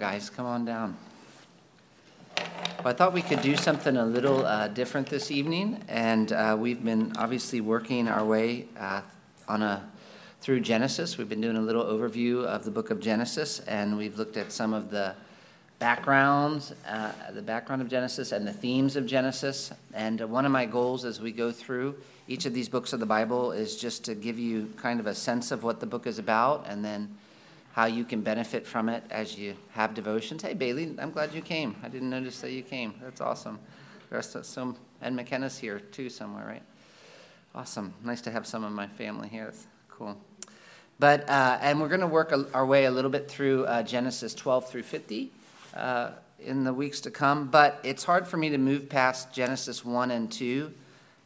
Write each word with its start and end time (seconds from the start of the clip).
guys. 0.00 0.30
Come 0.30 0.46
on 0.46 0.64
down. 0.64 0.96
Well, 2.78 2.86
I 2.86 2.92
thought 2.94 3.12
we 3.12 3.20
could 3.20 3.42
do 3.42 3.54
something 3.54 3.98
a 3.98 4.06
little 4.06 4.46
uh, 4.46 4.68
different 4.68 5.08
this 5.08 5.30
evening, 5.30 5.84
and 5.88 6.32
uh, 6.32 6.56
we've 6.58 6.82
been 6.82 7.12
obviously 7.18 7.60
working 7.60 8.08
our 8.08 8.24
way 8.24 8.64
uh, 8.78 9.02
on 9.46 9.62
a 9.62 9.86
through 10.40 10.60
Genesis. 10.60 11.18
We've 11.18 11.28
been 11.28 11.42
doing 11.42 11.58
a 11.58 11.60
little 11.60 11.84
overview 11.84 12.46
of 12.46 12.64
the 12.64 12.70
book 12.70 12.88
of 12.88 12.98
Genesis, 12.98 13.60
and 13.68 13.98
we've 13.98 14.16
looked 14.16 14.38
at 14.38 14.52
some 14.52 14.72
of 14.72 14.90
the 14.90 15.14
backgrounds, 15.78 16.72
uh, 16.88 17.12
the 17.34 17.42
background 17.42 17.82
of 17.82 17.90
Genesis, 17.90 18.32
and 18.32 18.48
the 18.48 18.54
themes 18.54 18.96
of 18.96 19.04
Genesis. 19.04 19.70
And 19.92 20.18
one 20.30 20.46
of 20.46 20.50
my 20.50 20.64
goals 20.64 21.04
as 21.04 21.20
we 21.20 21.30
go 21.30 21.52
through 21.52 21.94
each 22.26 22.46
of 22.46 22.54
these 22.54 22.70
books 22.70 22.94
of 22.94 23.00
the 23.00 23.06
Bible 23.06 23.52
is 23.52 23.76
just 23.76 24.04
to 24.04 24.14
give 24.14 24.38
you 24.38 24.72
kind 24.78 24.98
of 24.98 25.06
a 25.06 25.14
sense 25.14 25.50
of 25.50 25.62
what 25.62 25.78
the 25.78 25.86
book 25.86 26.06
is 26.06 26.18
about, 26.18 26.64
and 26.66 26.82
then 26.82 27.14
how 27.72 27.86
you 27.86 28.04
can 28.04 28.20
benefit 28.20 28.66
from 28.66 28.88
it 28.88 29.04
as 29.10 29.38
you 29.38 29.54
have 29.70 29.94
devotions. 29.94 30.42
Hey, 30.42 30.54
Bailey, 30.54 30.94
I'm 30.98 31.10
glad 31.10 31.32
you 31.32 31.40
came. 31.40 31.76
I 31.82 31.88
didn't 31.88 32.10
notice 32.10 32.40
that 32.40 32.50
you 32.50 32.62
came. 32.62 32.94
That's 33.02 33.20
awesome. 33.20 33.58
There's 34.10 34.36
some, 34.42 34.76
and 35.00 35.14
McKenna's 35.14 35.56
here 35.56 35.78
too 35.78 36.10
somewhere, 36.10 36.46
right? 36.46 36.62
Awesome. 37.54 37.94
Nice 38.04 38.20
to 38.22 38.30
have 38.30 38.46
some 38.46 38.64
of 38.64 38.72
my 38.72 38.88
family 38.88 39.28
here. 39.28 39.46
That's 39.46 39.66
cool. 39.88 40.16
But, 40.98 41.28
uh, 41.30 41.58
and 41.62 41.80
we're 41.80 41.88
going 41.88 42.00
to 42.00 42.06
work 42.06 42.34
our 42.52 42.66
way 42.66 42.84
a 42.84 42.90
little 42.90 43.10
bit 43.10 43.30
through 43.30 43.64
uh, 43.66 43.82
Genesis 43.82 44.34
12 44.34 44.68
through 44.68 44.82
50 44.82 45.32
uh, 45.74 46.10
in 46.38 46.64
the 46.64 46.74
weeks 46.74 47.00
to 47.02 47.10
come. 47.10 47.48
But 47.48 47.80
it's 47.84 48.04
hard 48.04 48.26
for 48.26 48.36
me 48.36 48.50
to 48.50 48.58
move 48.58 48.88
past 48.88 49.32
Genesis 49.32 49.84
1 49.84 50.10
and 50.10 50.30
2 50.30 50.72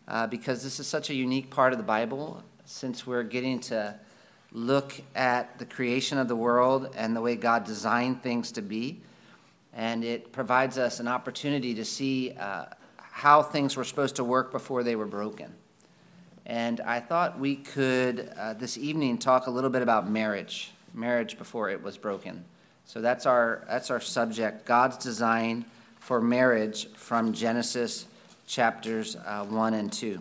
uh, 0.07 0.27
because 0.27 0.63
this 0.63 0.79
is 0.79 0.87
such 0.87 1.11
a 1.11 1.15
unique 1.15 1.51
part 1.51 1.73
of 1.73 1.79
the 1.79 1.85
Bible 1.85 2.43
since 2.67 3.07
we're 3.07 3.23
getting 3.23 3.61
to 3.61 3.99
look 4.55 5.03
at 5.17 5.59
the 5.59 5.67
creation 5.67 6.17
of 6.17 6.29
the 6.29 6.37
world 6.37 6.89
and 6.97 7.15
the 7.15 7.21
way 7.21 7.35
God 7.35 7.65
designed 7.65 8.23
things 8.23 8.53
to 8.53 8.63
be. 8.63 9.03
And 9.75 10.05
it 10.05 10.33
provides 10.33 10.79
us 10.79 11.01
an 11.01 11.09
opportunity 11.09 11.75
to 11.75 11.85
see 11.85 12.33
uh, 12.39 12.67
how 12.97 13.43
things 13.43 13.77
were 13.77 13.85
supposed 13.85 14.17
to 14.17 14.25
work 14.25 14.53
before 14.53 14.85
they 14.85 14.95
were 14.95 15.07
broken. 15.07 15.53
And 16.47 16.81
I 16.81 17.01
thought 17.01 17.39
we 17.39 17.57
could 17.57 18.31
uh, 18.39 18.55
this 18.55 18.79
evening 18.79 19.19
talk 19.19 19.49
a 19.49 19.51
little 19.51 19.71
bit 19.71 19.83
about 19.83 20.09
marriage, 20.09 20.73
marriage 20.93 21.37
before 21.37 21.71
it 21.71 21.83
was 21.83 21.99
broken. 21.99 22.45
So 22.85 23.01
that's 23.01 23.27
our, 23.27 23.65
that's 23.67 23.91
our 23.91 24.01
subject 24.01 24.67
God's 24.67 24.99
design 24.99 25.65
for 25.99 26.21
marriage 26.21 26.93
from 26.93 27.33
Genesis 27.33 28.07
chapters 28.47 29.17
uh, 29.17 29.45
1 29.47 29.75
and 29.75 29.93
2. 29.93 30.21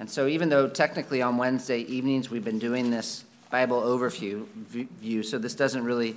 And 0.00 0.10
so, 0.10 0.26
even 0.26 0.48
though 0.48 0.68
technically 0.68 1.22
on 1.22 1.36
Wednesday 1.36 1.80
evenings 1.82 2.28
we've 2.30 2.44
been 2.44 2.58
doing 2.58 2.90
this 2.90 3.24
Bible 3.52 3.82
overview 3.82 4.46
view, 4.46 5.22
so 5.22 5.36
this 5.36 5.54
doesn't 5.54 5.84
really 5.84 6.16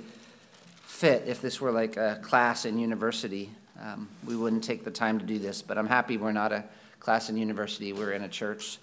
fit 0.86 1.24
if 1.26 1.42
this 1.42 1.60
were 1.60 1.70
like 1.70 1.98
a 1.98 2.18
class 2.22 2.64
in 2.64 2.78
university. 2.78 3.50
Um, 3.78 4.08
we 4.24 4.34
wouldn't 4.34 4.64
take 4.64 4.84
the 4.84 4.90
time 4.90 5.18
to 5.18 5.24
do 5.26 5.38
this, 5.38 5.60
but 5.60 5.76
I'm 5.76 5.86
happy 5.86 6.16
we're 6.16 6.32
not 6.32 6.50
a 6.50 6.64
class 6.98 7.28
in 7.28 7.36
university, 7.36 7.92
we're 7.92 8.12
in 8.12 8.22
a 8.22 8.28
church, 8.28 8.78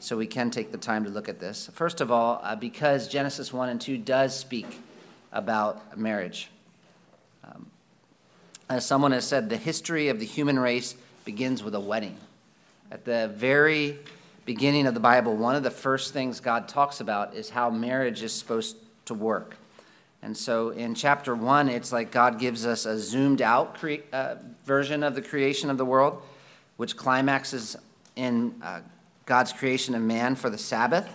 so 0.00 0.16
we 0.16 0.26
can 0.26 0.50
take 0.50 0.72
the 0.72 0.78
time 0.78 1.04
to 1.04 1.10
look 1.10 1.28
at 1.28 1.38
this. 1.38 1.70
First 1.74 2.00
of 2.00 2.10
all, 2.10 2.40
uh, 2.42 2.56
because 2.56 3.06
Genesis 3.06 3.52
1 3.52 3.68
and 3.68 3.80
2 3.80 3.98
does 3.98 4.36
speak 4.36 4.80
about 5.30 5.96
marriage. 5.96 6.50
Um, 7.44 7.70
as 8.68 8.84
someone 8.84 9.12
has 9.12 9.24
said, 9.24 9.48
the 9.48 9.56
history 9.56 10.08
of 10.08 10.18
the 10.18 10.26
human 10.26 10.58
race 10.58 10.96
begins 11.24 11.62
with 11.62 11.76
a 11.76 11.80
wedding. 11.80 12.16
At 12.90 13.04
the 13.04 13.30
very 13.32 14.00
beginning 14.44 14.86
of 14.86 14.94
the 14.94 15.00
Bible, 15.00 15.36
one 15.36 15.54
of 15.54 15.62
the 15.62 15.70
first 15.70 16.12
things 16.12 16.40
God 16.40 16.68
talks 16.68 17.00
about 17.00 17.34
is 17.34 17.50
how 17.50 17.70
marriage 17.70 18.22
is 18.22 18.32
supposed 18.32 18.76
to 19.04 19.14
work. 19.14 19.56
And 20.22 20.36
so 20.36 20.70
in 20.70 20.94
chapter 20.94 21.34
one, 21.34 21.68
it's 21.68 21.92
like 21.92 22.12
God 22.12 22.38
gives 22.38 22.64
us 22.64 22.86
a 22.86 22.98
zoomed 22.98 23.42
out 23.42 23.74
cre- 23.74 24.04
uh, 24.12 24.36
version 24.64 25.02
of 25.02 25.14
the 25.14 25.22
creation 25.22 25.68
of 25.70 25.78
the 25.78 25.84
world, 25.84 26.22
which 26.76 26.96
climaxes 26.96 27.76
in 28.14 28.54
uh, 28.62 28.80
God's 29.26 29.52
creation 29.52 29.94
of 29.94 30.02
man 30.02 30.36
for 30.36 30.50
the 30.50 30.58
Sabbath. 30.58 31.08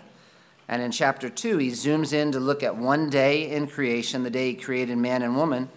And 0.68 0.82
in 0.82 0.92
chapter 0.92 1.30
two, 1.30 1.58
he 1.58 1.70
zooms 1.70 2.12
in 2.12 2.34
to 2.34 2.40
look 2.40 2.64
at 2.64 2.76
one 2.76 3.10
day 3.10 3.50
in 3.52 3.68
creation, 3.68 4.24
the 4.24 4.30
day 4.30 4.50
he 4.50 4.56
created 4.56 4.98
man 4.98 5.22
and 5.22 5.38
woman. 5.38 5.70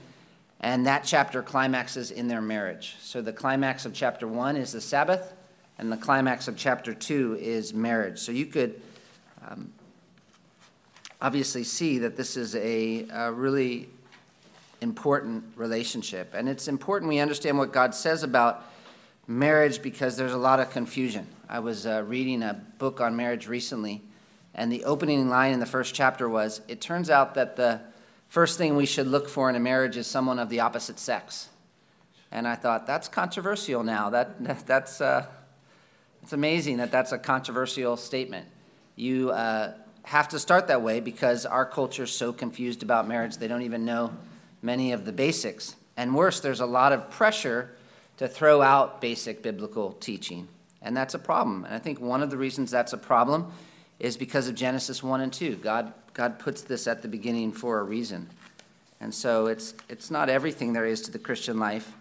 And 0.61 0.87
that 0.87 1.05
chapter 1.05 1.43
climaxes 1.43 2.11
in 2.11 2.27
their 2.27 2.41
marriage. 2.41 2.97
So 3.01 3.23
the 3.23 3.33
climax 3.33 3.87
of 3.87 3.95
chapter 3.95 4.27
one 4.27 4.57
is 4.57 4.73
the 4.73 4.81
Sabbath 4.81 5.33
and 5.81 5.91
the 5.91 5.97
climax 5.97 6.47
of 6.47 6.59
chapter 6.59 6.93
2 6.93 7.39
is 7.41 7.73
marriage. 7.73 8.19
So 8.19 8.33
you 8.33 8.45
could 8.45 8.83
um, 9.49 9.73
obviously 11.23 11.65
see 11.65 12.01
that 12.01 12.19
this 12.19 12.37
is 12.37 12.55
a, 12.55 13.07
a, 13.11 13.33
really 13.33 13.89
important 14.83 15.43
relationship. 15.57 16.35
And 16.35 16.51
it's 16.51 16.69
important 16.69 17.09
we 17.09 17.19
understand 17.19 17.57
what 17.57 17.73
God 17.73 17.95
says 17.95 18.23
about 18.23 18.63
marriage 19.27 19.81
because 19.81 20.19
there's 20.19 20.35
a 20.35 20.39
lot 20.39 20.61
of 20.61 20.71
confusion. 20.71 21.27
I 21.49 21.61
was 21.61 21.87
uh, 21.87 22.05
reading 22.07 22.43
a 22.43 22.63
book 22.77 23.01
on 23.01 23.17
marriage 23.17 23.49
recently, 23.49 24.03
and 24.55 24.71
the 24.71 24.85
opening 24.85 25.31
line 25.31 25.55
in 25.55 25.61
the 25.61 25.67
first 25.67 25.95
chapter 25.95 26.29
was 26.29 26.61
It 26.69 26.83
turns 26.83 27.09
out 27.09 27.35
that 27.37 27.57
the 27.57 27.81
first 28.29 28.59
thing 28.59 28.77
we 28.77 28.85
should 28.85 29.07
look 29.07 29.31
for 29.31 29.49
in 29.49 29.57
a 29.57 29.61
marriage 29.61 29.97
is 29.97 30.07
someone 30.07 30.39
of 30.39 30.51
the 30.51 30.61
opposite 30.61 30.99
sex. 30.99 31.49
And 32.31 32.47
I 32.47 32.55
thought, 32.55 32.87
that's 32.87 33.09
controversial 33.09 33.83
now. 33.83 34.11
That, 34.11 34.67
that's. 34.67 35.01
Uh, 35.01 35.25
it's 36.23 36.33
amazing 36.33 36.79
that 36.79 36.91
that's 36.91 37.13
a 37.13 37.19
controversial 37.19 37.97
statement. 37.97 38.47
You 38.97 39.31
uh, 39.31 39.73
have 40.05 40.29
to 40.29 40.39
start 40.39 40.69
that 40.69 40.83
way 40.83 41.01
because 41.01 41.47
our 41.47 41.65
culture 41.65 42.05
is 42.05 42.13
so 42.13 42.33
confused 42.33 42.83
about 42.83 43.09
marriage, 43.09 43.37
they 43.37 43.49
don't 43.49 43.63
even 43.63 43.85
know 43.85 44.13
many 44.63 44.93
of 44.93 45.05
the 45.05 45.13
basics. 45.13 45.77
And 45.97 46.15
worse, 46.15 46.41
there's 46.41 46.61
a 46.61 46.67
lot 46.67 46.93
of 46.93 47.11
pressure 47.11 47.77
to 48.19 48.29
throw 48.29 48.63
out 48.63 49.01
basic 49.01 49.43
biblical 49.43 49.93
teaching. 49.93 50.49
And 50.83 50.97
that's 50.97 51.15
a 51.15 51.19
problem. 51.19 51.65
And 51.65 51.75
I 51.75 51.79
think 51.79 52.01
one 52.01 52.23
of 52.23 52.31
the 52.31 52.37
reasons 52.37 52.71
that's 52.71 52.93
a 52.93 52.99
problem 52.99 53.53
is 53.99 54.17
because 54.17 54.49
of 54.49 54.55
Genesis 54.55 55.03
1 55.03 55.21
and 55.21 55.33
2. 55.33 55.57
God, 55.57 55.93
God 56.15 56.39
puts 56.39 56.63
this 56.63 56.87
at 56.87 57.03
the 57.03 57.09
beginning 57.09 57.53
for 57.53 57.81
a 57.81 57.83
reason. 57.83 58.29
And 59.01 59.15
so 59.15 59.47
it's, 59.47 59.75
it's 59.89 60.11
not 60.11 60.29
everything 60.29 60.73
there 60.73 60.87
is 60.87 61.01
to 61.03 61.11
the 61.11 61.19
Christian 61.19 61.59
life 61.59 61.95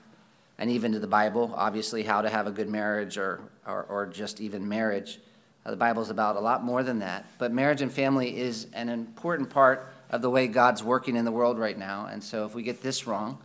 and 0.59 0.69
even 0.69 0.91
to 0.91 0.99
the 0.99 1.07
Bible, 1.07 1.53
obviously, 1.55 2.03
how 2.03 2.21
to 2.21 2.29
have 2.29 2.45
a 2.45 2.51
good 2.51 2.67
marriage 2.67 3.17
or, 3.17 3.39
or, 3.65 3.83
or 3.83 4.05
just 4.05 4.41
even 4.41 4.67
marriage. 4.67 5.17
Uh, 5.65 5.71
the 5.71 5.77
Bible 5.77 6.01
is 6.01 6.09
about 6.09 6.35
a 6.35 6.41
lot 6.41 6.65
more 6.65 6.83
than 6.83 6.99
that. 6.99 7.25
But 7.37 7.53
marriage 7.53 7.81
and 7.81 7.91
family 7.91 8.37
is 8.37 8.67
an 8.73 8.89
important 8.89 9.49
part 9.49 9.87
of 10.09 10.21
the 10.21 10.29
way 10.29 10.47
God's 10.47 10.83
working 10.83 11.15
in 11.15 11.23
the 11.23 11.31
world 11.31 11.57
right 11.57 11.77
now. 11.77 12.07
And 12.07 12.21
so 12.21 12.45
if 12.45 12.53
we 12.53 12.61
get 12.61 12.83
this 12.83 13.07
wrong, 13.07 13.37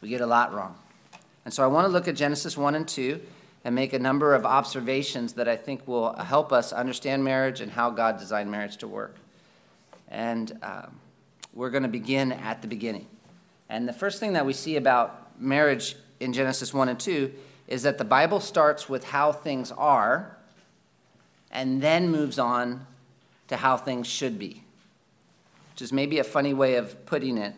we 0.00 0.08
get 0.08 0.20
a 0.20 0.26
lot 0.26 0.52
wrong. 0.52 0.76
And 1.44 1.54
so 1.54 1.62
I 1.62 1.68
want 1.68 1.86
to 1.86 1.88
look 1.88 2.08
at 2.08 2.16
Genesis 2.16 2.56
1 2.56 2.74
and 2.74 2.88
2 2.88 3.20
and 3.64 3.72
make 3.72 3.92
a 3.92 3.98
number 4.00 4.34
of 4.34 4.44
observations 4.44 5.34
that 5.34 5.46
I 5.46 5.54
think 5.54 5.86
will 5.86 6.14
help 6.14 6.52
us 6.52 6.72
understand 6.72 7.22
marriage 7.22 7.60
and 7.60 7.70
how 7.70 7.90
God 7.90 8.18
designed 8.18 8.50
marriage 8.50 8.78
to 8.78 8.88
work. 8.88 9.14
And 10.08 10.58
um, 10.64 10.96
we're 11.54 11.70
going 11.70 11.84
to 11.84 11.88
begin 11.88 12.32
at 12.32 12.60
the 12.60 12.68
beginning. 12.68 13.06
And 13.68 13.88
the 13.88 13.92
first 13.92 14.18
thing 14.18 14.32
that 14.32 14.44
we 14.44 14.52
see 14.52 14.76
about 14.76 15.40
marriage 15.40 15.94
in 16.20 16.32
Genesis 16.32 16.72
1 16.72 16.88
and 16.88 17.00
2 17.00 17.32
is 17.68 17.82
that 17.82 17.98
the 17.98 18.04
Bible 18.04 18.40
starts 18.40 18.88
with 18.88 19.04
how 19.04 19.32
things 19.32 19.72
are 19.72 20.36
and 21.50 21.80
then 21.80 22.10
moves 22.10 22.38
on 22.38 22.86
to 23.48 23.56
how 23.56 23.76
things 23.76 24.06
should 24.06 24.38
be, 24.38 24.62
which 25.72 25.82
is 25.82 25.92
maybe 25.92 26.18
a 26.18 26.24
funny 26.24 26.54
way 26.54 26.76
of 26.76 27.06
putting 27.06 27.38
it. 27.38 27.54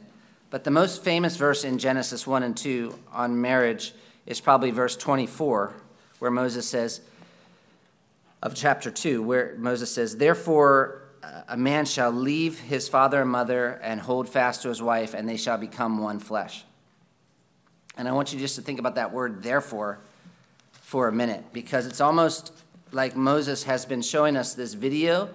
But 0.51 0.65
the 0.65 0.71
most 0.71 1.03
famous 1.03 1.37
verse 1.37 1.65
in 1.65 1.79
Genesis 1.79 2.27
1 2.27 2.43
and 2.43 2.57
2 2.57 2.99
on 3.13 3.41
marriage 3.41 3.93
is 4.27 4.41
probably 4.41 4.71
verse 4.71 4.97
24, 4.97 5.75
where 6.19 6.31
Moses 6.31 6.69
says, 6.69 7.01
of 8.43 8.55
chapter 8.55 8.91
2, 8.91 9.23
where 9.23 9.55
Moses 9.59 9.93
says, 9.93 10.17
Therefore, 10.17 11.03
uh, 11.23 11.43
a 11.49 11.57
man 11.57 11.85
shall 11.85 12.13
leave 12.13 12.61
his 12.61 12.89
father 12.89 13.23
and 13.23 13.31
mother 13.31 13.81
and 13.83 14.01
hold 14.01 14.29
fast 14.29 14.63
to 14.63 14.69
his 14.69 14.81
wife, 14.81 15.15
and 15.15 15.29
they 15.29 15.37
shall 15.37 15.59
become 15.59 15.99
one 15.99 16.21
flesh. 16.21 16.65
And 17.99 18.09
I 18.09 18.13
want 18.13 18.33
you 18.33 18.39
just 18.39 18.57
to 18.57 18.63
think 18.63 18.79
about 18.79 18.95
that 18.95 19.13
word, 19.13 19.43
therefore, 19.43 19.99
for 20.73 21.09
a 21.09 21.13
minute, 21.13 21.45
because 21.53 21.87
it's 21.87 22.01
almost 22.01 22.53
like 22.93 23.17
Moses 23.17 23.65
has 23.65 23.85
been 23.85 24.01
showing 24.01 24.37
us 24.37 24.55
this 24.55 24.73
video 24.73 25.29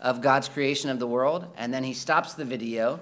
of 0.00 0.20
God's 0.20 0.48
creation 0.48 0.90
of 0.90 0.98
the 0.98 1.06
world, 1.06 1.46
and 1.56 1.72
then 1.72 1.84
he 1.84 1.94
stops 1.94 2.34
the 2.34 2.44
video 2.44 3.00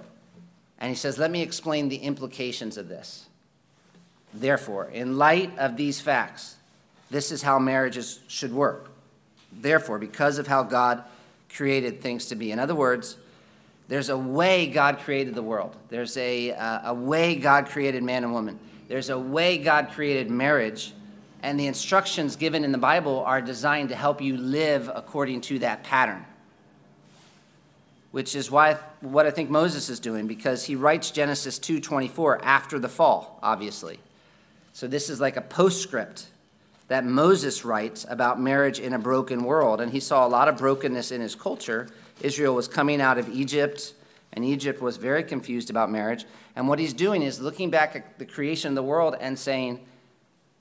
and 0.77 0.89
he 0.89 0.95
says, 0.95 1.17
Let 1.17 1.31
me 1.31 1.41
explain 1.41 1.89
the 1.89 1.97
implications 1.97 2.77
of 2.77 2.87
this. 2.87 3.25
Therefore, 4.33 4.85
in 4.85 5.17
light 5.17 5.57
of 5.57 5.75
these 5.75 5.99
facts, 5.99 6.55
this 7.09 7.31
is 7.31 7.41
how 7.41 7.59
marriages 7.59 8.19
should 8.27 8.53
work. 8.53 8.89
Therefore, 9.51 9.99
because 9.99 10.37
of 10.37 10.47
how 10.47 10.63
God 10.63 11.03
created 11.53 12.01
things 12.01 12.27
to 12.27 12.35
be. 12.35 12.51
In 12.51 12.59
other 12.59 12.75
words, 12.75 13.17
there's 13.89 14.07
a 14.07 14.17
way 14.17 14.67
God 14.67 14.99
created 14.99 15.35
the 15.35 15.43
world, 15.43 15.75
there's 15.89 16.15
a, 16.17 16.53
uh, 16.53 16.91
a 16.91 16.93
way 16.93 17.35
God 17.35 17.65
created 17.65 18.03
man 18.03 18.23
and 18.23 18.31
woman. 18.31 18.59
There's 18.91 19.09
a 19.09 19.17
way 19.17 19.57
God 19.57 19.91
created 19.93 20.29
marriage, 20.29 20.91
and 21.41 21.57
the 21.57 21.67
instructions 21.67 22.35
given 22.35 22.65
in 22.65 22.73
the 22.73 22.77
Bible 22.77 23.23
are 23.25 23.41
designed 23.41 23.87
to 23.87 23.95
help 23.95 24.21
you 24.21 24.35
live 24.35 24.91
according 24.93 25.39
to 25.41 25.59
that 25.59 25.85
pattern. 25.85 26.25
which 28.11 28.35
is 28.35 28.51
why 28.51 28.73
what 28.99 29.25
I 29.25 29.31
think 29.31 29.49
Moses 29.49 29.87
is 29.87 30.01
doing 30.01 30.27
because 30.27 30.65
he 30.65 30.75
writes 30.75 31.09
Genesis 31.11 31.57
2:24 31.57 32.43
after 32.43 32.77
the 32.77 32.89
fall, 32.89 33.39
obviously. 33.41 34.01
So 34.73 34.85
this 34.85 35.09
is 35.09 35.21
like 35.21 35.37
a 35.37 35.41
postscript 35.41 36.27
that 36.89 37.05
Moses 37.05 37.63
writes 37.63 38.05
about 38.09 38.41
marriage 38.41 38.81
in 38.81 38.91
a 38.91 38.99
broken 38.99 39.45
world 39.45 39.79
and 39.79 39.93
he 39.93 40.01
saw 40.01 40.27
a 40.27 40.35
lot 40.37 40.49
of 40.49 40.57
brokenness 40.57 41.13
in 41.13 41.21
his 41.21 41.35
culture. 41.35 41.87
Israel 42.19 42.53
was 42.53 42.67
coming 42.67 42.99
out 42.99 43.17
of 43.17 43.29
Egypt 43.29 43.93
and 44.33 44.45
Egypt 44.45 44.81
was 44.81 44.97
very 44.97 45.23
confused 45.23 45.69
about 45.69 45.91
marriage. 45.91 46.25
And 46.55 46.67
what 46.67 46.79
he's 46.79 46.93
doing 46.93 47.21
is 47.21 47.41
looking 47.41 47.69
back 47.69 47.95
at 47.95 48.17
the 48.17 48.25
creation 48.25 48.69
of 48.69 48.75
the 48.75 48.83
world 48.83 49.15
and 49.19 49.37
saying, 49.37 49.79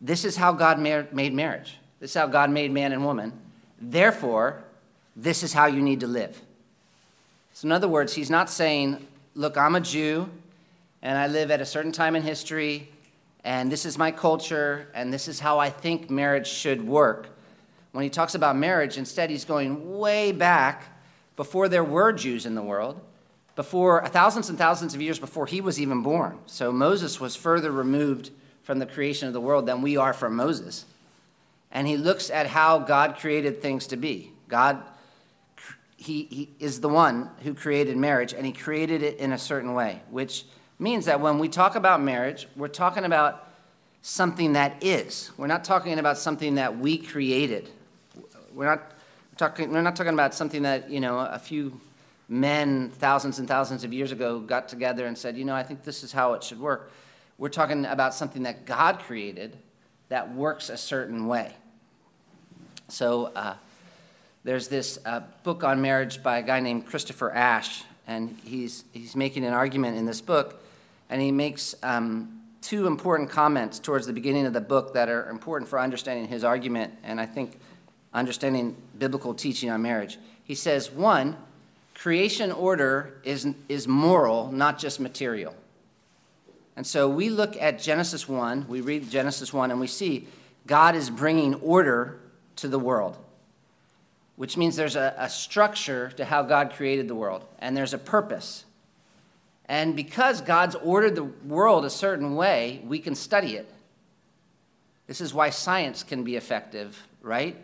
This 0.00 0.24
is 0.24 0.36
how 0.36 0.52
God 0.52 0.78
made 0.78 1.32
marriage. 1.32 1.78
This 2.00 2.10
is 2.10 2.16
how 2.16 2.26
God 2.26 2.50
made 2.50 2.72
man 2.72 2.92
and 2.92 3.04
woman. 3.04 3.32
Therefore, 3.80 4.64
this 5.14 5.42
is 5.42 5.52
how 5.52 5.66
you 5.66 5.80
need 5.82 6.00
to 6.00 6.06
live. 6.06 6.40
So, 7.52 7.66
in 7.68 7.72
other 7.72 7.88
words, 7.88 8.14
he's 8.14 8.30
not 8.30 8.50
saying, 8.50 9.06
Look, 9.34 9.56
I'm 9.56 9.76
a 9.76 9.80
Jew 9.80 10.28
and 11.02 11.16
I 11.16 11.28
live 11.28 11.50
at 11.50 11.60
a 11.60 11.66
certain 11.66 11.92
time 11.92 12.16
in 12.16 12.22
history 12.22 12.88
and 13.44 13.72
this 13.72 13.86
is 13.86 13.96
my 13.96 14.10
culture 14.10 14.88
and 14.94 15.12
this 15.12 15.28
is 15.28 15.40
how 15.40 15.58
I 15.58 15.70
think 15.70 16.10
marriage 16.10 16.48
should 16.48 16.86
work. 16.86 17.28
When 17.92 18.02
he 18.04 18.10
talks 18.10 18.34
about 18.34 18.56
marriage, 18.56 18.98
instead, 18.98 19.30
he's 19.30 19.44
going 19.44 19.98
way 19.98 20.32
back 20.32 20.84
before 21.36 21.68
there 21.68 21.84
were 21.84 22.12
Jews 22.12 22.44
in 22.44 22.54
the 22.54 22.62
world 22.62 23.00
before 23.56 24.06
thousands 24.08 24.48
and 24.48 24.58
thousands 24.58 24.94
of 24.94 25.02
years 25.02 25.18
before 25.18 25.46
he 25.46 25.60
was 25.60 25.80
even 25.80 26.02
born. 26.02 26.38
So 26.46 26.72
Moses 26.72 27.20
was 27.20 27.36
further 27.36 27.70
removed 27.70 28.30
from 28.62 28.78
the 28.78 28.86
creation 28.86 29.26
of 29.28 29.34
the 29.34 29.40
world 29.40 29.66
than 29.66 29.82
we 29.82 29.96
are 29.96 30.12
from 30.12 30.36
Moses. 30.36 30.84
And 31.72 31.86
he 31.86 31.96
looks 31.96 32.30
at 32.30 32.46
how 32.46 32.78
God 32.78 33.16
created 33.16 33.62
things 33.62 33.86
to 33.88 33.96
be. 33.96 34.32
God 34.48 34.82
he, 36.00 36.26
he 36.30 36.48
is 36.58 36.80
the 36.80 36.88
one 36.88 37.28
who 37.42 37.52
created 37.52 37.96
marriage, 37.96 38.32
and 38.32 38.46
he 38.46 38.52
created 38.52 39.02
it 39.02 39.18
in 39.18 39.32
a 39.32 39.38
certain 39.38 39.74
way, 39.74 40.00
which 40.10 40.46
means 40.78 41.04
that 41.04 41.20
when 41.20 41.38
we 41.38 41.46
talk 41.46 41.74
about 41.74 42.00
marriage, 42.00 42.48
we're 42.56 42.68
talking 42.68 43.04
about 43.04 43.46
something 44.00 44.54
that 44.54 44.82
is. 44.82 45.30
We're 45.36 45.46
not 45.46 45.62
talking 45.62 45.98
about 45.98 46.16
something 46.16 46.54
that 46.54 46.78
we 46.78 46.96
created. 46.96 47.68
We're 48.54 48.64
not 48.64 48.92
talking, 49.36 49.70
we're 49.70 49.82
not 49.82 49.94
talking 49.94 50.14
about 50.14 50.32
something 50.32 50.62
that, 50.62 50.88
you 50.90 51.00
know, 51.00 51.18
a 51.18 51.38
few 51.38 51.78
men 52.30 52.90
thousands 52.90 53.40
and 53.40 53.48
thousands 53.48 53.82
of 53.82 53.92
years 53.92 54.12
ago 54.12 54.38
got 54.38 54.68
together 54.68 55.06
and 55.06 55.18
said, 55.18 55.36
you 55.36 55.44
know, 55.44 55.54
I 55.54 55.64
think 55.64 55.82
this 55.82 56.04
is 56.04 56.12
how 56.12 56.34
it 56.34 56.44
should 56.44 56.60
work. 56.60 56.92
We're 57.38 57.48
talking 57.48 57.84
about 57.84 58.14
something 58.14 58.44
that 58.44 58.64
God 58.66 59.00
created 59.00 59.58
that 60.10 60.32
works 60.32 60.70
a 60.70 60.76
certain 60.76 61.26
way. 61.26 61.52
So 62.86 63.26
uh, 63.34 63.56
there's 64.44 64.68
this 64.68 65.00
uh, 65.04 65.22
book 65.42 65.64
on 65.64 65.82
marriage 65.82 66.22
by 66.22 66.38
a 66.38 66.42
guy 66.42 66.60
named 66.60 66.86
Christopher 66.86 67.32
Ash, 67.32 67.82
and 68.06 68.38
he's, 68.44 68.84
he's 68.92 69.16
making 69.16 69.44
an 69.44 69.52
argument 69.52 69.98
in 69.98 70.06
this 70.06 70.20
book, 70.20 70.62
and 71.08 71.20
he 71.20 71.32
makes 71.32 71.74
um, 71.82 72.40
two 72.60 72.86
important 72.86 73.28
comments 73.28 73.80
towards 73.80 74.06
the 74.06 74.12
beginning 74.12 74.46
of 74.46 74.52
the 74.52 74.60
book 74.60 74.94
that 74.94 75.08
are 75.08 75.28
important 75.30 75.68
for 75.68 75.80
understanding 75.80 76.28
his 76.28 76.44
argument 76.44 76.94
and 77.02 77.20
I 77.20 77.26
think 77.26 77.58
understanding 78.12 78.76
biblical 78.98 79.34
teaching 79.34 79.68
on 79.70 79.82
marriage. 79.82 80.18
He 80.44 80.54
says, 80.54 80.90
one, 80.90 81.36
creation 82.00 82.50
order 82.50 83.20
is, 83.24 83.46
is 83.68 83.86
moral, 83.86 84.50
not 84.52 84.78
just 84.78 85.00
material. 85.00 85.54
And 86.74 86.86
so 86.86 87.10
we 87.10 87.28
look 87.28 87.58
at 87.60 87.78
Genesis 87.78 88.26
1, 88.26 88.68
we 88.68 88.80
read 88.80 89.10
Genesis 89.10 89.52
1, 89.52 89.70
and 89.70 89.78
we 89.78 89.86
see 89.86 90.26
God 90.66 90.96
is 90.96 91.10
bringing 91.10 91.56
order 91.56 92.18
to 92.56 92.68
the 92.68 92.78
world, 92.78 93.18
which 94.36 94.56
means 94.56 94.76
there's 94.76 94.96
a, 94.96 95.14
a 95.18 95.28
structure 95.28 96.10
to 96.16 96.24
how 96.24 96.42
God 96.42 96.72
created 96.72 97.06
the 97.06 97.14
world, 97.14 97.44
and 97.58 97.76
there's 97.76 97.92
a 97.92 97.98
purpose. 97.98 98.64
And 99.66 99.94
because 99.94 100.40
God's 100.40 100.76
ordered 100.76 101.16
the 101.16 101.24
world 101.24 101.84
a 101.84 101.90
certain 101.90 102.34
way, 102.34 102.80
we 102.82 102.98
can 102.98 103.14
study 103.14 103.56
it. 103.56 103.70
This 105.06 105.20
is 105.20 105.34
why 105.34 105.50
science 105.50 106.02
can 106.02 106.24
be 106.24 106.36
effective, 106.36 107.06
right? 107.20 107.58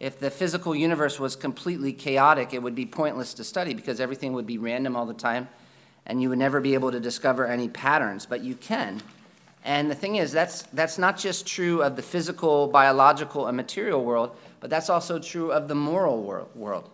If 0.00 0.18
the 0.18 0.30
physical 0.30 0.74
universe 0.74 1.20
was 1.20 1.36
completely 1.36 1.92
chaotic, 1.92 2.54
it 2.54 2.62
would 2.62 2.74
be 2.74 2.86
pointless 2.86 3.34
to 3.34 3.44
study 3.44 3.74
because 3.74 4.00
everything 4.00 4.32
would 4.32 4.46
be 4.46 4.56
random 4.56 4.96
all 4.96 5.04
the 5.04 5.14
time 5.14 5.48
and 6.06 6.22
you 6.22 6.30
would 6.30 6.38
never 6.38 6.60
be 6.60 6.74
able 6.74 6.90
to 6.90 6.98
discover 6.98 7.46
any 7.46 7.68
patterns, 7.68 8.24
but 8.24 8.40
you 8.40 8.54
can. 8.54 9.02
And 9.62 9.90
the 9.90 9.94
thing 9.94 10.16
is, 10.16 10.32
that's, 10.32 10.62
that's 10.72 10.96
not 10.96 11.18
just 11.18 11.46
true 11.46 11.82
of 11.82 11.96
the 11.96 12.02
physical, 12.02 12.66
biological, 12.66 13.46
and 13.46 13.56
material 13.56 14.02
world, 14.02 14.34
but 14.58 14.70
that's 14.70 14.88
also 14.88 15.18
true 15.18 15.52
of 15.52 15.68
the 15.68 15.74
moral 15.74 16.22
world 16.54 16.90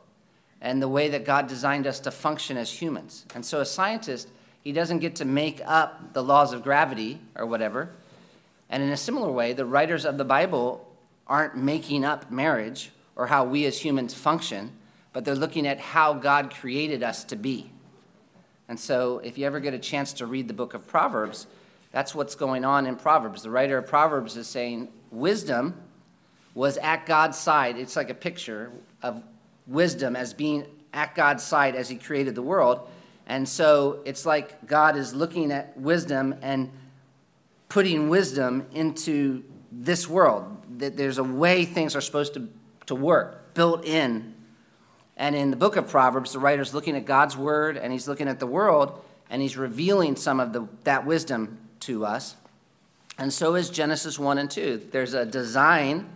and 0.60 0.82
the 0.82 0.88
way 0.88 1.08
that 1.10 1.24
God 1.24 1.46
designed 1.46 1.86
us 1.86 2.00
to 2.00 2.10
function 2.10 2.56
as 2.56 2.70
humans. 2.70 3.24
And 3.34 3.46
so, 3.46 3.60
a 3.60 3.64
scientist, 3.64 4.28
he 4.64 4.72
doesn't 4.72 4.98
get 4.98 5.14
to 5.16 5.24
make 5.24 5.60
up 5.64 6.12
the 6.12 6.24
laws 6.24 6.52
of 6.52 6.64
gravity 6.64 7.20
or 7.36 7.46
whatever. 7.46 7.90
And 8.68 8.82
in 8.82 8.90
a 8.90 8.96
similar 8.96 9.30
way, 9.30 9.52
the 9.52 9.66
writers 9.66 10.04
of 10.04 10.18
the 10.18 10.24
Bible 10.24 10.90
aren't 11.28 11.56
making 11.56 12.04
up 12.04 12.32
marriage 12.32 12.90
or 13.16 13.26
how 13.26 13.44
we 13.44 13.64
as 13.64 13.78
humans 13.78 14.14
function, 14.14 14.70
but 15.12 15.24
they're 15.24 15.34
looking 15.34 15.66
at 15.66 15.80
how 15.80 16.12
God 16.12 16.54
created 16.54 17.02
us 17.02 17.24
to 17.24 17.36
be. 17.36 17.70
And 18.68 18.78
so, 18.78 19.20
if 19.24 19.38
you 19.38 19.46
ever 19.46 19.60
get 19.60 19.74
a 19.74 19.78
chance 19.78 20.12
to 20.14 20.26
read 20.26 20.48
the 20.48 20.54
book 20.54 20.74
of 20.74 20.86
Proverbs, 20.86 21.46
that's 21.92 22.14
what's 22.14 22.34
going 22.34 22.64
on 22.64 22.86
in 22.86 22.96
Proverbs. 22.96 23.42
The 23.42 23.50
writer 23.50 23.78
of 23.78 23.86
Proverbs 23.86 24.36
is 24.36 24.46
saying 24.46 24.88
wisdom 25.10 25.74
was 26.54 26.76
at 26.78 27.06
God's 27.06 27.38
side. 27.38 27.78
It's 27.78 27.96
like 27.96 28.10
a 28.10 28.14
picture 28.14 28.72
of 29.02 29.22
wisdom 29.66 30.16
as 30.16 30.34
being 30.34 30.66
at 30.92 31.14
God's 31.14 31.44
side 31.44 31.76
as 31.76 31.88
He 31.88 31.96
created 31.96 32.34
the 32.34 32.42
world. 32.42 32.88
And 33.28 33.48
so, 33.48 34.00
it's 34.04 34.26
like 34.26 34.66
God 34.66 34.96
is 34.96 35.14
looking 35.14 35.52
at 35.52 35.78
wisdom 35.78 36.34
and 36.42 36.70
putting 37.68 38.08
wisdom 38.08 38.66
into 38.72 39.44
this 39.70 40.08
world. 40.08 40.44
That 40.78 40.96
there's 40.96 41.18
a 41.18 41.24
way 41.24 41.64
things 41.64 41.94
are 41.94 42.00
supposed 42.00 42.34
to 42.34 42.48
to 42.86 42.94
work, 42.94 43.54
built 43.54 43.84
in. 43.84 44.34
And 45.16 45.34
in 45.34 45.50
the 45.50 45.56
book 45.56 45.76
of 45.76 45.88
Proverbs, 45.88 46.32
the 46.32 46.38
writer's 46.38 46.74
looking 46.74 46.96
at 46.96 47.04
God's 47.04 47.36
word 47.36 47.76
and 47.76 47.92
he's 47.92 48.06
looking 48.06 48.28
at 48.28 48.38
the 48.38 48.46
world 48.46 49.02
and 49.30 49.40
he's 49.40 49.56
revealing 49.56 50.16
some 50.16 50.40
of 50.40 50.52
the, 50.52 50.68
that 50.84 51.06
wisdom 51.06 51.58
to 51.80 52.04
us. 52.04 52.36
And 53.18 53.32
so 53.32 53.54
is 53.54 53.70
Genesis 53.70 54.18
1 54.18 54.38
and 54.38 54.50
2. 54.50 54.88
There's 54.90 55.14
a 55.14 55.24
design 55.24 56.08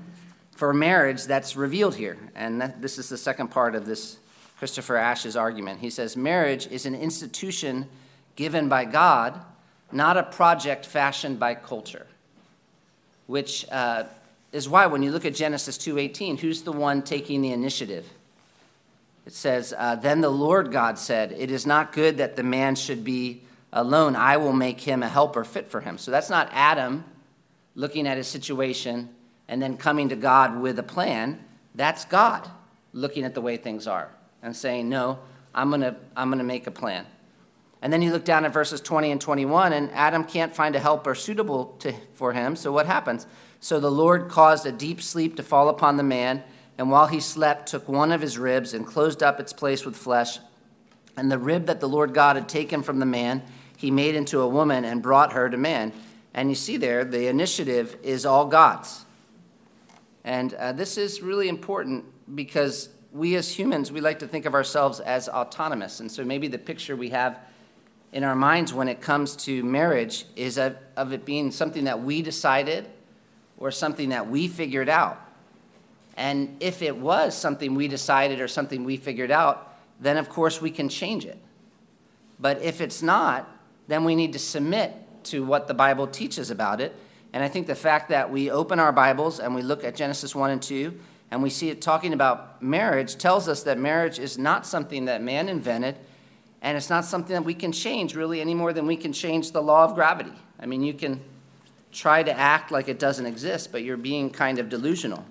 for 0.55 0.75
marriage 0.75 1.25
that's 1.25 1.57
revealed 1.57 1.95
here. 1.95 2.19
And 2.35 2.61
that, 2.61 2.83
this 2.83 2.99
is 2.99 3.09
the 3.09 3.17
second 3.17 3.49
part 3.49 3.75
of 3.75 3.87
this 3.87 4.19
Christopher 4.59 4.97
Ash's 4.97 5.37
argument. 5.37 5.81
He 5.81 5.89
says 5.89 6.19
marriage 6.19 6.67
is 6.67 6.85
an 6.85 6.95
institution 6.95 7.89
given 8.37 8.69
by 8.69 8.85
God, 8.85 9.43
not 9.91 10.19
a 10.19 10.23
project 10.23 10.85
fashioned 10.85 11.41
by 11.41 11.55
culture, 11.55 12.07
which 13.27 13.65
uh, 13.73 14.05
is 14.53 14.69
why 14.69 14.87
when 14.87 15.03
you 15.03 15.13
look 15.13 15.25
at 15.25 15.35
Genesis 15.35 15.79
2:18, 15.79 16.39
who's 16.39 16.63
the 16.63 16.73
one 16.73 17.03
taking 17.03 17.43
the 17.43 17.53
initiative? 17.53 18.07
It 19.27 19.33
says, 19.33 19.75
uh, 19.77 19.97
"Then 19.97 20.21
the 20.21 20.31
Lord 20.31 20.73
God 20.73 20.99
said, 20.99 21.33
It 21.33 21.51
is 21.51 21.67
not 21.67 21.93
good 21.93 22.17
that 22.19 22.37
the 22.37 22.43
man 22.43 22.75
should 22.75 23.05
be 23.05 23.43
alone. 23.73 24.17
I 24.17 24.37
will 24.37 24.53
make 24.53 24.81
him 24.81 25.03
a 25.03 25.09
helper 25.09 25.45
fit 25.45 25.69
for 25.69 25.81
him." 25.81 25.99
So 25.99 26.11
that's 26.11 26.31
not 26.31 26.49
Adam 26.53 27.05
looking 27.75 28.09
at 28.09 28.17
his 28.17 28.27
situation 28.27 29.11
and 29.47 29.63
then 29.63 29.77
coming 29.77 30.09
to 30.09 30.17
God 30.17 30.61
with 30.61 30.79
a 30.79 30.83
plan. 30.83 31.45
That's 31.75 32.05
God 32.05 32.49
looking 32.93 33.25
at 33.25 33.35
the 33.35 33.41
way 33.41 33.57
things 33.57 33.87
are 33.87 34.09
and 34.43 34.57
saying, 34.57 34.89
"No, 34.89 35.21
I'm 35.55 35.71
gonna 35.71 35.97
I'm 36.17 36.31
gonna 36.31 36.45
make 36.45 36.67
a 36.67 36.73
plan." 36.73 37.07
And 37.83 37.93
then 37.93 38.03
you 38.03 38.13
look 38.13 38.25
down 38.25 38.45
at 38.45 38.53
verses 38.53 38.81
20 38.81 39.11
and 39.11 39.21
21, 39.21 39.73
and 39.73 39.91
Adam 39.93 40.25
can't 40.25 40.55
find 40.55 40.77
a 40.77 40.79
helper 40.79 41.15
suitable 41.15 41.77
to, 41.79 41.95
for 42.13 42.33
him. 42.33 42.55
So 42.55 42.73
what 42.73 42.87
happens? 42.87 43.27
So 43.61 43.79
the 43.79 43.91
Lord 43.91 44.29
caused 44.29 44.65
a 44.65 44.73
deep 44.73 45.03
sleep 45.03 45.37
to 45.37 45.43
fall 45.43 45.69
upon 45.69 45.99
the 45.99 46.03
man, 46.03 46.43
and 46.79 46.91
while 46.91 47.09
he 47.09 47.21
slept, 47.21 47.69
took 47.69 47.89
one 47.89 48.11
of 48.11 48.23
his 48.23 48.39
ribs 48.39 48.73
and 48.73 48.87
closed 48.87 49.23
up 49.23 49.39
its 49.39 49.53
place 49.53 49.85
with 49.85 49.95
flesh. 49.97 50.39
And 51.15 51.31
the 51.31 51.39
rib 51.39 51.67
that 51.67 51.81
the 51.81 51.89
Lord 51.89 52.15
God 52.15 52.37
had 52.37 52.49
taken 52.49 52.83
from 52.83 53.01
the 53.01 53.07
man, 53.07 53.43
he 53.77 53.91
made 53.91 54.15
into 54.15 54.41
a 54.41 54.49
woman 54.49 54.87
and 54.87 55.03
brought 55.03 55.35
her 55.35 55.51
to 55.51 55.59
man. 55.59 55.93
And 56.33 56.49
you 56.49 56.55
see 56.55 56.79
there, 56.79 57.05
the 57.05 57.27
initiative 57.27 57.99
is 58.03 58.25
all 58.25 58.47
God's. 58.47 59.05
And 60.25 60.55
uh, 60.55 60.73
this 60.73 60.97
is 60.97 61.21
really 61.21 61.49
important 61.49 62.07
because 62.35 62.89
we 63.13 63.35
as 63.35 63.53
humans, 63.53 63.93
we 63.93 64.01
like 64.01 64.21
to 64.21 64.29
think 64.29 64.47
of 64.47 64.55
ourselves 64.55 65.01
as 65.01 65.29
autonomous. 65.29 66.01
And 66.01 66.11
so 66.11 66.25
maybe 66.25 66.49
the 66.49 66.59
picture 66.59 66.97
we 66.97 67.11
have 67.11 67.39
in 68.13 68.25
our 68.25 68.37
minds 68.37 68.73
when 68.73 68.89
it 68.89 69.03
comes 69.03 69.37
to 69.37 69.63
marriage 69.65 70.25
is 70.37 70.57
of, 70.57 70.77
of 70.97 71.13
it 71.13 71.27
being 71.27 71.51
something 71.51 71.85
that 71.85 72.03
we 72.03 72.23
decided 72.23 72.87
or 73.61 73.71
something 73.71 74.09
that 74.09 74.29
we 74.29 74.49
figured 74.49 74.89
out. 74.89 75.21
And 76.17 76.57
if 76.61 76.83
it 76.83 76.97
was 76.97 77.37
something 77.37 77.75
we 77.75 77.87
decided 77.87 78.41
or 78.41 78.49
something 78.49 78.85
we 78.85 78.97
figured 78.97 79.31
out, 79.31 79.79
then 80.01 80.17
of 80.17 80.29
course 80.29 80.61
we 80.61 80.71
can 80.71 80.89
change 80.89 81.25
it. 81.25 81.39
But 82.41 82.61
if 82.63 82.81
it's 82.81 83.03
not, 83.03 83.49
then 83.87 84.05
we 84.05 84.15
need 84.15 84.33
to 84.33 84.39
submit 84.39 84.95
to 85.25 85.45
what 85.45 85.69
the 85.69 85.75
Bible 85.75 86.07
teaches 86.07 86.51
about 86.51 86.81
it. 86.81 86.97
And 87.33 87.45
I 87.45 87.49
think 87.49 87.67
the 87.67 87.75
fact 87.75 88.09
that 88.09 88.31
we 88.31 88.51
open 88.51 88.81
our 88.81 88.93
Bibles 88.93 89.39
and 89.39 89.55
we 89.55 89.63
look 89.63 89.85
at 89.85 89.95
Genesis 89.95 90.35
1 90.35 90.51
and 90.51 90.63
2 90.63 90.99
and 91.31 91.43
we 91.43 91.51
see 91.51 91.69
it 91.69 91.81
talking 91.81 92.13
about 92.13 92.61
marriage 92.63 93.17
tells 93.17 93.49
us 93.49 93.63
that 93.63 93.79
marriage 93.79 94.19
is 94.19 94.37
not 94.37 94.67
something 94.67 95.05
that 95.05 95.23
man 95.23 95.49
invented, 95.49 95.97
And 96.63 96.77
it's 96.77 96.91
not 96.91 97.05
something 97.05 97.35
that 97.35 97.45
we 97.45 97.55
can 97.55 97.73
change 97.73 98.15
really 98.15 98.41
any 98.41 98.55
more 98.55 98.73
than 98.73 98.87
we 98.87 98.97
can 98.97 99.13
change 99.13 99.53
the 99.53 99.63
law 99.63 99.85
of 99.85 99.95
gravity. 99.95 100.33
I 100.59 100.67
mean, 100.67 100.83
you 100.83 100.93
can 100.93 101.23
try 101.93 102.23
to 102.23 102.33
act 102.33 102.71
like 102.71 102.89
it 102.89 102.99
doesn't 102.99 103.27
exist, 103.27 103.73
but 103.73 103.83
you're 103.83 103.97
being 103.97 104.31
kind 104.31 104.59
of 104.59 104.69
delusional. 104.69 105.25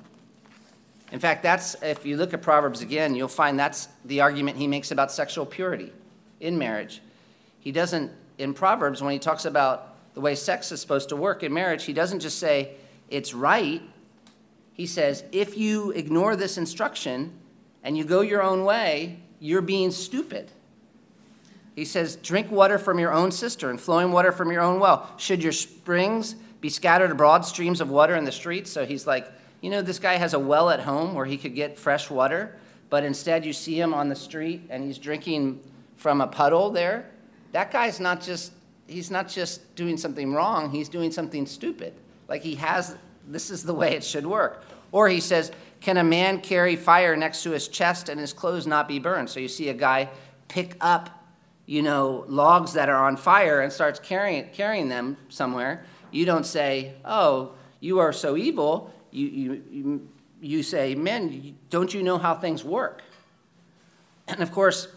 In 1.12 1.20
fact, 1.20 1.42
that's, 1.42 1.76
if 1.82 2.06
you 2.06 2.18
look 2.18 2.34
at 2.34 2.42
Proverbs 2.42 2.82
again, 2.82 3.16
you'll 3.16 3.28
find 3.28 3.58
that's 3.58 3.88
the 4.06 4.22
argument 4.22 4.58
he 4.58 4.68
makes 4.68 4.92
about 4.92 5.12
sexual 5.12 5.46
purity 5.46 5.92
in 6.40 6.58
marriage. 6.58 7.02
He 7.60 7.72
doesn't, 7.72 8.12
in 8.38 8.54
Proverbs, 8.54 9.02
when 9.02 9.12
he 9.12 9.20
talks 9.20 9.46
about 9.46 9.96
the 10.14 10.22
way 10.22 10.36
sex 10.36 10.72
is 10.72 10.80
supposed 10.80 11.10
to 11.10 11.16
work 11.16 11.44
in 11.44 11.54
marriage, 11.54 11.86
he 11.86 11.94
doesn't 11.94 12.20
just 12.20 12.38
say 12.40 12.76
it's 13.10 13.34
right. 13.34 13.82
He 14.74 14.86
says, 14.86 15.24
if 15.32 15.58
you 15.58 15.92
ignore 15.92 16.36
this 16.36 16.58
instruction 16.58 17.34
and 17.84 17.98
you 17.98 18.04
go 18.04 18.22
your 18.22 18.44
own 18.44 18.64
way, 18.64 19.20
you're 19.40 19.62
being 19.62 19.92
stupid. 19.92 20.52
He 21.76 21.86
says, 21.86 22.18
drink 22.18 22.52
water 22.52 22.78
from 22.78 23.00
your 23.00 23.14
own 23.14 23.32
cistern, 23.32 23.72
and 23.72 23.82
flowing 23.82 24.12
water 24.12 24.32
from 24.32 24.52
your 24.52 24.62
own 24.62 24.80
well. 24.80 25.10
Should 25.18 25.42
your 25.42 25.54
springs 25.54 26.36
be 26.62 26.70
scattered 26.70 27.12
abroad 27.12 27.46
streams 27.46 27.82
of 27.82 27.90
water 27.90 28.16
in 28.16 28.26
the 28.26 28.32
streets? 28.32 28.72
So 28.72 28.86
he's 28.86 29.08
like, 29.08 29.32
you 29.62 29.70
know, 29.70 29.82
this 29.82 30.00
guy 30.00 30.16
has 30.16 30.34
a 30.34 30.40
well 30.40 30.70
at 30.70 30.80
home 30.80 31.14
where 31.14 31.26
he 31.26 31.38
could 31.38 31.56
get 31.56 31.78
fresh 31.78 32.10
water, 32.10 32.56
but 32.90 33.04
instead 33.04 33.46
you 33.46 33.54
see 33.54 33.80
him 33.80 33.94
on 33.94 34.10
the 34.10 34.16
street 34.16 34.62
and 34.70 34.84
he's 34.84 34.98
drinking 34.98 35.62
from 35.96 36.22
a 36.22 36.28
puddle 36.28 36.70
there. 36.70 37.10
That 37.52 37.72
guy's 37.72 38.00
not 38.00 38.22
just, 38.22 38.54
he's 38.88 39.12
not 39.12 39.28
just 39.28 39.76
doing 39.76 39.98
something 39.98 40.34
wrong, 40.34 40.72
he's 40.72 40.90
doing 40.90 41.12
something 41.12 41.46
stupid. 41.46 41.94
Like 42.28 42.42
he 42.42 42.56
has, 42.56 42.96
this 43.28 43.50
is 43.50 43.64
the 43.64 43.74
way 43.74 43.96
it 43.96 44.04
should 44.04 44.26
work. 44.26 44.64
Or 44.92 45.10
he 45.10 45.20
says, 45.20 45.52
can 45.82 45.98
a 45.98 46.04
man 46.04 46.42
carry 46.42 46.76
fire 46.76 47.16
next 47.16 47.44
to 47.44 47.52
his 47.52 47.68
chest 47.68 48.10
and 48.10 48.20
his 48.20 48.34
clothes 48.34 48.68
not 48.68 48.88
be 48.88 49.00
burned? 49.00 49.30
So 49.30 49.40
you 49.40 49.48
see 49.48 49.70
a 49.70 49.74
guy 49.74 50.10
pick 50.48 50.76
up, 50.82 51.10
you 51.66 51.82
know, 51.82 52.26
logs 52.28 52.74
that 52.74 52.90
are 52.90 53.08
on 53.08 53.18
fire 53.18 53.62
and 53.62 53.72
starts 53.72 54.00
carrying, 54.00 54.50
carrying 54.50 54.90
them 54.90 55.18
somewhere. 55.30 55.86
You 56.12 56.26
don't 56.26 56.46
say, 56.46 56.94
oh, 57.06 57.54
you 57.80 58.00
are 58.00 58.14
so 58.14 58.36
evil. 58.36 58.94
You, 59.12 59.64
you, 59.72 60.10
you, 60.42 60.64
say, 60.64 60.96
men, 60.96 61.58
don't 61.70 61.94
you 61.94 62.04
know 62.04 62.18
how 62.18 62.36
things 62.36 62.64
work? 62.64 63.02
And 64.28 64.42
of 64.42 64.52
course, 64.52 64.88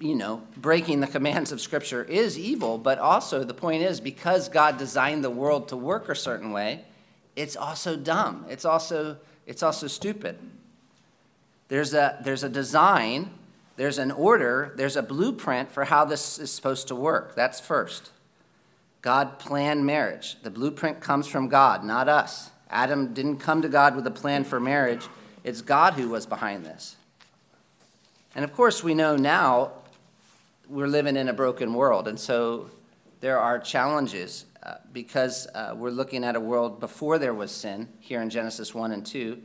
you 0.00 0.14
know, 0.14 0.42
breaking 0.56 1.00
the 1.00 1.06
commands 1.06 1.52
of 1.52 1.60
Scripture 1.60 2.02
is 2.04 2.38
evil, 2.38 2.78
but 2.78 2.98
also 2.98 3.44
the 3.44 3.54
point 3.54 3.82
is 3.82 4.00
because 4.00 4.48
God 4.48 4.78
designed 4.78 5.22
the 5.22 5.30
world 5.30 5.68
to 5.68 5.76
work 5.76 6.08
a 6.08 6.14
certain 6.14 6.52
way, 6.52 6.84
it's 7.36 7.56
also 7.56 7.96
dumb. 7.96 8.46
It's 8.48 8.64
also, 8.64 9.18
it's 9.46 9.62
also 9.62 9.86
stupid. 9.86 10.38
There's 11.68 11.94
a, 11.94 12.18
there's 12.24 12.42
a 12.42 12.48
design, 12.48 13.30
there's 13.76 13.98
an 13.98 14.10
order, 14.10 14.72
there's 14.76 14.96
a 14.96 15.02
blueprint 15.02 15.70
for 15.70 15.84
how 15.84 16.04
this 16.04 16.38
is 16.38 16.50
supposed 16.50 16.88
to 16.88 16.94
work. 16.94 17.34
That's 17.36 17.60
first. 17.60 18.10
God 19.02 19.38
planned 19.38 19.86
marriage. 19.86 20.36
The 20.42 20.50
blueprint 20.50 21.00
comes 21.00 21.26
from 21.26 21.48
God, 21.48 21.84
not 21.84 22.08
us. 22.08 22.50
Adam 22.70 23.14
didn't 23.14 23.38
come 23.38 23.62
to 23.62 23.68
God 23.68 23.96
with 23.96 24.06
a 24.06 24.10
plan 24.10 24.44
for 24.44 24.60
marriage, 24.60 25.08
it's 25.42 25.62
God 25.62 25.94
who 25.94 26.08
was 26.08 26.26
behind 26.26 26.64
this. 26.64 26.96
And 28.34 28.44
of 28.44 28.52
course, 28.52 28.84
we 28.84 28.94
know 28.94 29.16
now 29.16 29.72
we're 30.68 30.86
living 30.86 31.16
in 31.16 31.28
a 31.28 31.32
broken 31.32 31.74
world, 31.74 32.06
and 32.06 32.20
so 32.20 32.70
there 33.20 33.38
are 33.38 33.58
challenges 33.58 34.44
uh, 34.62 34.74
because 34.92 35.48
uh, 35.54 35.74
we're 35.76 35.90
looking 35.90 36.22
at 36.22 36.36
a 36.36 36.40
world 36.40 36.78
before 36.78 37.18
there 37.18 37.34
was 37.34 37.50
sin 37.50 37.88
here 37.98 38.20
in 38.22 38.30
Genesis 38.30 38.74
1 38.74 38.92
and 38.92 39.04
2. 39.04 39.40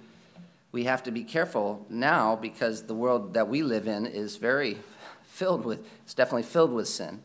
We 0.71 0.83
have 0.83 1.03
to 1.03 1.12
be 1.12 1.24
careful 1.24 1.85
now 1.89 2.35
because 2.35 2.83
the 2.83 2.93
world 2.93 3.33
that 3.33 3.47
we 3.47 3.63
live 3.63 3.88
in 3.88 4.05
is 4.05 4.35
very 4.35 4.77
filled 5.25 5.65
with, 5.65 5.85
it's 6.03 6.13
definitely 6.13 6.43
filled 6.43 6.74
with 6.74 6.88
sin. 6.88 7.21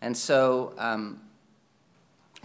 And 0.00 0.16
so, 0.16 0.72
um, 0.78 1.20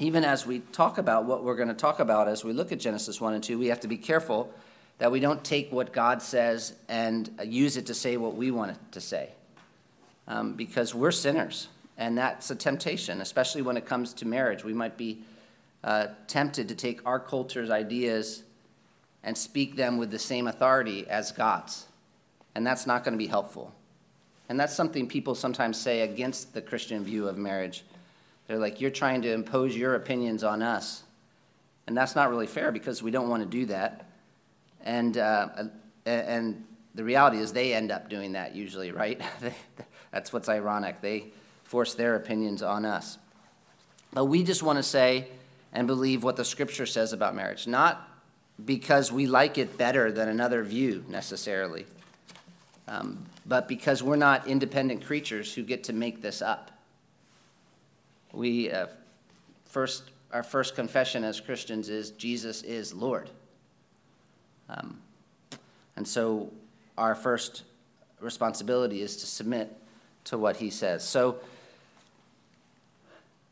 even 0.01 0.23
as 0.23 0.47
we 0.47 0.59
talk 0.71 0.97
about 0.97 1.25
what 1.25 1.43
we're 1.43 1.55
going 1.55 1.67
to 1.67 1.75
talk 1.75 1.99
about 1.99 2.27
as 2.27 2.43
we 2.43 2.53
look 2.53 2.71
at 2.71 2.79
Genesis 2.79 3.21
1 3.21 3.35
and 3.35 3.43
2, 3.43 3.59
we 3.59 3.67
have 3.67 3.81
to 3.81 3.87
be 3.87 3.97
careful 3.97 4.51
that 4.97 5.11
we 5.11 5.19
don't 5.19 5.43
take 5.43 5.71
what 5.71 5.93
God 5.93 6.23
says 6.23 6.73
and 6.89 7.29
uh, 7.39 7.43
use 7.43 7.77
it 7.77 7.85
to 7.85 7.93
say 7.93 8.17
what 8.17 8.35
we 8.35 8.49
want 8.49 8.71
it 8.71 8.77
to 8.93 8.99
say 8.99 9.29
um, 10.27 10.53
because 10.53 10.95
we're 10.95 11.11
sinners, 11.11 11.67
and 11.99 12.17
that's 12.17 12.49
a 12.49 12.55
temptation, 12.55 13.21
especially 13.21 13.61
when 13.61 13.77
it 13.77 13.85
comes 13.85 14.13
to 14.15 14.27
marriage. 14.27 14.63
We 14.63 14.73
might 14.73 14.97
be 14.97 15.21
uh, 15.83 16.07
tempted 16.27 16.67
to 16.69 16.75
take 16.75 17.05
our 17.05 17.19
culture's 17.19 17.69
ideas 17.69 18.41
and 19.23 19.37
speak 19.37 19.75
them 19.75 19.97
with 19.97 20.09
the 20.09 20.19
same 20.19 20.47
authority 20.47 21.07
as 21.07 21.31
God's, 21.31 21.85
and 22.55 22.65
that's 22.65 22.87
not 22.87 23.03
going 23.03 23.13
to 23.13 23.19
be 23.19 23.27
helpful. 23.27 23.71
And 24.49 24.59
that's 24.59 24.75
something 24.75 25.07
people 25.07 25.35
sometimes 25.35 25.79
say 25.79 26.01
against 26.01 26.55
the 26.55 26.61
Christian 26.61 27.03
view 27.03 27.27
of 27.27 27.37
marriage. 27.37 27.83
They're 28.51 28.59
like, 28.59 28.81
you're 28.81 28.91
trying 28.91 29.21
to 29.21 29.31
impose 29.31 29.77
your 29.77 29.95
opinions 29.95 30.43
on 30.43 30.61
us. 30.61 31.03
And 31.87 31.95
that's 31.95 32.17
not 32.17 32.29
really 32.29 32.47
fair 32.47 32.73
because 32.73 33.01
we 33.01 33.09
don't 33.09 33.29
want 33.29 33.41
to 33.43 33.47
do 33.47 33.67
that. 33.67 34.09
And, 34.83 35.17
uh, 35.17 35.47
and 36.05 36.65
the 36.93 37.05
reality 37.05 37.37
is 37.37 37.53
they 37.53 37.73
end 37.73 37.93
up 37.93 38.09
doing 38.09 38.33
that 38.33 38.53
usually, 38.53 38.91
right? 38.91 39.21
That's 40.11 40.33
what's 40.33 40.49
ironic. 40.49 40.99
They 40.99 41.27
force 41.63 41.93
their 41.93 42.17
opinions 42.17 42.61
on 42.61 42.83
us. 42.83 43.17
But 44.11 44.25
we 44.25 44.43
just 44.43 44.63
want 44.63 44.75
to 44.79 44.83
say 44.83 45.29
and 45.71 45.87
believe 45.87 46.21
what 46.21 46.35
the 46.35 46.43
scripture 46.43 46.85
says 46.85 47.13
about 47.13 47.33
marriage, 47.33 47.67
not 47.67 48.05
because 48.65 49.13
we 49.13 49.27
like 49.27 49.57
it 49.57 49.77
better 49.77 50.11
than 50.11 50.27
another 50.27 50.61
view 50.61 51.05
necessarily, 51.07 51.85
um, 52.89 53.25
but 53.45 53.69
because 53.69 54.03
we're 54.03 54.17
not 54.17 54.45
independent 54.45 55.05
creatures 55.05 55.53
who 55.53 55.63
get 55.63 55.85
to 55.85 55.93
make 55.93 56.21
this 56.21 56.41
up. 56.41 56.70
We 58.33 58.71
uh, 58.71 58.87
first, 59.65 60.11
our 60.31 60.43
first 60.43 60.75
confession 60.75 61.23
as 61.23 61.39
Christians 61.39 61.89
is 61.89 62.11
Jesus 62.11 62.61
is 62.63 62.93
Lord. 62.93 63.29
Um, 64.69 64.99
and 65.95 66.07
so 66.07 66.51
our 66.97 67.15
first 67.15 67.63
responsibility 68.19 69.01
is 69.01 69.17
to 69.17 69.25
submit 69.25 69.75
to 70.25 70.37
what 70.37 70.57
he 70.57 70.69
says. 70.69 71.03
So 71.03 71.37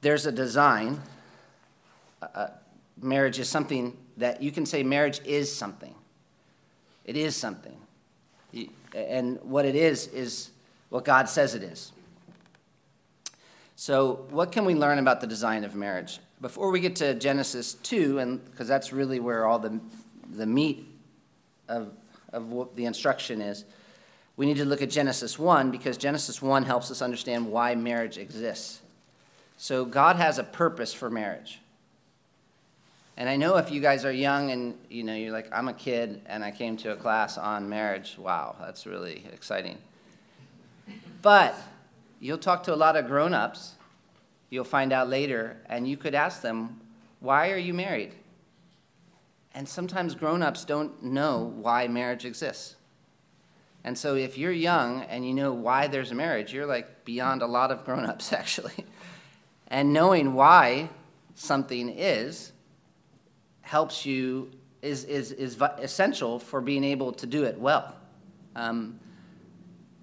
there's 0.01 0.25
a 0.25 0.31
design. 0.31 1.01
Uh, 2.21 2.27
uh, 2.33 2.50
marriage 3.01 3.39
is 3.39 3.50
something 3.50 3.98
that 4.17 4.41
you 4.41 4.51
can 4.51 4.65
say 4.65 4.83
marriage 4.83 5.19
is 5.25 5.53
something. 5.53 5.95
It 7.05 7.17
is 7.17 7.36
something. 7.36 7.75
And 8.93 9.39
what 9.41 9.65
it 9.65 9.75
is, 9.75 10.07
is 10.07 10.51
what 10.89 11.05
God 11.05 11.29
says 11.29 11.55
it 11.55 11.63
is. 11.63 11.91
So, 13.79 14.25
what 14.31 14.51
can 14.51 14.65
we 14.65 14.75
learn 14.75 15.00
about 15.00 15.21
the 15.21 15.25
design 15.25 15.63
of 15.63 15.74
marriage? 15.74 16.19
Before 16.41 16.69
we 16.69 16.81
get 16.81 16.98
to 16.98 17.13
Genesis 17.13 17.75
2, 17.75 18.19
and 18.19 18.43
because 18.51 18.67
that's 18.67 18.91
really 18.91 19.21
where 19.21 19.45
all 19.45 19.57
the, 19.57 19.79
the 20.33 20.45
meat 20.45 20.86
of, 21.69 21.93
of 22.33 22.51
what 22.51 22.75
the 22.75 22.83
instruction 22.83 23.39
is, 23.39 23.63
we 24.36 24.45
need 24.45 24.57
to 24.57 24.65
look 24.65 24.81
at 24.81 24.89
Genesis 24.89 25.39
1 25.39 25.71
because 25.71 25.95
Genesis 25.95 26.41
1 26.41 26.63
helps 26.63 26.91
us 26.91 27.01
understand 27.01 27.50
why 27.50 27.74
marriage 27.74 28.17
exists. 28.17 28.81
So, 29.55 29.86
God 29.86 30.17
has 30.17 30.39
a 30.39 30.43
purpose 30.43 30.91
for 30.93 31.09
marriage. 31.09 31.62
And 33.15 33.29
I 33.29 33.38
know 33.38 33.55
if 33.55 33.71
you 33.71 33.79
guys 33.79 34.03
are 34.03 34.12
young 34.12 34.51
and 34.51 34.77
you 34.89 35.03
know 35.03 35.15
you're 35.15 35.31
like 35.31 35.48
I'm 35.53 35.69
a 35.69 35.74
kid 35.74 36.21
and 36.25 36.43
I 36.43 36.51
came 36.51 36.75
to 36.77 36.91
a 36.91 36.98
class 36.98 37.38
on 37.38 37.69
marriage, 37.69 38.17
wow, 38.17 38.57
that's 38.59 38.86
really 38.86 39.24
exciting. 39.31 39.77
But 41.21 41.55
you'll 42.19 42.38
talk 42.38 42.63
to 42.63 42.73
a 42.73 42.75
lot 42.75 42.95
of 42.95 43.07
grown-ups, 43.07 43.75
you'll 44.49 44.63
find 44.63 44.91
out 44.91 45.09
later 45.09 45.57
and 45.67 45.88
you 45.88 45.97
could 45.97 46.15
ask 46.15 46.41
them, 46.41 46.79
"Why 47.19 47.51
are 47.51 47.57
you 47.57 47.73
married?" 47.73 48.13
And 49.53 49.67
sometimes 49.67 50.15
grown-ups 50.15 50.65
don't 50.65 51.03
know 51.03 51.53
why 51.57 51.88
marriage 51.88 52.25
exists. 52.25 52.75
And 53.83 53.97
so 53.97 54.15
if 54.15 54.38
you're 54.38 54.51
young 54.51 55.03
and 55.03 55.25
you 55.25 55.33
know 55.33 55.53
why 55.53 55.88
there's 55.88 56.11
a 56.11 56.15
marriage, 56.15 56.53
you're 56.53 56.65
like 56.65 57.05
beyond 57.05 57.41
a 57.41 57.47
lot 57.47 57.71
of 57.71 57.85
grown-ups 57.85 58.33
actually. 58.41 58.85
and 59.67 59.93
knowing 59.93 60.33
why 60.33 60.89
something 61.35 61.89
is 61.89 62.51
helps 63.61 64.05
you 64.05 64.51
is, 64.81 65.03
is, 65.05 65.31
is 65.33 65.61
essential 65.77 66.39
for 66.39 66.61
being 66.61 66.83
able 66.83 67.11
to 67.11 67.27
do 67.27 67.43
it 67.43 67.59
well. 67.59 67.95
Um, 68.55 68.99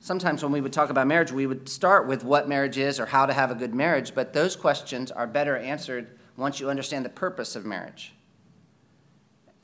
sometimes 0.07 0.41
when 0.41 0.53
we 0.53 0.61
would 0.61 0.73
talk 0.73 0.89
about 0.89 1.09
marriage, 1.09 1.33
we 1.33 1.49
would 1.49 1.69
start 1.69 2.07
with 2.07 2.23
what 2.23 2.49
marriage 2.49 2.79
is 2.79 3.01
or 3.01 3.07
how 3.07 3.27
to 3.27 3.33
have 3.33 3.51
a 3.51 3.57
good 3.57 3.75
marriage, 3.75 4.15
but 4.15 4.33
those 4.33 4.55
questions 4.55 5.11
are 5.11 5.27
better 5.27 5.57
answered 5.57 6.17
once 6.37 6.61
you 6.61 6.71
understand 6.71 7.05
the 7.05 7.11
purpose 7.11 7.57
of 7.57 7.67
marriage. 7.67 8.15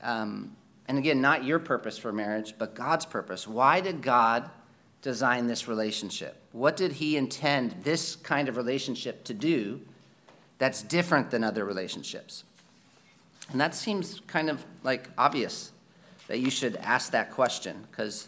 Um, 0.01 0.57
and 0.89 0.97
again, 0.97 1.21
not 1.21 1.45
your 1.45 1.59
purpose 1.59 1.97
for 1.97 2.11
marriage, 2.11 2.55
but 2.57 2.75
God's 2.75 3.05
purpose. 3.05 3.47
Why 3.47 3.79
did 3.79 4.01
God 4.01 4.49
design 5.01 5.47
this 5.47 5.69
relationship? 5.69 6.35
What 6.51 6.75
did 6.75 6.91
He 6.91 7.15
intend 7.15 7.75
this 7.83 8.17
kind 8.17 8.49
of 8.49 8.57
relationship 8.57 9.23
to 9.23 9.33
do 9.33 9.79
that's 10.57 10.81
different 10.81 11.31
than 11.31 11.45
other 11.45 11.63
relationships? 11.63 12.43
And 13.49 13.61
that 13.61 13.73
seems 13.73 14.19
kind 14.27 14.49
of 14.49 14.65
like 14.83 15.09
obvious 15.17 15.71
that 16.27 16.39
you 16.39 16.49
should 16.49 16.75
ask 16.77 17.11
that 17.11 17.31
question 17.31 17.87
because 17.89 18.27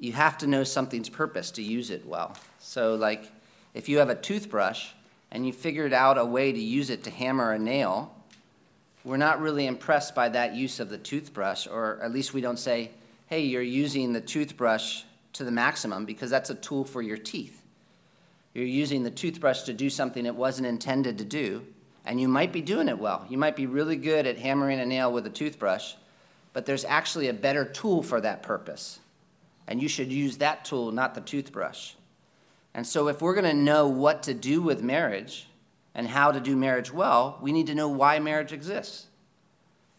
you 0.00 0.12
have 0.12 0.38
to 0.38 0.46
know 0.46 0.64
something's 0.64 1.08
purpose 1.08 1.50
to 1.52 1.62
use 1.62 1.90
it 1.90 2.06
well. 2.06 2.36
So, 2.60 2.94
like, 2.94 3.30
if 3.74 3.88
you 3.88 3.98
have 3.98 4.10
a 4.10 4.14
toothbrush 4.14 4.88
and 5.30 5.46
you 5.46 5.52
figured 5.52 5.92
out 5.92 6.18
a 6.18 6.24
way 6.24 6.52
to 6.52 6.60
use 6.60 6.90
it 6.90 7.04
to 7.04 7.10
hammer 7.10 7.52
a 7.52 7.58
nail, 7.58 8.14
we're 9.04 9.16
not 9.16 9.40
really 9.40 9.66
impressed 9.66 10.14
by 10.14 10.28
that 10.30 10.54
use 10.54 10.80
of 10.80 10.88
the 10.88 10.98
toothbrush, 10.98 11.66
or 11.66 11.98
at 12.02 12.12
least 12.12 12.34
we 12.34 12.40
don't 12.40 12.58
say, 12.58 12.90
hey, 13.26 13.42
you're 13.42 13.62
using 13.62 14.12
the 14.12 14.20
toothbrush 14.20 15.02
to 15.34 15.44
the 15.44 15.50
maximum 15.50 16.04
because 16.04 16.30
that's 16.30 16.50
a 16.50 16.54
tool 16.54 16.84
for 16.84 17.02
your 17.02 17.16
teeth. 17.16 17.62
You're 18.54 18.64
using 18.64 19.02
the 19.02 19.10
toothbrush 19.10 19.62
to 19.62 19.72
do 19.72 19.90
something 19.90 20.26
it 20.26 20.34
wasn't 20.34 20.66
intended 20.66 21.18
to 21.18 21.24
do, 21.24 21.64
and 22.04 22.20
you 22.20 22.28
might 22.28 22.52
be 22.52 22.62
doing 22.62 22.88
it 22.88 22.98
well. 22.98 23.26
You 23.28 23.38
might 23.38 23.56
be 23.56 23.66
really 23.66 23.96
good 23.96 24.26
at 24.26 24.38
hammering 24.38 24.80
a 24.80 24.86
nail 24.86 25.12
with 25.12 25.26
a 25.26 25.30
toothbrush, 25.30 25.94
but 26.52 26.66
there's 26.66 26.84
actually 26.84 27.28
a 27.28 27.34
better 27.34 27.64
tool 27.64 28.02
for 28.02 28.20
that 28.20 28.42
purpose. 28.42 29.00
And 29.68 29.80
you 29.80 29.88
should 29.88 30.10
use 30.10 30.38
that 30.38 30.64
tool, 30.64 30.90
not 30.90 31.14
the 31.14 31.20
toothbrush. 31.20 31.92
And 32.74 32.86
so, 32.86 33.08
if 33.08 33.20
we're 33.22 33.34
going 33.34 33.44
to 33.44 33.54
know 33.54 33.86
what 33.86 34.24
to 34.24 34.34
do 34.34 34.62
with 34.62 34.82
marriage 34.82 35.46
and 35.94 36.08
how 36.08 36.32
to 36.32 36.40
do 36.40 36.56
marriage 36.56 36.92
well, 36.92 37.38
we 37.40 37.52
need 37.52 37.66
to 37.66 37.74
know 37.74 37.88
why 37.88 38.18
marriage 38.18 38.52
exists. 38.52 39.06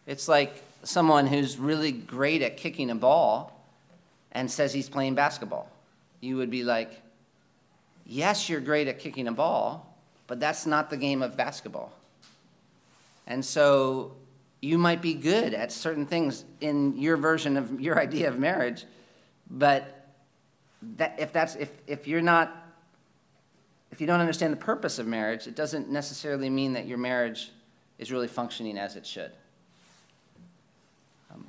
It's 0.06 0.28
like 0.28 0.62
someone 0.82 1.26
who's 1.26 1.56
really 1.58 1.92
great 1.92 2.42
at 2.42 2.56
kicking 2.56 2.90
a 2.90 2.94
ball 2.94 3.64
and 4.32 4.50
says 4.50 4.72
he's 4.72 4.88
playing 4.88 5.14
basketball. 5.14 5.70
You 6.20 6.36
would 6.36 6.50
be 6.50 6.64
like, 6.64 7.00
yes, 8.06 8.48
you're 8.48 8.60
great 8.60 8.88
at 8.88 8.98
kicking 8.98 9.28
a 9.28 9.32
ball, 9.32 9.94
but 10.26 10.40
that's 10.40 10.66
not 10.66 10.90
the 10.90 10.96
game 10.96 11.22
of 11.22 11.36
basketball. 11.36 11.92
And 13.26 13.44
so 13.44 14.12
you 14.60 14.78
might 14.78 15.00
be 15.00 15.14
good 15.14 15.54
at 15.54 15.70
certain 15.72 16.06
things 16.06 16.44
in 16.60 16.96
your 16.98 17.16
version 17.16 17.56
of 17.56 17.80
your 17.80 17.98
idea 18.06 18.28
of 18.28 18.38
marriage, 18.38 18.84
but 19.50 20.06
that, 20.96 21.16
if, 21.18 21.32
that's, 21.32 21.56
if, 21.56 21.70
if 21.86 22.06
you're 22.06 22.22
not, 22.22 22.56
if 23.90 24.00
you 24.00 24.06
don't 24.06 24.20
understand 24.20 24.52
the 24.52 24.58
purpose 24.58 24.98
of 24.98 25.06
marriage, 25.06 25.46
it 25.46 25.56
doesn't 25.56 25.90
necessarily 25.90 26.48
mean 26.48 26.72
that 26.74 26.86
your 26.86 26.98
marriage 26.98 27.50
is 27.98 28.12
really 28.12 28.28
functioning 28.28 28.78
as 28.78 28.96
it 28.96 29.04
should. 29.04 29.32
Um, 31.32 31.46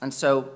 and 0.00 0.14
so 0.14 0.50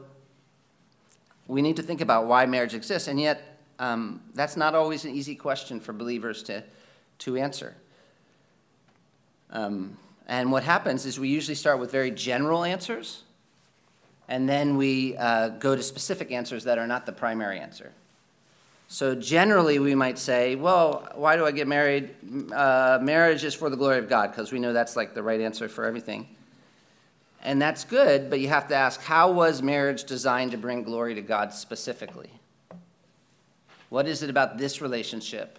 we 1.48 1.60
need 1.60 1.76
to 1.76 1.82
think 1.82 2.00
about 2.00 2.26
why 2.26 2.46
marriage 2.46 2.74
exists, 2.74 3.08
and 3.08 3.20
yet 3.20 3.58
um, 3.78 4.22
that's 4.34 4.56
not 4.56 4.74
always 4.74 5.04
an 5.04 5.14
easy 5.14 5.34
question 5.34 5.80
for 5.80 5.92
believers 5.92 6.42
to, 6.44 6.62
to 7.18 7.36
answer. 7.36 7.74
Um, 9.50 9.96
and 10.26 10.52
what 10.52 10.62
happens 10.62 11.06
is 11.06 11.18
we 11.18 11.28
usually 11.28 11.54
start 11.54 11.78
with 11.78 11.90
very 11.90 12.10
general 12.10 12.64
answers, 12.64 13.22
and 14.28 14.48
then 14.48 14.76
we 14.76 15.16
uh, 15.16 15.48
go 15.48 15.74
to 15.74 15.82
specific 15.82 16.30
answers 16.30 16.64
that 16.64 16.78
are 16.78 16.86
not 16.86 17.06
the 17.06 17.12
primary 17.12 17.58
answer. 17.58 17.92
So 18.90 19.14
generally, 19.14 19.78
we 19.78 19.94
might 19.94 20.18
say, 20.18 20.54
well, 20.54 21.06
why 21.14 21.36
do 21.36 21.44
I 21.44 21.50
get 21.50 21.68
married? 21.68 22.14
Uh, 22.52 22.98
marriage 23.02 23.44
is 23.44 23.54
for 23.54 23.68
the 23.68 23.76
glory 23.76 23.98
of 23.98 24.08
God, 24.08 24.30
because 24.30 24.50
we 24.50 24.58
know 24.58 24.72
that's 24.72 24.96
like 24.96 25.14
the 25.14 25.22
right 25.22 25.40
answer 25.40 25.68
for 25.68 25.84
everything. 25.84 26.26
And 27.42 27.60
that's 27.60 27.84
good, 27.84 28.30
but 28.30 28.40
you 28.40 28.48
have 28.48 28.68
to 28.68 28.74
ask 28.74 29.00
how 29.02 29.30
was 29.30 29.62
marriage 29.62 30.04
designed 30.04 30.52
to 30.52 30.58
bring 30.58 30.82
glory 30.82 31.14
to 31.14 31.22
God 31.22 31.52
specifically? 31.52 32.30
What 33.90 34.06
is 34.06 34.22
it 34.22 34.30
about 34.30 34.58
this 34.58 34.80
relationship 34.80 35.58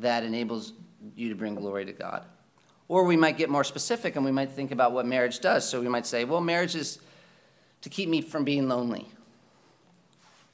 that 0.00 0.22
enables 0.22 0.72
you 1.16 1.28
to 1.30 1.34
bring 1.34 1.54
glory 1.54 1.84
to 1.86 1.92
God? 1.92 2.24
Or 2.88 3.04
we 3.04 3.16
might 3.16 3.36
get 3.36 3.50
more 3.50 3.64
specific 3.64 4.16
and 4.16 4.24
we 4.24 4.30
might 4.30 4.52
think 4.52 4.70
about 4.70 4.92
what 4.92 5.06
marriage 5.06 5.40
does. 5.40 5.68
So 5.68 5.80
we 5.80 5.88
might 5.88 6.06
say, 6.06 6.24
well, 6.24 6.40
marriage 6.40 6.74
is 6.74 6.98
to 7.82 7.88
keep 7.88 8.08
me 8.08 8.20
from 8.20 8.44
being 8.44 8.68
lonely. 8.68 9.08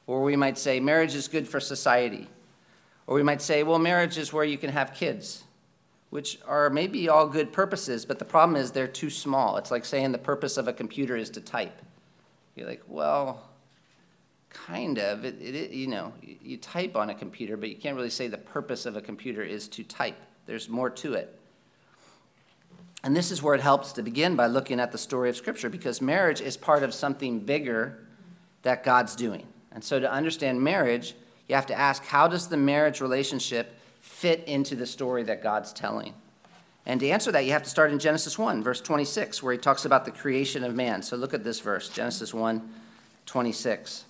Or 0.07 0.23
we 0.23 0.37
might 0.37 0.59
say, 0.59 0.81
marriage 0.81 1.15
is 1.15 1.29
good 1.29 1.47
for 1.47 1.61
society. 1.61 2.29
Or 3.07 3.15
we 3.15 3.23
might 3.23 3.43
say, 3.43 3.63
well, 3.63 3.79
marriage 3.79 4.19
is 4.19 4.33
where 4.33 4.45
you 4.45 4.59
can 4.59 4.71
have 4.71 4.95
kids, 4.95 5.45
which 6.11 6.39
are 6.47 6.71
maybe 6.71 7.09
all 7.09 7.27
good 7.27 7.53
purposes, 7.53 8.05
but 8.05 8.19
the 8.19 8.25
problem 8.25 8.57
is 8.57 8.71
they're 8.71 8.87
too 8.87 9.11
small. 9.11 9.57
It's 9.59 9.71
like 9.71 9.85
saying 9.85 10.13
the 10.13 10.19
purpose 10.19 10.57
of 10.57 10.69
a 10.69 10.73
computer 10.73 11.17
is 11.17 11.31
to 11.31 11.41
type. 11.41 11.81
You're 12.57 12.67
like, 12.67 12.83
well, 12.89 13.49
kind 14.51 14.99
of. 14.99 15.25
It, 15.25 15.41
it, 15.41 15.71
you 15.71 15.87
know, 15.87 16.13
you 16.23 16.57
type 16.57 16.97
on 16.97 17.11
a 17.11 17.15
computer, 17.15 17.57
but 17.57 17.69
you 17.69 17.77
can't 17.77 17.97
really 17.97 18.11
say 18.11 18.29
the 18.29 18.39
purpose 18.39 18.87
of 18.87 18.97
a 18.97 19.01
computer 19.01 19.43
is 19.43 19.69
to 19.69 19.85
type. 19.85 20.17
There's 20.47 20.69
more 20.69 20.91
to 20.91 21.15
it. 21.15 21.38
And 23.05 23.15
this 23.15 23.31
is 23.31 23.43
where 23.43 23.55
it 23.55 23.61
helps 23.61 23.93
to 23.93 24.03
begin 24.03 24.35
by 24.35 24.47
looking 24.47 24.81
at 24.81 24.93
the 24.93 24.99
story 24.99 25.31
of 25.31 25.37
Scripture 25.37 25.69
because 25.69 26.01
marriage 26.01 26.41
is 26.41 26.57
part 26.57 26.83
of 26.83 26.93
something 26.93 27.41
bigger 27.41 28.05
that 28.63 28.83
God's 28.83 29.15
doing. 29.15 29.47
And 29.71 29.85
so 29.85 30.01
to 30.01 30.11
understand 30.11 30.61
marriage, 30.61 31.15
you 31.47 31.55
have 31.55 31.67
to 31.67 31.79
ask 31.79 32.05
how 32.05 32.27
does 32.27 32.49
the 32.49 32.57
marriage 32.57 33.01
relationship 33.01 33.79
fit 34.01 34.45
into 34.47 34.75
the 34.75 34.87
story 34.87 35.23
that 35.25 35.43
God's 35.43 35.73
telling? 35.73 36.15
And 36.87 36.99
to 37.01 37.09
answer 37.09 37.31
that, 37.33 37.45
you 37.45 37.53
have 37.53 37.63
to 37.63 37.71
start 37.71 37.93
in 37.93 37.99
Genesis 37.99 38.39
1, 38.39 38.63
verse 38.63 38.81
26, 38.81 39.43
where 39.43 39.53
he 39.53 39.59
talks 39.59 39.85
about 39.85 40.05
the 40.05 40.11
creation 40.11 40.65
of 40.65 40.75
man. 40.75 41.03
So 41.03 41.17
look 41.17 41.35
at 41.35 41.45
this 41.45 41.61
verse, 41.61 41.89
Genesis 41.91 42.33
1, 42.33 42.69
26. 43.27 44.05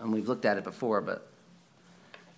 And 0.00 0.12
we've 0.12 0.28
looked 0.28 0.44
at 0.44 0.58
it 0.58 0.64
before, 0.64 1.00
but 1.00 1.31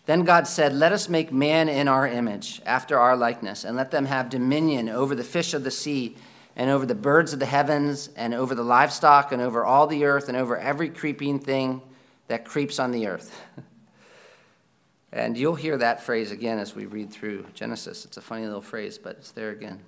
then 0.07 0.25
God 0.25 0.47
said, 0.47 0.75
Let 0.75 0.93
us 0.93 1.09
make 1.09 1.33
man 1.33 1.69
in 1.69 1.89
our 1.89 2.07
image, 2.07 2.61
after 2.67 2.99
our 2.99 3.17
likeness, 3.17 3.65
and 3.65 3.77
let 3.77 3.91
them 3.91 4.07
have 4.07 4.29
dominion 4.29 4.89
over 4.89 5.15
the 5.15 5.25
fish 5.25 5.55
of 5.55 5.65
the 5.65 5.71
sea, 5.71 6.17
and 6.57 6.71
over 6.71 6.87
the 6.87 6.95
birds 6.95 7.33
of 7.33 7.39
the 7.39 7.47
heavens, 7.47 8.11
and 8.17 8.35
over 8.35 8.55
the 8.55 8.63
livestock, 8.63 9.33
and 9.33 9.41
over 9.41 9.65
all 9.65 9.87
the 9.87 10.05
earth, 10.05 10.29
and 10.29 10.37
over 10.37 10.57
every 10.57 10.89
creeping 10.91 11.39
thing 11.39 11.81
that 12.29 12.45
creeps 12.45 12.79
on 12.79 12.93
the 12.93 13.07
earth. 13.07 13.41
and 15.13 15.37
you'll 15.39 15.55
hear 15.55 15.77
that 15.79 16.03
phrase 16.03 16.31
again 16.31 16.59
as 16.59 16.75
we 16.75 16.87
read 16.87 17.11
through 17.11 17.47
Genesis. 17.55 18.05
It's 18.05 18.17
a 18.17 18.23
funny 18.23 18.45
little 18.45 18.61
phrase, 18.61 18.99
but 18.99 19.17
it's 19.17 19.31
there 19.31 19.51
again. 19.51 19.81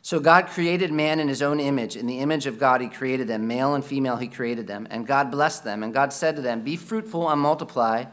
So 0.00 0.20
God 0.20 0.46
created 0.46 0.92
man 0.92 1.18
in 1.18 1.26
his 1.26 1.42
own 1.42 1.58
image. 1.58 1.96
In 1.96 2.06
the 2.06 2.20
image 2.20 2.46
of 2.46 2.60
God, 2.60 2.80
he 2.80 2.88
created 2.88 3.26
them. 3.26 3.48
Male 3.48 3.74
and 3.74 3.84
female, 3.84 4.16
he 4.16 4.28
created 4.28 4.68
them. 4.68 4.86
And 4.88 5.04
God 5.04 5.32
blessed 5.32 5.64
them. 5.64 5.82
And 5.82 5.92
God 5.92 6.12
said 6.12 6.36
to 6.36 6.42
them, 6.42 6.60
Be 6.60 6.76
fruitful 6.76 7.28
and 7.28 7.40
multiply 7.40 8.04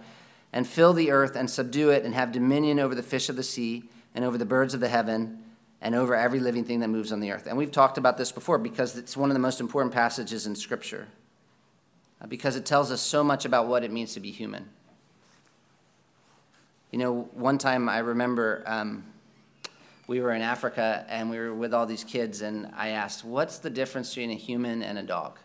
and 0.53 0.67
fill 0.67 0.93
the 0.93 1.11
earth 1.11 1.35
and 1.35 1.49
subdue 1.49 1.89
it 1.89 2.05
and 2.05 2.13
have 2.13 2.31
dominion 2.31 2.79
over 2.79 2.93
the 2.93 3.03
fish 3.03 3.27
of 3.27 3.35
the 3.35 3.43
sea 3.43 3.83
and 4.13 4.23
over 4.23 4.37
the 4.37 4.45
birds 4.45 4.75
of 4.75 4.79
the 4.79 4.87
heaven 4.87 5.39
and 5.81 5.95
over 5.95 6.15
every 6.15 6.39
living 6.39 6.63
thing 6.63 6.79
that 6.79 6.87
moves 6.87 7.11
on 7.11 7.19
the 7.19 7.31
earth. 7.31 7.47
And 7.47 7.57
we've 7.57 7.71
talked 7.71 7.97
about 7.97 8.17
this 8.17 8.31
before 8.31 8.59
because 8.59 8.95
it's 8.95 9.17
one 9.17 9.29
of 9.29 9.33
the 9.33 9.39
most 9.39 9.59
important 9.59 9.93
passages 9.93 10.45
in 10.45 10.55
Scripture 10.55 11.07
uh, 12.21 12.27
because 12.27 12.55
it 12.55 12.65
tells 12.65 12.91
us 12.91 13.01
so 13.01 13.23
much 13.23 13.45
about 13.45 13.67
what 13.67 13.83
it 13.83 13.91
means 13.91 14.13
to 14.13 14.19
be 14.19 14.31
human. 14.31 14.69
You 16.91 16.99
know, 16.99 17.29
one 17.33 17.57
time 17.57 17.89
I 17.89 17.97
remember 17.97 18.63
um, 18.67 19.03
we 20.07 20.21
were 20.21 20.31
in 20.31 20.43
Africa 20.43 21.03
and 21.09 21.31
we 21.31 21.39
were 21.39 21.53
with 21.53 21.73
all 21.73 21.87
these 21.87 22.03
kids, 22.03 22.43
and 22.43 22.71
I 22.77 22.89
asked, 22.89 23.25
What's 23.25 23.57
the 23.57 23.71
difference 23.71 24.09
between 24.09 24.29
a 24.29 24.35
human 24.35 24.83
and 24.83 24.99
a 24.99 25.03
dog? 25.03 25.39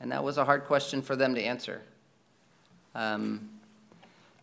And 0.00 0.10
that 0.10 0.24
was 0.24 0.38
a 0.38 0.44
hard 0.46 0.64
question 0.64 1.02
for 1.02 1.14
them 1.14 1.34
to 1.34 1.42
answer. 1.42 1.82
Um, 2.94 3.48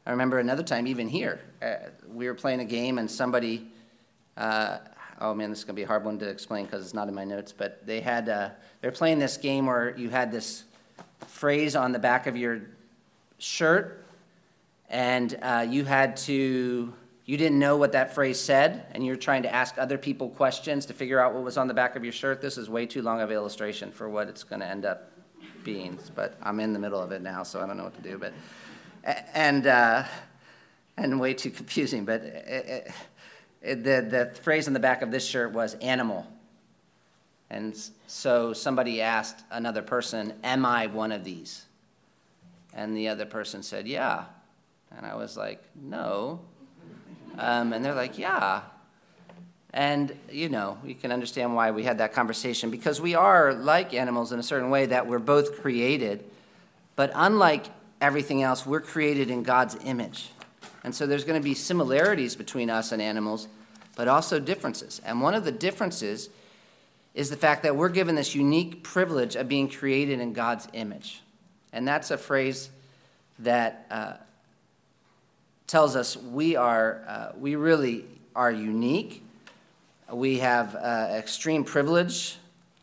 I 0.05 0.12
remember 0.12 0.39
another 0.39 0.63
time, 0.63 0.88
even 0.88 1.07
here, 1.07 1.39
uh, 1.62 1.75
we 2.12 2.27
were 2.27 2.33
playing 2.33 2.62
a 2.62 2.65
game 2.65 2.97
and 2.97 3.09
somebody, 3.09 3.67
uh, 4.38 4.79
oh 5.21 5.35
man, 5.35 5.49
this 5.49 5.59
is 5.59 5.65
going 5.65 5.75
to 5.75 5.79
be 5.79 5.83
a 5.83 5.88
hard 5.88 6.03
one 6.03 6.17
to 6.19 6.27
explain 6.27 6.65
because 6.65 6.83
it's 6.83 6.93
not 6.93 7.07
in 7.07 7.13
my 7.13 7.25
notes, 7.25 7.51
but 7.51 7.85
they 7.85 8.01
had, 8.01 8.27
uh, 8.27 8.49
they're 8.81 8.91
playing 8.91 9.19
this 9.19 9.38
game 9.38 9.67
where 9.67 9.95
you 9.97 10.09
had 10.09 10.31
this 10.31 10.63
phrase 11.27 11.75
on 11.75 11.91
the 11.91 11.99
back 11.99 12.25
of 12.25 12.35
your 12.35 12.62
shirt 13.38 14.03
and 14.89 15.38
uh, 15.43 15.65
you 15.69 15.85
had 15.85 16.17
to, 16.17 16.91
you 17.25 17.38
didn't 17.38 17.59
know 17.59 17.77
what 17.77 17.91
that 17.91 18.15
phrase 18.15 18.39
said 18.39 18.88
and 18.93 19.05
you 19.05 19.12
were 19.12 19.17
trying 19.17 19.43
to 19.43 19.53
ask 19.53 19.77
other 19.77 19.99
people 19.99 20.29
questions 20.29 20.88
to 20.88 20.93
figure 20.93 21.19
out 21.19 21.35
what 21.35 21.43
was 21.43 21.57
on 21.57 21.67
the 21.67 21.73
back 21.73 21.95
of 21.95 22.03
your 22.03 22.13
shirt. 22.13 22.41
This 22.41 22.57
is 22.57 22.67
way 22.67 22.88
too 22.88 23.03
long 23.03 23.21
of 23.21 23.29
an 23.29 23.35
illustration 23.35 23.91
for 23.91 24.09
what 24.09 24.27
it's 24.27 24.43
going 24.43 24.62
to 24.62 24.67
end 24.67 24.85
up 24.85 25.12
but 26.15 26.38
I'm 26.41 26.60
in 26.60 26.73
the 26.73 26.79
middle 26.79 27.01
of 27.01 27.12
it 27.12 27.21
now, 27.21 27.43
so 27.43 27.62
I 27.62 27.67
don't 27.67 27.77
know 27.77 27.84
what 27.84 27.95
to 27.95 28.01
do. 28.01 28.17
But 28.17 28.34
and 29.34 29.67
uh, 29.67 30.03
and 30.97 31.19
way 31.19 31.34
too 31.34 31.51
confusing. 31.51 32.05
But 32.05 32.21
it, 32.21 32.91
it, 33.62 33.84
the 33.84 34.08
the 34.10 34.39
phrase 34.41 34.67
on 34.67 34.73
the 34.73 34.79
back 34.79 35.01
of 35.01 35.12
this 35.12 35.25
shirt 35.25 35.53
was 35.53 35.75
animal, 35.75 36.27
and 37.49 37.75
so 38.08 38.53
somebody 38.53 39.01
asked 39.01 39.43
another 39.51 39.82
person, 39.82 40.34
"Am 40.43 40.65
I 40.65 40.88
one 40.88 41.12
of 41.12 41.23
these?" 41.23 41.65
And 42.73 42.95
the 42.95 43.08
other 43.08 43.25
person 43.25 43.63
said, 43.63 43.88
"Yeah," 43.88 44.25
and 44.95 45.05
I 45.05 45.15
was 45.15 45.38
like, 45.38 45.63
"No," 45.75 46.41
um, 47.38 47.73
and 47.73 47.84
they're 47.84 47.95
like, 47.95 48.17
"Yeah." 48.17 48.62
And, 49.73 50.17
you 50.32 50.49
know, 50.49 50.77
you 50.84 50.95
can 50.95 51.12
understand 51.12 51.55
why 51.55 51.71
we 51.71 51.84
had 51.84 51.99
that 51.99 52.13
conversation 52.13 52.71
because 52.71 52.99
we 52.99 53.13
are 53.13 53.53
like 53.53 53.93
animals 53.93 54.32
in 54.32 54.39
a 54.39 54.43
certain 54.43 54.69
way 54.69 54.88
that 54.88 55.05
we're 55.08 55.19
both 55.19 55.62
created. 55.62 56.23
But 56.95 57.12
unlike 57.13 57.67
everything 58.01 58.41
else, 58.41 58.65
we're 58.65 58.82
created 58.82 59.29
in 59.29 59.43
God's 59.43 59.77
image. 59.84 60.29
And 60.84 60.95
so 60.95 61.05
there's 61.05 61.23
going 61.23 61.39
to 61.39 61.43
be 61.43 61.53
similarities 61.53 62.36
between 62.36 62.69
us 62.69 62.91
and 62.91 63.01
animals, 63.01 63.47
but 63.95 64.08
also 64.08 64.39
differences. 64.39 65.01
And 65.05 65.21
one 65.21 65.36
of 65.36 65.43
the 65.43 65.51
differences 65.51 66.29
is 67.13 67.29
the 67.29 67.38
fact 67.38 67.63
that 67.63 67.75
we're 67.75 67.89
given 67.89 68.15
this 68.15 68.34
unique 68.34 68.84
privilege 68.84 69.36
of 69.36 69.47
being 69.47 69.69
created 69.69 70.19
in 70.19 70.34
God's 70.34 70.67
image. 70.73 71.21
And 71.73 71.88
that's 71.88 72.12
a 72.12 72.17
phrase 72.17 72.69
that 73.39 73.86
uh, 73.91 74.13
tells 75.67 75.95
us 75.95 76.17
we 76.17 76.55
are, 76.55 77.03
uh, 77.08 77.32
we 77.38 77.55
really 77.55 78.05
are 78.36 78.51
unique. 78.51 79.23
We 80.12 80.39
have 80.39 80.76
uh, 80.76 81.10
extreme 81.12 81.63
privilege, 81.63 82.38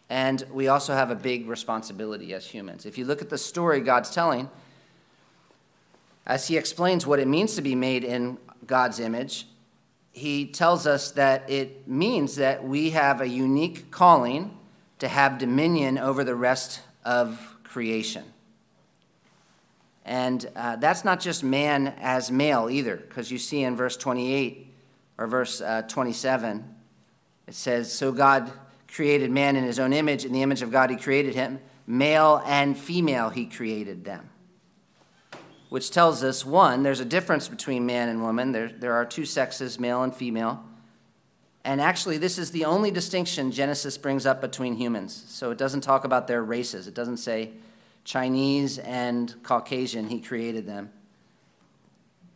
and 0.08 0.44
we 0.52 0.68
also 0.68 0.94
have 0.94 1.10
a 1.10 1.16
big 1.16 1.48
responsibility 1.48 2.34
as 2.34 2.46
humans. 2.46 2.86
If 2.86 2.98
you 2.98 3.04
look 3.04 3.20
at 3.20 3.30
the 3.30 3.38
story 3.38 3.80
God's 3.80 4.10
telling, 4.10 4.48
as 6.26 6.48
he 6.48 6.56
explains 6.56 7.06
what 7.06 7.18
it 7.18 7.26
means 7.26 7.56
to 7.56 7.62
be 7.62 7.74
made 7.74 8.04
in 8.04 8.38
God's 8.66 9.00
image, 9.00 9.46
he 10.12 10.46
tells 10.46 10.86
us 10.86 11.10
that 11.12 11.48
it 11.50 11.88
means 11.88 12.36
that 12.36 12.64
we 12.64 12.90
have 12.90 13.20
a 13.20 13.28
unique 13.28 13.90
calling 13.90 14.56
to 14.98 15.08
have 15.08 15.38
dominion 15.38 15.98
over 15.98 16.24
the 16.24 16.34
rest 16.34 16.80
of 17.04 17.56
creation. 17.64 18.24
And 20.04 20.48
uh, 20.54 20.76
that's 20.76 21.04
not 21.04 21.18
just 21.18 21.42
man 21.42 21.88
as 22.00 22.30
male 22.30 22.70
either, 22.70 22.96
because 22.96 23.32
you 23.32 23.38
see 23.38 23.62
in 23.62 23.74
verse 23.74 23.96
28 23.96 24.72
or 25.18 25.26
verse 25.26 25.60
uh, 25.60 25.82
27, 25.82 26.75
it 27.46 27.54
says, 27.54 27.92
So 27.92 28.12
God 28.12 28.50
created 28.88 29.30
man 29.30 29.56
in 29.56 29.64
his 29.64 29.78
own 29.78 29.92
image. 29.92 30.24
In 30.24 30.32
the 30.32 30.42
image 30.42 30.62
of 30.62 30.70
God, 30.70 30.90
he 30.90 30.96
created 30.96 31.34
him. 31.34 31.60
Male 31.86 32.42
and 32.46 32.76
female, 32.76 33.30
he 33.30 33.46
created 33.46 34.04
them. 34.04 34.30
Which 35.68 35.90
tells 35.90 36.22
us, 36.22 36.44
one, 36.44 36.82
there's 36.82 37.00
a 37.00 37.04
difference 37.04 37.48
between 37.48 37.86
man 37.86 38.08
and 38.08 38.22
woman. 38.22 38.52
There, 38.52 38.68
there 38.68 38.94
are 38.94 39.04
two 39.04 39.24
sexes, 39.24 39.78
male 39.78 40.02
and 40.02 40.14
female. 40.14 40.64
And 41.64 41.80
actually, 41.80 42.18
this 42.18 42.38
is 42.38 42.52
the 42.52 42.64
only 42.64 42.92
distinction 42.92 43.50
Genesis 43.50 43.98
brings 43.98 44.24
up 44.24 44.40
between 44.40 44.76
humans. 44.76 45.24
So 45.28 45.50
it 45.50 45.58
doesn't 45.58 45.80
talk 45.80 46.04
about 46.04 46.28
their 46.28 46.42
races. 46.42 46.86
It 46.86 46.94
doesn't 46.94 47.16
say 47.16 47.50
Chinese 48.04 48.78
and 48.78 49.34
Caucasian, 49.42 50.08
he 50.08 50.20
created 50.20 50.66
them. 50.66 50.90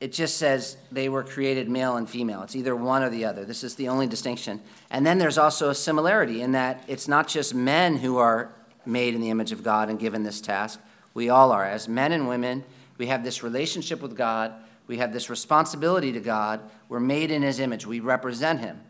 It 0.01 0.13
just 0.13 0.39
says 0.39 0.79
they 0.91 1.09
were 1.09 1.23
created 1.23 1.69
male 1.69 1.97
and 1.97 2.09
female. 2.09 2.43
It's 2.43 2.57
either 2.57 2.75
one 2.75 3.03
or 3.03 3.11
the 3.11 3.27
other. 3.27 3.45
This 3.45 3.63
is 3.63 3.75
the 3.75 3.89
only 3.89 4.07
distinction. 4.07 4.63
And 4.91 5.07
then 5.07 5.19
there's 5.19 5.39
also 5.39 5.69
a 5.69 5.75
similarity 5.75 6.41
in 6.41 6.53
that 6.53 6.83
it's 6.89 7.07
not 7.07 7.29
just 7.29 7.55
men 7.55 7.99
who 7.99 8.17
are 8.17 8.51
made 8.87 9.15
in 9.15 9.21
the 9.21 9.29
image 9.29 9.53
of 9.53 9.63
God 9.63 9.91
and 9.91 9.99
given 9.99 10.23
this 10.23 10.41
task. 10.41 10.81
We 11.13 11.29
all 11.29 11.53
are. 11.53 11.65
As 11.65 11.87
men 11.87 12.13
and 12.13 12.29
women, 12.29 12.65
we 12.97 13.09
have 13.09 13.23
this 13.23 13.43
relationship 13.43 14.01
with 14.01 14.17
God. 14.17 14.55
We 14.87 14.97
have 14.99 15.13
this 15.13 15.29
responsibility 15.29 16.13
to 16.13 16.21
God. 16.21 16.61
We're 16.89 16.99
made 16.99 17.31
in 17.31 17.43
his 17.43 17.61
image. 17.61 17.87
We 17.87 18.01
represent 18.01 18.61
him 18.61 18.81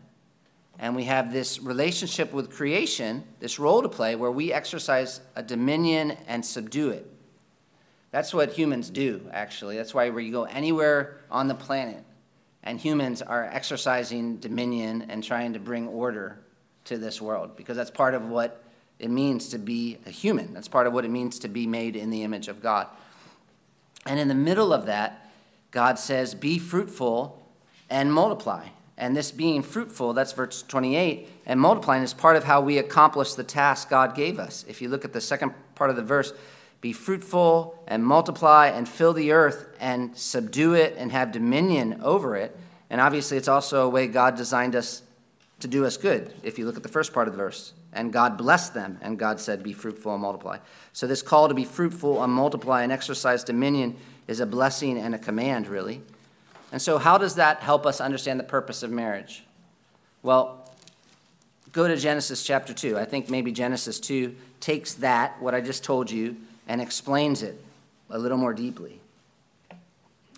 and 0.81 0.95
we 0.95 1.03
have 1.03 1.31
this 1.31 1.61
relationship 1.61 2.33
with 2.33 2.51
creation, 2.51 3.23
this 3.39 3.59
role 3.59 3.83
to 3.83 3.89
play, 3.89 4.15
where 4.15 4.31
we 4.31 4.51
exercise 4.51 5.21
a 5.35 5.43
dominion 5.43 6.17
and 6.27 6.43
subdue 6.43 6.89
it. 6.89 7.07
That's 8.11 8.33
what 8.33 8.51
humans 8.51 8.89
do, 8.89 9.29
actually. 9.31 9.77
That's 9.77 9.93
why 9.93 10.09
where 10.09 10.21
you 10.21 10.31
go 10.31 10.43
anywhere 10.43 11.21
on 11.31 11.47
the 11.47 11.55
planet, 11.55 12.03
and 12.61 12.79
humans 12.79 13.21
are 13.21 13.45
exercising 13.45 14.37
dominion 14.37 15.07
and 15.09 15.23
trying 15.23 15.53
to 15.53 15.59
bring 15.59 15.87
order 15.87 16.39
to 16.85 16.97
this 16.97 17.21
world, 17.21 17.55
because 17.55 17.77
that's 17.77 17.91
part 17.91 18.13
of 18.13 18.27
what 18.27 18.63
it 18.99 19.09
means 19.09 19.49
to 19.49 19.57
be 19.57 19.97
a 20.05 20.09
human. 20.09 20.53
That's 20.53 20.67
part 20.67 20.87
of 20.87 20.93
what 20.93 21.05
it 21.05 21.09
means 21.09 21.39
to 21.39 21.47
be 21.47 21.65
made 21.65 21.95
in 21.95 22.09
the 22.09 22.23
image 22.23 22.47
of 22.47 22.61
God. 22.61 22.87
And 24.05 24.19
in 24.19 24.27
the 24.27 24.35
middle 24.35 24.73
of 24.73 24.85
that, 24.87 25.31
God 25.71 25.97
says, 25.97 26.35
Be 26.35 26.59
fruitful 26.59 27.41
and 27.89 28.13
multiply. 28.13 28.67
And 28.97 29.17
this 29.17 29.31
being 29.31 29.63
fruitful, 29.63 30.13
that's 30.13 30.33
verse 30.33 30.61
28, 30.61 31.27
and 31.47 31.59
multiplying 31.59 32.03
is 32.03 32.13
part 32.13 32.35
of 32.35 32.43
how 32.43 32.61
we 32.61 32.77
accomplish 32.77 33.33
the 33.33 33.43
task 33.43 33.89
God 33.89 34.15
gave 34.15 34.37
us. 34.37 34.63
If 34.67 34.81
you 34.81 34.89
look 34.89 35.03
at 35.03 35.13
the 35.13 35.21
second 35.21 35.53
part 35.73 35.89
of 35.89 35.95
the 35.95 36.03
verse, 36.03 36.33
be 36.81 36.93
fruitful 36.93 37.81
and 37.87 38.03
multiply 38.03 38.67
and 38.67 38.89
fill 38.89 39.13
the 39.13 39.31
earth 39.31 39.75
and 39.79 40.17
subdue 40.17 40.73
it 40.73 40.95
and 40.97 41.11
have 41.11 41.31
dominion 41.31 42.01
over 42.01 42.35
it. 42.35 42.57
And 42.89 42.99
obviously, 42.99 43.37
it's 43.37 43.47
also 43.47 43.85
a 43.85 43.89
way 43.89 44.07
God 44.07 44.35
designed 44.35 44.75
us 44.75 45.03
to 45.59 45.67
do 45.67 45.85
us 45.85 45.95
good. 45.95 46.33
If 46.41 46.57
you 46.57 46.65
look 46.65 46.77
at 46.77 46.83
the 46.83 46.89
first 46.89 47.13
part 47.13 47.27
of 47.27 47.33
the 47.33 47.37
verse, 47.37 47.73
and 47.93 48.11
God 48.11 48.37
blessed 48.37 48.73
them, 48.73 48.97
and 49.01 49.19
God 49.19 49.39
said, 49.39 49.63
Be 49.63 49.73
fruitful 49.73 50.13
and 50.13 50.21
multiply. 50.21 50.57
So, 50.91 51.07
this 51.07 51.21
call 51.21 51.47
to 51.47 51.53
be 51.53 51.65
fruitful 51.65 52.23
and 52.23 52.33
multiply 52.33 52.83
and 52.83 52.91
exercise 52.91 53.43
dominion 53.43 53.97
is 54.27 54.39
a 54.39 54.45
blessing 54.45 54.97
and 54.97 55.13
a 55.13 55.19
command, 55.19 55.67
really. 55.67 56.01
And 56.71 56.81
so, 56.81 56.97
how 56.97 57.17
does 57.17 57.35
that 57.35 57.59
help 57.59 57.85
us 57.85 58.01
understand 58.01 58.39
the 58.39 58.45
purpose 58.45 58.81
of 58.81 58.91
marriage? 58.91 59.43
Well, 60.23 60.69
go 61.71 61.87
to 61.87 61.95
Genesis 61.95 62.43
chapter 62.43 62.73
2. 62.73 62.97
I 62.97 63.05
think 63.05 63.29
maybe 63.29 63.51
Genesis 63.51 63.99
2 63.99 64.35
takes 64.59 64.95
that, 64.95 65.41
what 65.41 65.53
I 65.53 65.61
just 65.61 65.83
told 65.83 66.09
you, 66.09 66.37
and 66.71 66.79
explains 66.79 67.43
it 67.43 67.61
a 68.09 68.17
little 68.17 68.37
more 68.37 68.53
deeply. 68.53 68.97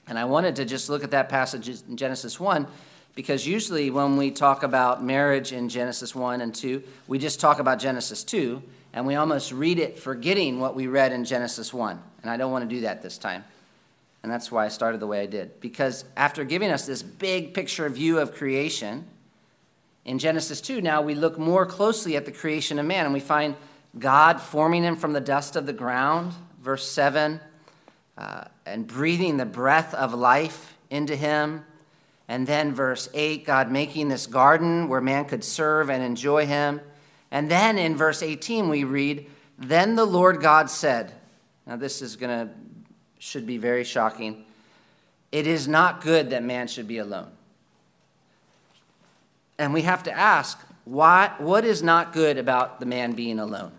And 0.08 0.18
I 0.18 0.26
wanted 0.26 0.56
to 0.56 0.66
just 0.66 0.90
look 0.90 1.04
at 1.04 1.12
that 1.12 1.30
passage 1.30 1.70
in 1.70 1.96
Genesis 1.96 2.40
1 2.40 2.66
because 3.14 3.46
usually 3.46 3.92
when 3.92 4.18
we 4.18 4.32
talk 4.32 4.64
about 4.64 5.04
marriage 5.04 5.54
in 5.54 5.70
Genesis 5.70 6.16
1 6.16 6.42
and 6.42 6.54
2, 6.54 6.82
we 7.08 7.20
just 7.20 7.40
talk 7.40 7.60
about 7.60 7.78
Genesis 7.78 8.24
2 8.24 8.64
and 8.94 9.06
we 9.06 9.14
almost 9.14 9.52
read 9.52 9.78
it 9.78 10.00
forgetting 10.00 10.60
what 10.60 10.76
we 10.76 10.88
read 10.88 11.12
in 11.12 11.24
Genesis 11.24 11.72
1. 11.72 12.02
And 12.24 12.32
I 12.32 12.36
don't 12.36 12.52
want 12.52 12.68
to 12.68 12.76
do 12.76 12.82
that 12.82 13.04
this 13.04 13.20
time. 13.20 13.44
And 14.24 14.32
that's 14.32 14.52
why 14.52 14.66
I 14.66 14.70
started 14.70 15.00
the 15.00 15.08
way 15.08 15.22
I 15.22 15.28
did. 15.28 15.60
Because 15.62 16.04
after 16.18 16.44
giving 16.44 16.72
us 16.72 16.88
this 16.88 17.04
big 17.04 17.54
picture 17.54 17.88
view 17.90 18.18
of 18.18 18.34
creation, 18.34 19.06
in 20.04 20.18
Genesis 20.18 20.62
2, 20.62 20.82
now 20.82 21.04
we 21.04 21.14
look 21.14 21.38
more 21.38 21.68
closely 21.68 22.18
at 22.18 22.26
the 22.26 22.32
creation 22.32 22.80
of 22.80 22.88
man 22.88 23.06
and 23.06 23.14
we 23.14 23.20
find 23.20 23.56
God 23.98 24.42
forming 24.42 24.84
him 24.84 24.96
from 24.96 25.14
the 25.14 25.22
dust 25.22 25.56
of 25.56 25.66
the 25.66 25.74
ground, 25.74 26.34
verse 26.62 26.90
7, 26.90 27.40
uh, 28.18 28.46
and 28.66 28.88
breathing 28.88 29.38
the 29.38 29.46
breath 29.46 29.94
of 29.94 30.14
life 30.14 30.76
into 30.90 31.16
him. 31.16 31.66
And 32.28 32.48
then 32.48 32.74
verse 32.74 33.10
8, 33.14 33.46
God 33.46 33.72
making 33.72 34.10
this 34.10 34.28
garden 34.28 34.88
where 34.88 35.02
man 35.02 35.26
could 35.26 35.44
serve 35.44 35.90
and 35.90 36.02
enjoy 36.02 36.46
him. 36.46 36.82
And 37.32 37.50
then 37.50 37.78
in 37.78 37.96
verse 37.96 38.24
18, 38.24 38.70
we 38.70 38.84
read, 38.84 39.30
Then 39.58 39.96
the 39.96 40.06
Lord 40.06 40.42
God 40.42 40.70
said, 40.70 41.14
Now, 41.68 41.76
this 41.76 42.02
is 42.02 42.16
going 42.16 42.48
to 42.48 42.54
should 43.24 43.48
be 43.48 43.58
very 43.58 43.86
shocking. 43.86 44.44
It 45.32 45.48
is 45.48 45.68
not 45.68 46.02
good 46.02 46.32
that 46.32 46.44
man 46.44 46.68
should 46.68 46.88
be 46.88 46.98
alone. 46.98 47.32
And 49.58 49.74
we 49.74 49.84
have 49.84 50.04
to 50.04 50.12
ask, 50.12 50.60
why, 50.84 51.34
what 51.38 51.64
is 51.64 51.82
not 51.82 52.12
good 52.12 52.38
about 52.38 52.82
the 52.82 52.86
man 52.86 53.14
being 53.14 53.40
alone? 53.40 53.72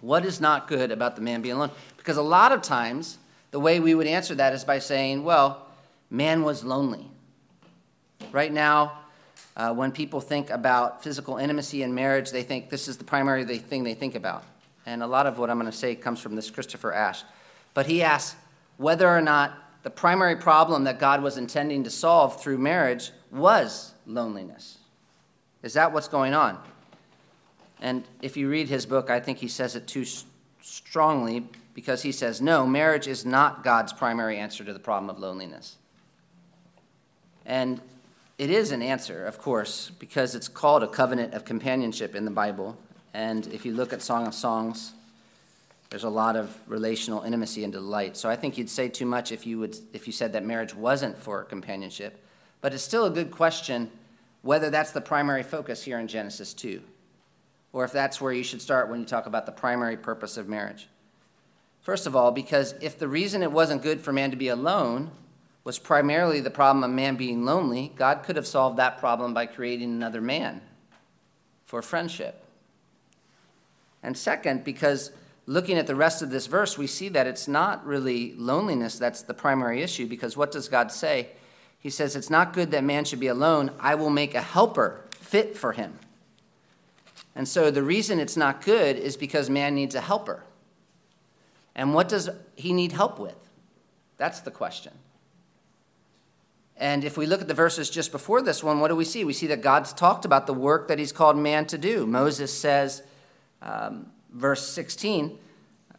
What 0.00 0.24
is 0.24 0.40
not 0.40 0.68
good 0.68 0.90
about 0.90 1.16
the 1.16 1.22
man 1.22 1.42
being 1.42 1.56
alone? 1.56 1.70
Because 1.96 2.16
a 2.16 2.22
lot 2.22 2.52
of 2.52 2.62
times, 2.62 3.18
the 3.50 3.60
way 3.60 3.80
we 3.80 3.94
would 3.94 4.06
answer 4.06 4.34
that 4.36 4.52
is 4.52 4.64
by 4.64 4.78
saying, 4.78 5.24
well, 5.24 5.66
man 6.10 6.42
was 6.42 6.64
lonely. 6.64 7.10
Right 8.32 8.52
now, 8.52 8.98
uh, 9.56 9.74
when 9.74 9.90
people 9.90 10.20
think 10.20 10.50
about 10.50 11.02
physical 11.02 11.36
intimacy 11.36 11.82
in 11.82 11.94
marriage, 11.94 12.30
they 12.30 12.42
think 12.42 12.70
this 12.70 12.86
is 12.86 12.96
the 12.96 13.04
primary 13.04 13.44
thing 13.58 13.82
they 13.82 13.94
think 13.94 14.14
about. 14.14 14.44
And 14.86 15.02
a 15.02 15.06
lot 15.06 15.26
of 15.26 15.38
what 15.38 15.50
I'm 15.50 15.58
going 15.58 15.70
to 15.70 15.76
say 15.76 15.94
comes 15.94 16.20
from 16.20 16.36
this 16.36 16.50
Christopher 16.50 16.92
Ash. 16.92 17.24
But 17.74 17.86
he 17.86 18.02
asks 18.02 18.36
whether 18.76 19.08
or 19.08 19.20
not 19.20 19.52
the 19.82 19.90
primary 19.90 20.36
problem 20.36 20.84
that 20.84 20.98
God 20.98 21.22
was 21.22 21.36
intending 21.36 21.84
to 21.84 21.90
solve 21.90 22.40
through 22.40 22.58
marriage 22.58 23.10
was 23.30 23.92
loneliness. 24.06 24.78
Is 25.62 25.74
that 25.74 25.92
what's 25.92 26.08
going 26.08 26.34
on? 26.34 26.58
And 27.80 28.04
if 28.22 28.36
you 28.36 28.48
read 28.48 28.68
his 28.68 28.86
book, 28.86 29.10
I 29.10 29.20
think 29.20 29.38
he 29.38 29.48
says 29.48 29.76
it 29.76 29.86
too 29.86 30.04
strongly 30.60 31.46
because 31.74 32.02
he 32.02 32.12
says, 32.12 32.40
no, 32.40 32.66
marriage 32.66 33.06
is 33.06 33.24
not 33.24 33.62
God's 33.62 33.92
primary 33.92 34.36
answer 34.36 34.64
to 34.64 34.72
the 34.72 34.78
problem 34.78 35.08
of 35.08 35.18
loneliness. 35.18 35.76
And 37.46 37.80
it 38.36 38.50
is 38.50 38.72
an 38.72 38.82
answer, 38.82 39.24
of 39.24 39.38
course, 39.38 39.90
because 39.98 40.34
it's 40.34 40.48
called 40.48 40.82
a 40.82 40.88
covenant 40.88 41.34
of 41.34 41.44
companionship 41.44 42.14
in 42.14 42.24
the 42.24 42.30
Bible. 42.30 42.76
And 43.14 43.46
if 43.48 43.64
you 43.64 43.72
look 43.72 43.92
at 43.92 44.02
Song 44.02 44.26
of 44.26 44.34
Songs, 44.34 44.92
there's 45.90 46.04
a 46.04 46.10
lot 46.10 46.36
of 46.36 46.54
relational 46.66 47.22
intimacy 47.22 47.64
and 47.64 47.72
delight. 47.72 48.16
So 48.16 48.28
I 48.28 48.36
think 48.36 48.58
you'd 48.58 48.68
say 48.68 48.88
too 48.88 49.06
much 49.06 49.32
if 49.32 49.46
you, 49.46 49.58
would, 49.58 49.76
if 49.92 50.06
you 50.06 50.12
said 50.12 50.34
that 50.34 50.44
marriage 50.44 50.74
wasn't 50.74 51.16
for 51.16 51.42
companionship. 51.44 52.22
But 52.60 52.74
it's 52.74 52.82
still 52.82 53.06
a 53.06 53.10
good 53.10 53.30
question 53.30 53.90
whether 54.42 54.70
that's 54.70 54.92
the 54.92 55.00
primary 55.00 55.42
focus 55.42 55.82
here 55.82 55.98
in 55.98 56.06
Genesis 56.06 56.54
2, 56.54 56.80
or 57.78 57.84
if 57.84 57.92
that's 57.92 58.20
where 58.20 58.32
you 58.32 58.42
should 58.42 58.60
start 58.60 58.88
when 58.88 58.98
you 58.98 59.06
talk 59.06 59.26
about 59.26 59.46
the 59.46 59.52
primary 59.52 59.96
purpose 59.96 60.36
of 60.36 60.48
marriage. 60.48 60.88
First 61.80 62.08
of 62.08 62.16
all, 62.16 62.32
because 62.32 62.74
if 62.80 62.98
the 62.98 63.06
reason 63.06 63.40
it 63.40 63.52
wasn't 63.52 63.82
good 63.82 64.00
for 64.00 64.12
man 64.12 64.32
to 64.32 64.36
be 64.36 64.48
alone 64.48 65.12
was 65.62 65.78
primarily 65.78 66.40
the 66.40 66.50
problem 66.50 66.82
of 66.82 66.90
man 66.90 67.14
being 67.14 67.44
lonely, 67.44 67.92
God 67.94 68.24
could 68.24 68.34
have 68.34 68.48
solved 68.48 68.78
that 68.78 68.98
problem 68.98 69.32
by 69.32 69.46
creating 69.46 69.92
another 69.92 70.20
man 70.20 70.60
for 71.66 71.80
friendship. 71.80 72.44
And 74.02 74.18
second, 74.18 74.64
because 74.64 75.12
looking 75.46 75.78
at 75.78 75.86
the 75.86 75.94
rest 75.94 76.20
of 76.20 76.30
this 76.30 76.48
verse, 76.48 76.76
we 76.76 76.88
see 76.88 77.08
that 77.10 77.28
it's 77.28 77.46
not 77.46 77.86
really 77.86 78.34
loneliness 78.34 78.98
that's 78.98 79.22
the 79.22 79.34
primary 79.34 79.82
issue 79.82 80.08
because 80.08 80.36
what 80.36 80.50
does 80.50 80.68
God 80.68 80.90
say? 80.90 81.28
He 81.78 81.90
says, 81.90 82.16
It's 82.16 82.28
not 82.28 82.54
good 82.54 82.72
that 82.72 82.82
man 82.82 83.04
should 83.04 83.20
be 83.20 83.28
alone. 83.28 83.70
I 83.78 83.94
will 83.94 84.10
make 84.10 84.34
a 84.34 84.42
helper 84.42 85.04
fit 85.12 85.56
for 85.56 85.70
him. 85.70 86.00
And 87.38 87.46
so 87.46 87.70
the 87.70 87.84
reason 87.84 88.18
it's 88.18 88.36
not 88.36 88.64
good 88.64 88.96
is 88.96 89.16
because 89.16 89.48
man 89.48 89.76
needs 89.76 89.94
a 89.94 90.00
helper. 90.00 90.42
And 91.76 91.94
what 91.94 92.08
does 92.08 92.28
he 92.56 92.72
need 92.72 92.90
help 92.90 93.20
with? 93.20 93.36
That's 94.16 94.40
the 94.40 94.50
question. 94.50 94.92
And 96.76 97.04
if 97.04 97.16
we 97.16 97.26
look 97.26 97.40
at 97.40 97.46
the 97.46 97.54
verses 97.54 97.90
just 97.90 98.10
before 98.10 98.42
this 98.42 98.64
one, 98.64 98.80
what 98.80 98.88
do 98.88 98.96
we 98.96 99.04
see? 99.04 99.24
We 99.24 99.32
see 99.32 99.46
that 99.46 99.62
God's 99.62 99.92
talked 99.92 100.24
about 100.24 100.48
the 100.48 100.52
work 100.52 100.88
that 100.88 100.98
he's 100.98 101.12
called 101.12 101.36
man 101.36 101.64
to 101.66 101.78
do. 101.78 102.06
Moses 102.06 102.52
says, 102.52 103.04
um, 103.62 104.10
verse 104.32 104.68
16, 104.68 105.38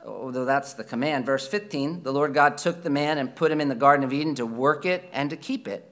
although 0.05 0.43
that's 0.43 0.73
the 0.73 0.83
command, 0.83 1.25
verse 1.25 1.47
15, 1.47 2.03
the 2.03 2.11
Lord 2.11 2.33
God 2.33 2.57
took 2.57 2.83
the 2.83 2.89
man 2.89 3.17
and 3.17 3.33
put 3.33 3.49
him 3.49 3.61
in 3.61 3.69
the 3.69 3.75
Garden 3.75 4.03
of 4.03 4.11
Eden 4.11 4.35
to 4.35 4.45
work 4.45 4.85
it 4.85 5.07
and 5.13 5.29
to 5.29 5.37
keep 5.37 5.69
it. 5.69 5.89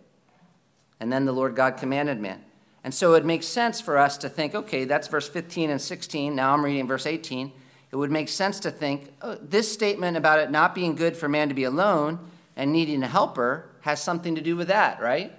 And 1.00 1.10
then 1.10 1.24
the 1.24 1.32
Lord 1.32 1.56
God 1.56 1.78
commanded 1.78 2.20
man. 2.20 2.44
And 2.84 2.94
so 2.94 3.16
it 3.16 3.26
makes 3.26 3.46
sense 3.46 3.82
for 3.82 3.98
us 3.98 4.18
to 4.20 4.30
think, 4.30 4.56
okay, 4.56 4.86
that's 4.86 5.08
verse 5.08 5.28
15 5.28 5.70
and 5.70 5.82
16. 5.82 6.36
Now 6.36 6.54
I'm 6.54 6.64
reading 6.64 6.88
verse 6.88 7.06
18. 7.06 7.52
It 7.92 7.96
would 7.96 8.12
make 8.12 8.30
sense 8.30 8.60
to 8.62 8.72
think 8.72 9.12
oh, 9.22 9.36
this 9.36 9.72
statement 9.72 10.18
about 10.18 10.40
it 10.40 10.52
not 10.52 10.76
being 10.76 10.96
good 10.96 11.16
for 11.16 11.28
man 11.28 11.50
to 11.50 11.56
be 11.56 11.64
alone 11.64 12.20
and 12.56 12.72
needing 12.72 13.04
a 13.04 13.08
helper 13.08 13.70
has 13.82 14.02
something 14.02 14.36
to 14.36 14.42
do 14.42 14.56
with 14.56 14.68
that, 14.68 15.02
right? 15.02 15.34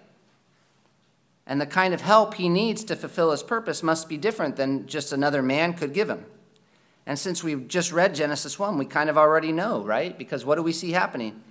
And 1.47 1.61
the 1.61 1.67
kind 1.67 1.95
of 1.95 2.01
help 2.01 2.35
he 2.35 2.49
needs 2.49 2.85
to 2.85 2.97
fulfill 2.97 3.31
his 3.31 3.43
purpose 3.43 3.83
must 3.83 4.09
be 4.09 4.17
different 4.17 4.57
than 4.57 4.87
just 4.87 5.13
another 5.13 5.43
man 5.43 5.73
could 5.73 5.95
give 5.95 6.11
him. 6.11 6.25
And 7.07 7.19
since 7.19 7.43
we've 7.43 7.67
just 7.67 7.91
read 7.91 8.15
Genesis 8.15 8.59
1, 8.59 8.77
we 8.77 8.85
kind 8.85 9.09
of 9.09 9.17
already 9.17 9.51
know, 9.51 9.83
right? 9.83 10.17
Because 10.17 10.45
what 10.45 10.57
do 10.57 10.63
we 10.63 10.73
see 10.73 10.91
happening? 10.91 11.43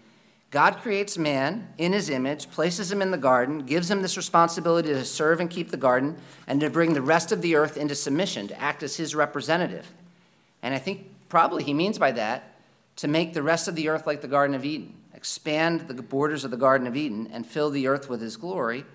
God 0.49 0.77
creates 0.77 1.17
man 1.17 1.67
in 1.77 1.91
his 1.91 2.10
image, 2.10 2.49
places 2.49 2.91
him 2.91 3.01
in 3.01 3.12
the 3.12 3.17
garden, 3.17 3.65
gives 3.65 3.91
him 3.91 4.01
this 4.01 4.15
responsibility 4.15 4.89
to 4.89 5.03
serve 5.03 5.41
and 5.41 5.49
keep 5.49 5.71
the 5.71 5.77
garden, 5.77 6.17
and 6.47 6.62
to 6.62 6.69
bring 6.69 6.93
the 6.93 7.01
rest 7.01 7.33
of 7.33 7.41
the 7.41 7.55
earth 7.55 7.75
into 7.75 7.95
submission, 7.95 8.47
to 8.47 8.62
act 8.62 8.81
as 8.81 8.95
his 8.95 9.13
representative. 9.13 9.91
And 10.62 10.73
I 10.73 10.79
think 10.79 11.10
probably 11.27 11.63
he 11.63 11.73
means 11.73 11.99
by 11.99 12.12
that 12.13 12.55
to 12.97 13.07
make 13.07 13.33
the 13.33 13.43
rest 13.43 13.67
of 13.67 13.75
the 13.75 13.89
earth 13.89 14.07
like 14.07 14.21
the 14.21 14.27
Garden 14.27 14.55
of 14.55 14.63
Eden, 14.63 14.95
expand 15.13 15.81
the 15.81 16.01
borders 16.01 16.45
of 16.45 16.51
the 16.51 16.57
Garden 16.57 16.88
of 16.88 16.95
Eden, 16.95 17.29
and 17.31 17.45
fill 17.45 17.69
the 17.69 17.88
earth 17.88 18.10
with 18.10 18.21
his 18.21 18.38
glory. 18.38 18.86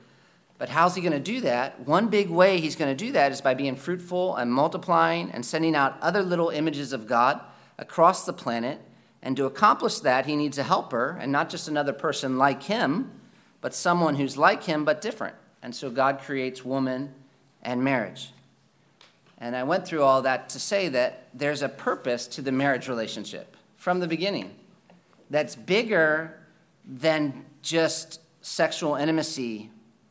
But 0.57 0.71
how's 0.71 0.95
he 0.95 1.03
going 1.03 1.13
to 1.13 1.21
do 1.21 1.41
that? 1.43 1.81
One 1.87 2.09
big 2.09 2.31
way 2.31 2.61
he's 2.61 2.77
going 2.77 2.97
to 2.97 3.05
do 3.05 3.13
that 3.13 3.31
is 3.31 3.41
by 3.41 3.55
being 3.55 3.77
fruitful 3.77 4.37
and 4.37 4.53
multiplying 4.53 5.31
and 5.33 5.45
sending 5.45 5.75
out 5.75 6.01
other 6.01 6.23
little 6.23 6.49
images 6.49 6.93
of 6.93 7.07
God 7.07 7.41
across 7.79 8.25
the 8.25 8.33
planet 8.33 8.81
and 9.23 9.37
to 9.37 9.47
accomplish 9.47 10.01
that, 10.01 10.27
he 10.27 10.35
needs 10.35 10.59
a 10.59 10.65
helper, 10.65 11.17
and 11.21 11.31
not 11.31 11.49
just 11.49 11.69
another 11.69 11.93
person 11.93 12.39
like 12.39 12.65
him, 12.65 13.11
but 13.61 13.75
someone 13.75 14.17
who's 14.17 14.37
like 14.37 14.65
him 14.65 14.85
but 14.85 15.01
different. 15.01 15.37
And 15.63 15.75
so 15.75 15.91
God 15.91 16.19
creates 16.19 16.65
woman 16.65 17.15
and 17.63 17.85
marriage. 17.85 18.33
And 19.39 19.55
I 19.55 19.63
went 19.63 19.87
through 19.87 20.03
all 20.03 20.23
that 20.23 20.49
to 20.51 20.61
say 20.61 20.89
that 20.89 21.29
there's 21.33 21.63
a 21.63 21.69
purpose 21.69 22.27
to 22.29 22.43
the 22.43 22.53
marriage 22.53 22.89
relationship 22.89 23.57
from 23.77 24.01
the 24.01 24.09
beginning 24.09 24.55
that's 25.31 25.55
bigger 25.57 26.39
than 26.85 27.45
just 27.63 28.21
sexual 28.41 28.97
intimacy 28.97 29.71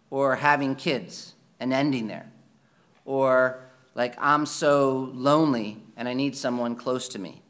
or 0.10 0.38
having 0.38 0.76
kids 0.76 1.34
and 1.60 1.74
ending 1.74 2.08
there. 2.08 2.30
Or 3.06 3.62
like, 3.93 4.15
I'm 4.19 4.45
so 4.45 5.12
lonely 5.13 5.82
and 5.97 6.08
I 6.08 6.13
need 6.13 6.36
someone 6.36 6.76
close 6.76 7.10
to 7.10 7.19
me. 7.19 7.40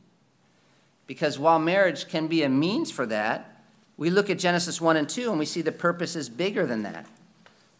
Because 1.11 1.37
while 1.37 1.59
marriage 1.59 2.07
can 2.07 2.27
be 2.27 2.41
a 2.43 2.47
means 2.47 2.89
for 2.89 3.05
that, 3.07 3.65
we 3.97 4.09
look 4.09 4.29
at 4.29 4.39
Genesis 4.39 4.79
1 4.79 4.95
and 4.95 5.09
2 5.09 5.29
and 5.29 5.37
we 5.37 5.45
see 5.45 5.61
the 5.61 5.69
purpose 5.69 6.15
is 6.15 6.29
bigger 6.29 6.65
than 6.65 6.83
that. 6.83 7.05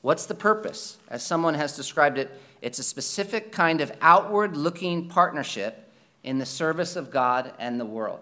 What's 0.02 0.26
the 0.26 0.36
purpose? 0.36 0.98
As 1.08 1.24
someone 1.24 1.54
has 1.54 1.74
described 1.74 2.17
it, 2.17 2.30
it's 2.62 2.78
a 2.78 2.84
specific 2.84 3.54
kind 3.54 3.80
of 3.80 3.89
outward 4.02 4.58
looking 4.58 5.08
partnership 5.08 5.89
in 6.26 6.39
the 6.39 6.46
service 6.46 6.98
of 6.98 7.10
God 7.10 7.54
and 7.58 7.80
the 7.80 7.86
world. 7.86 8.20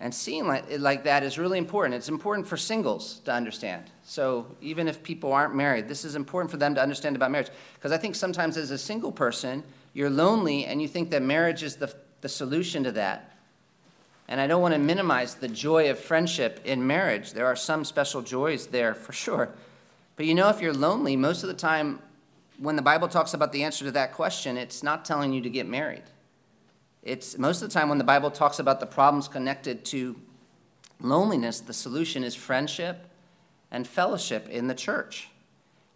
And 0.00 0.12
seeing 0.12 0.46
it 0.68 0.80
like 0.80 1.04
that 1.04 1.22
is 1.22 1.38
really 1.38 1.58
important. 1.58 1.94
It's 1.94 2.08
important 2.08 2.48
for 2.48 2.56
singles 2.56 3.20
to 3.20 3.32
understand. 3.32 3.84
So 4.02 4.48
even 4.60 4.88
if 4.88 5.04
people 5.04 5.32
aren't 5.32 5.54
married, 5.54 5.86
this 5.86 6.04
is 6.04 6.16
important 6.16 6.50
for 6.50 6.56
them 6.56 6.74
to 6.74 6.82
understand 6.82 7.14
about 7.14 7.30
marriage. 7.30 7.50
Because 7.74 7.92
I 7.92 7.98
think 7.98 8.16
sometimes 8.16 8.56
as 8.56 8.72
a 8.72 8.78
single 8.78 9.12
person, 9.12 9.62
you're 9.94 10.10
lonely 10.10 10.64
and 10.64 10.82
you 10.82 10.88
think 10.88 11.10
that 11.10 11.22
marriage 11.22 11.62
is 11.62 11.76
the 11.76 11.94
the 12.20 12.28
solution 12.28 12.84
to 12.84 12.92
that. 12.92 13.36
And 14.28 14.40
I 14.40 14.46
don't 14.46 14.60
want 14.60 14.74
to 14.74 14.78
minimize 14.78 15.36
the 15.36 15.48
joy 15.48 15.90
of 15.90 15.98
friendship 15.98 16.60
in 16.64 16.86
marriage. 16.86 17.32
There 17.32 17.46
are 17.46 17.56
some 17.56 17.84
special 17.84 18.20
joys 18.20 18.66
there 18.66 18.94
for 18.94 19.12
sure. 19.12 19.50
But 20.16 20.26
you 20.26 20.34
know, 20.34 20.48
if 20.50 20.60
you're 20.60 20.74
lonely, 20.74 21.16
most 21.16 21.42
of 21.42 21.48
the 21.48 21.54
time, 21.54 22.00
when 22.58 22.76
the 22.76 22.82
Bible 22.82 23.08
talks 23.08 23.34
about 23.34 23.52
the 23.52 23.62
answer 23.62 23.84
to 23.84 23.92
that 23.92 24.12
question, 24.12 24.56
it's 24.56 24.82
not 24.82 25.04
telling 25.04 25.32
you 25.32 25.40
to 25.42 25.50
get 25.50 25.66
married. 25.66 26.02
It's 27.02 27.38
most 27.38 27.62
of 27.62 27.68
the 27.70 27.72
time 27.72 27.88
when 27.88 27.98
the 27.98 28.04
Bible 28.04 28.30
talks 28.30 28.58
about 28.58 28.80
the 28.80 28.86
problems 28.86 29.28
connected 29.28 29.84
to 29.86 30.16
loneliness, 31.00 31.60
the 31.60 31.72
solution 31.72 32.24
is 32.24 32.34
friendship 32.34 33.06
and 33.70 33.86
fellowship 33.86 34.48
in 34.48 34.66
the 34.66 34.74
church. 34.74 35.28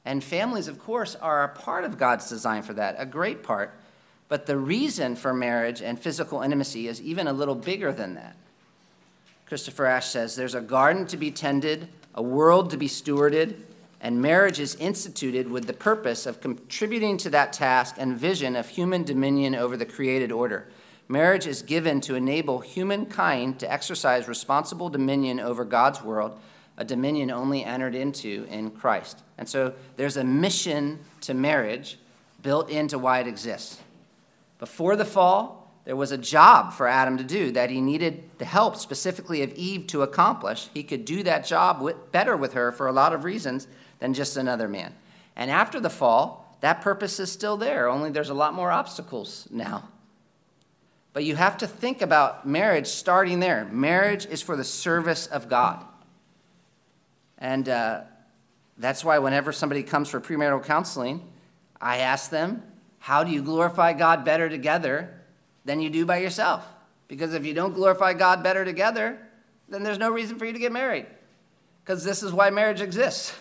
And 0.05 0.23
families, 0.23 0.69
of 0.69 0.79
course, 0.79 1.15
are 1.17 1.45
a 1.45 1.49
part 1.49 1.85
of 1.85 1.99
God's 1.99 2.29
design 2.29 2.63
for 2.63 2.75
that, 2.75 2.97
a 2.99 3.07
great 3.07 3.43
part. 3.43 3.79
But 4.33 4.47
the 4.47 4.57
reason 4.57 5.15
for 5.15 5.35
marriage 5.35 5.83
and 5.83 6.01
physical 6.01 6.41
intimacy 6.41 6.89
is 6.89 7.03
even 7.03 7.27
a 7.27 7.35
little 7.35 7.55
bigger 7.55 7.93
than 7.93 8.15
that. 8.15 8.35
Christopher 9.45 9.85
Ash 9.85 10.09
says 10.09 10.37
there's 10.37 10.55
a 10.55 10.63
garden 10.63 11.07
to 11.09 11.19
be 11.19 11.31
tended, 11.31 11.87
a 12.15 12.23
world 12.23 12.71
to 12.71 12.79
be 12.79 12.89
stewarded, 12.89 13.57
and 14.01 14.23
marriage 14.23 14.59
is 14.59 14.75
instituted 14.77 15.51
with 15.51 15.67
the 15.67 15.75
purpose 15.75 16.25
of 16.25 16.41
contributing 16.41 17.19
to 17.19 17.29
that 17.29 17.53
task 17.53 17.97
and 17.99 18.17
vision 18.17 18.57
of 18.57 18.71
human 18.71 19.03
dominion 19.03 19.55
over 19.55 19.77
the 19.77 19.85
created 19.85 20.33
order. 20.33 20.67
Marriage 21.09 21.47
is 21.47 21.61
given 21.61 22.01
to 22.01 22.15
enable 22.15 22.61
humankind 22.61 23.61
to 23.61 23.71
exercise 23.71 24.29
responsible 24.29 24.89
dominion 24.89 25.41
over 25.41 25.63
God's 25.63 26.01
world, 26.01 26.41
a 26.79 26.87
dominion 26.87 27.31
only 27.31 27.67
entered 27.67 27.95
into 27.95 28.47
in 28.49 28.71
Christ. 28.71 29.23
And 29.37 29.47
so 29.47 29.75
there's 29.99 30.17
a 30.17 30.25
mission 30.25 31.01
to 31.21 31.35
marriage 31.35 31.99
built 32.41 32.71
into 32.71 32.99
why 32.99 33.21
it 33.21 33.27
exists. 33.27 33.79
Before 34.63 34.95
the 34.95 35.05
fall, 35.05 35.73
there 35.87 35.97
was 35.97 36.13
a 36.13 36.17
job 36.17 36.73
for 36.73 36.87
Adam 36.87 37.19
to 37.19 37.25
do 37.25 37.51
that 37.51 37.69
he 37.69 37.81
needed 37.81 38.23
the 38.39 38.45
help 38.45 38.77
specifically 38.77 39.43
of 39.43 39.53
Eve 39.55 39.89
to 39.89 40.03
accomplish. 40.03 40.69
He 40.73 40.85
could 40.85 41.05
do 41.05 41.25
that 41.25 41.45
job 41.45 41.83
with, 41.83 42.13
better 42.13 42.37
with 42.37 42.53
her 42.53 42.71
for 42.71 42.87
a 42.87 42.93
lot 42.93 43.13
of 43.13 43.25
reasons 43.25 43.67
than 43.99 44.15
just 44.15 44.37
another 44.37 44.69
man. 44.69 44.95
And 45.35 45.51
after 45.51 45.81
the 45.81 45.91
fall, 45.91 46.57
that 46.61 46.81
purpose 46.81 47.19
is 47.19 47.33
still 47.33 47.57
there, 47.57 47.89
only 47.89 48.11
there's 48.11 48.29
a 48.29 48.35
lot 48.35 48.55
more 48.55 48.71
obstacles 48.71 49.49
now. 49.51 49.89
But 51.13 51.25
you 51.25 51.35
have 51.35 51.59
to 51.59 51.67
think 51.67 52.01
about 52.01 52.47
marriage 52.47 52.87
starting 52.87 53.41
there. 53.41 53.65
Marriage 53.65 54.27
is 54.27 54.43
for 54.43 54.55
the 54.55 54.63
service 54.63 55.27
of 55.27 55.49
God. 55.49 55.85
And 57.37 57.69
uh, 57.69 58.03
that's 58.79 59.05
why 59.05 59.19
whenever 59.19 59.51
somebody 59.51 59.83
comes 59.83 60.09
for 60.09 60.21
premarital 60.21 60.65
counseling, 60.65 61.29
I 61.81 61.97
ask 61.97 62.31
them, 62.31 62.63
how 63.03 63.25
do 63.25 63.33
you 63.33 63.43
glorify 63.43 63.95
God 63.95 64.25
better 64.25 64.49
together 64.49 65.13
than 65.65 65.81
you 65.81 65.91
do 65.91 66.07
by 66.07 66.19
yourself? 66.19 66.65
Because 67.09 67.35
if 67.35 67.45
you 67.45 67.53
don't 67.53 67.75
glorify 67.75 68.13
God 68.13 68.45
better 68.45 68.65
together, 68.65 69.19
then 69.69 69.83
there's 69.83 69.99
no 69.99 70.09
reason 70.09 70.39
for 70.39 70.45
you 70.45 70.53
to 70.53 70.59
get 70.61 70.71
married. 70.71 71.07
Because 71.83 72.05
this 72.05 72.23
is 72.23 72.33
why 72.33 72.51
marriage 72.51 72.81
exists. 72.81 73.35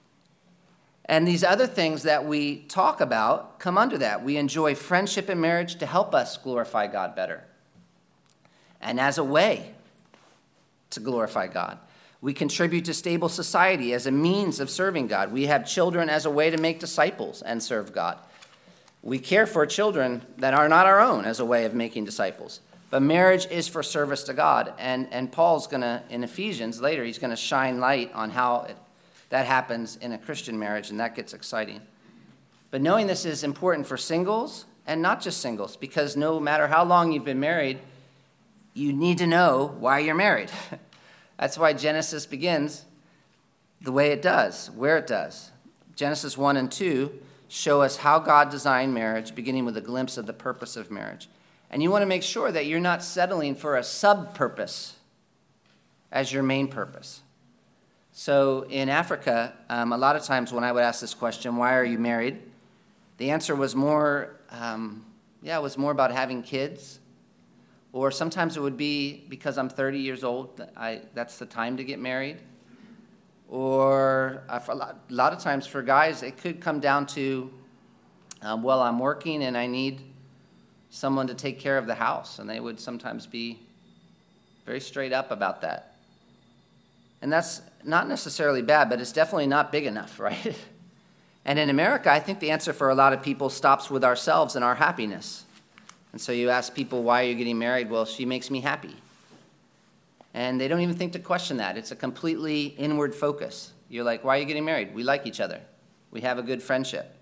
and 1.06 1.26
these 1.26 1.42
other 1.42 1.66
things 1.66 2.02
that 2.02 2.26
we 2.26 2.58
talk 2.64 3.00
about 3.00 3.58
come 3.58 3.78
under 3.78 3.96
that. 3.96 4.22
We 4.22 4.36
enjoy 4.36 4.74
friendship 4.74 5.30
in 5.30 5.40
marriage 5.40 5.76
to 5.76 5.86
help 5.86 6.14
us 6.14 6.36
glorify 6.36 6.88
God 6.88 7.16
better. 7.16 7.44
And 8.82 9.00
as 9.00 9.16
a 9.16 9.24
way 9.24 9.72
to 10.90 11.00
glorify 11.00 11.46
God, 11.46 11.78
we 12.20 12.34
contribute 12.34 12.84
to 12.84 12.92
stable 12.92 13.30
society 13.30 13.94
as 13.94 14.06
a 14.06 14.12
means 14.12 14.60
of 14.60 14.68
serving 14.68 15.06
God. 15.06 15.32
We 15.32 15.46
have 15.46 15.66
children 15.66 16.10
as 16.10 16.26
a 16.26 16.30
way 16.30 16.50
to 16.50 16.58
make 16.58 16.80
disciples 16.80 17.40
and 17.40 17.62
serve 17.62 17.94
God. 17.94 18.18
We 19.02 19.18
care 19.18 19.46
for 19.46 19.64
children 19.66 20.22
that 20.38 20.54
are 20.54 20.68
not 20.68 20.86
our 20.86 21.00
own 21.00 21.24
as 21.24 21.40
a 21.40 21.44
way 21.44 21.64
of 21.64 21.74
making 21.74 22.04
disciples. 22.04 22.60
But 22.90 23.02
marriage 23.02 23.46
is 23.50 23.68
for 23.68 23.82
service 23.82 24.24
to 24.24 24.34
God. 24.34 24.72
And, 24.78 25.08
and 25.12 25.30
Paul's 25.30 25.66
going 25.66 25.82
to, 25.82 26.02
in 26.10 26.24
Ephesians 26.24 26.80
later, 26.80 27.04
he's 27.04 27.18
going 27.18 27.30
to 27.30 27.36
shine 27.36 27.80
light 27.80 28.12
on 28.14 28.30
how 28.30 28.62
it, 28.62 28.76
that 29.30 29.46
happens 29.46 29.96
in 29.96 30.12
a 30.12 30.18
Christian 30.18 30.58
marriage, 30.58 30.90
and 30.90 30.98
that 31.00 31.14
gets 31.14 31.34
exciting. 31.34 31.80
But 32.70 32.80
knowing 32.80 33.06
this 33.06 33.24
is 33.24 33.44
important 33.44 33.86
for 33.86 33.96
singles 33.96 34.64
and 34.86 35.02
not 35.02 35.20
just 35.20 35.40
singles, 35.40 35.76
because 35.76 36.16
no 36.16 36.40
matter 36.40 36.66
how 36.66 36.84
long 36.84 37.12
you've 37.12 37.24
been 37.24 37.40
married, 37.40 37.78
you 38.72 38.92
need 38.92 39.18
to 39.18 39.26
know 39.26 39.74
why 39.78 39.98
you're 39.98 40.14
married. 40.14 40.50
That's 41.38 41.58
why 41.58 41.72
Genesis 41.74 42.26
begins 42.26 42.84
the 43.80 43.92
way 43.92 44.12
it 44.12 44.22
does, 44.22 44.70
where 44.70 44.96
it 44.96 45.06
does. 45.06 45.50
Genesis 45.94 46.38
1 46.38 46.56
and 46.56 46.70
2 46.70 47.12
show 47.48 47.82
us 47.82 47.96
how 47.96 48.18
God 48.18 48.50
designed 48.50 48.94
marriage, 48.94 49.34
beginning 49.34 49.64
with 49.64 49.76
a 49.76 49.80
glimpse 49.80 50.16
of 50.18 50.26
the 50.26 50.32
purpose 50.32 50.76
of 50.76 50.90
marriage. 50.90 51.28
And 51.70 51.82
you 51.82 51.90
want 51.90 52.02
to 52.02 52.06
make 52.06 52.22
sure 52.22 52.52
that 52.52 52.66
you're 52.66 52.80
not 52.80 53.02
settling 53.02 53.54
for 53.54 53.76
a 53.76 53.82
sub 53.82 54.34
purpose 54.34 54.96
as 56.12 56.32
your 56.32 56.42
main 56.42 56.68
purpose. 56.68 57.22
So 58.12 58.66
in 58.68 58.88
Africa, 58.88 59.54
um, 59.68 59.92
a 59.92 59.98
lot 59.98 60.16
of 60.16 60.22
times 60.22 60.52
when 60.52 60.64
I 60.64 60.72
would 60.72 60.82
ask 60.82 61.00
this 61.00 61.14
question, 61.14 61.56
why 61.56 61.74
are 61.76 61.84
you 61.84 61.98
married? 61.98 62.38
The 63.18 63.30
answer 63.30 63.54
was 63.54 63.74
more, 63.74 64.36
um, 64.50 65.04
yeah, 65.42 65.58
it 65.58 65.62
was 65.62 65.78
more 65.78 65.92
about 65.92 66.12
having 66.12 66.42
kids 66.42 67.00
Or 67.92 68.10
sometimes 68.10 68.56
it 68.56 68.60
would 68.60 68.76
be 68.76 69.24
because 69.28 69.56
I'm 69.56 69.68
30 69.68 69.98
years 69.98 70.22
old, 70.22 70.60
I, 70.76 71.02
that's 71.14 71.38
the 71.38 71.46
time 71.46 71.76
to 71.78 71.84
get 71.84 71.98
married. 71.98 72.38
Or 73.48 74.42
uh, 74.48 74.60
a, 74.68 74.74
lot, 74.74 74.96
a, 75.08 75.12
lot, 75.12 75.32
of 75.32 75.38
times 75.38 75.66
for 75.66 75.82
guys, 75.82 76.22
it 76.22 76.36
could 76.36 76.60
come 76.60 76.80
down 76.80 77.06
to, 77.06 77.50
um, 78.42 78.62
well, 78.62 78.80
I'm 78.80 78.98
working 78.98 79.42
and 79.42 79.56
I 79.56 79.66
need 79.66 80.02
someone 80.90 81.26
to 81.28 81.34
take 81.34 81.58
care 81.58 81.78
of 81.78 81.86
the 81.86 81.94
house. 81.94 82.38
And 82.38 82.48
they 82.48 82.60
would 82.60 82.78
sometimes 82.78 83.26
be 83.26 83.58
very 84.66 84.80
straight 84.80 85.14
up 85.14 85.30
about 85.30 85.62
that. 85.62 85.96
And 87.22 87.32
that's 87.32 87.62
not 87.84 88.06
necessarily 88.06 88.62
bad, 88.62 88.90
but 88.90 89.00
it's 89.00 89.12
definitely 89.12 89.46
not 89.46 89.72
big 89.72 89.86
enough, 89.86 90.20
right? 90.20 90.56
and 91.44 91.58
in 91.58 91.70
America, 91.70 92.12
I 92.12 92.20
think 92.20 92.40
the 92.40 92.50
answer 92.50 92.74
for 92.74 92.90
a 92.90 92.94
lot 92.94 93.14
of 93.14 93.22
people 93.22 93.48
stops 93.48 93.90
with 93.90 94.04
ourselves 94.04 94.56
and 94.56 94.64
our 94.64 94.74
happiness. 94.74 95.44
And 96.12 96.20
so 96.20 96.32
you 96.32 96.50
ask 96.50 96.74
people, 96.74 97.02
why 97.02 97.24
are 97.24 97.26
you 97.28 97.34
getting 97.34 97.58
married? 97.58 97.90
Well, 97.90 98.04
she 98.04 98.24
makes 98.24 98.50
me 98.50 98.60
happy. 98.60 98.94
And 100.34 100.60
they 100.60 100.68
don't 100.68 100.80
even 100.80 100.96
think 100.96 101.12
to 101.12 101.18
question 101.18 101.56
that. 101.56 101.76
It's 101.76 101.90
a 101.90 101.96
completely 101.96 102.66
inward 102.66 103.14
focus. 103.14 103.72
You're 103.88 104.04
like, 104.04 104.24
why 104.24 104.36
are 104.36 104.40
you 104.40 104.46
getting 104.46 104.64
married? 104.64 104.94
We 104.94 105.02
like 105.02 105.26
each 105.26 105.40
other. 105.40 105.60
We 106.10 106.20
have 106.20 106.38
a 106.38 106.42
good 106.42 106.62
friendship. 106.62 107.14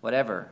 Whatever. 0.00 0.50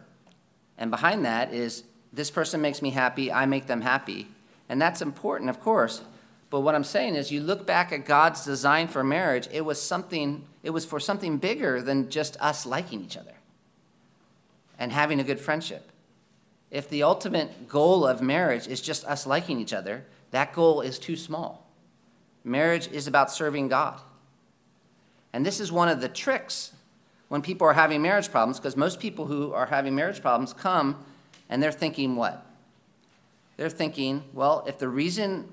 And 0.78 0.90
behind 0.90 1.24
that 1.24 1.52
is, 1.52 1.84
this 2.12 2.30
person 2.30 2.60
makes 2.60 2.80
me 2.80 2.90
happy, 2.90 3.32
I 3.32 3.46
make 3.46 3.66
them 3.66 3.80
happy. 3.80 4.28
And 4.68 4.80
that's 4.80 5.02
important, 5.02 5.50
of 5.50 5.60
course. 5.60 6.02
But 6.50 6.60
what 6.60 6.76
I'm 6.76 6.84
saying 6.84 7.16
is, 7.16 7.32
you 7.32 7.40
look 7.40 7.66
back 7.66 7.92
at 7.92 8.06
God's 8.06 8.44
design 8.44 8.86
for 8.86 9.02
marriage, 9.02 9.48
it 9.50 9.64
was 9.64 9.82
something, 9.82 10.44
it 10.62 10.70
was 10.70 10.84
for 10.84 11.00
something 11.00 11.38
bigger 11.38 11.82
than 11.82 12.10
just 12.10 12.36
us 12.40 12.64
liking 12.64 13.02
each 13.02 13.16
other 13.16 13.34
and 14.78 14.92
having 14.92 15.18
a 15.18 15.24
good 15.24 15.40
friendship. 15.40 15.90
If 16.70 16.88
the 16.88 17.02
ultimate 17.02 17.68
goal 17.68 18.06
of 18.06 18.22
marriage 18.22 18.68
is 18.68 18.80
just 18.80 19.04
us 19.04 19.26
liking 19.26 19.58
each 19.58 19.72
other, 19.72 20.04
that 20.30 20.52
goal 20.52 20.80
is 20.80 20.98
too 20.98 21.16
small. 21.16 21.63
Marriage 22.44 22.88
is 22.88 23.06
about 23.06 23.32
serving 23.32 23.68
God. 23.68 24.00
And 25.32 25.44
this 25.44 25.58
is 25.58 25.72
one 25.72 25.88
of 25.88 26.00
the 26.00 26.08
tricks 26.08 26.72
when 27.28 27.42
people 27.42 27.66
are 27.66 27.72
having 27.72 28.02
marriage 28.02 28.30
problems, 28.30 28.58
because 28.60 28.76
most 28.76 29.00
people 29.00 29.26
who 29.26 29.52
are 29.52 29.66
having 29.66 29.94
marriage 29.94 30.20
problems 30.20 30.52
come 30.52 31.04
and 31.48 31.62
they're 31.62 31.72
thinking 31.72 32.16
what? 32.16 32.46
They're 33.56 33.70
thinking, 33.70 34.22
well, 34.32 34.64
if 34.68 34.78
the 34.78 34.88
reason 34.88 35.48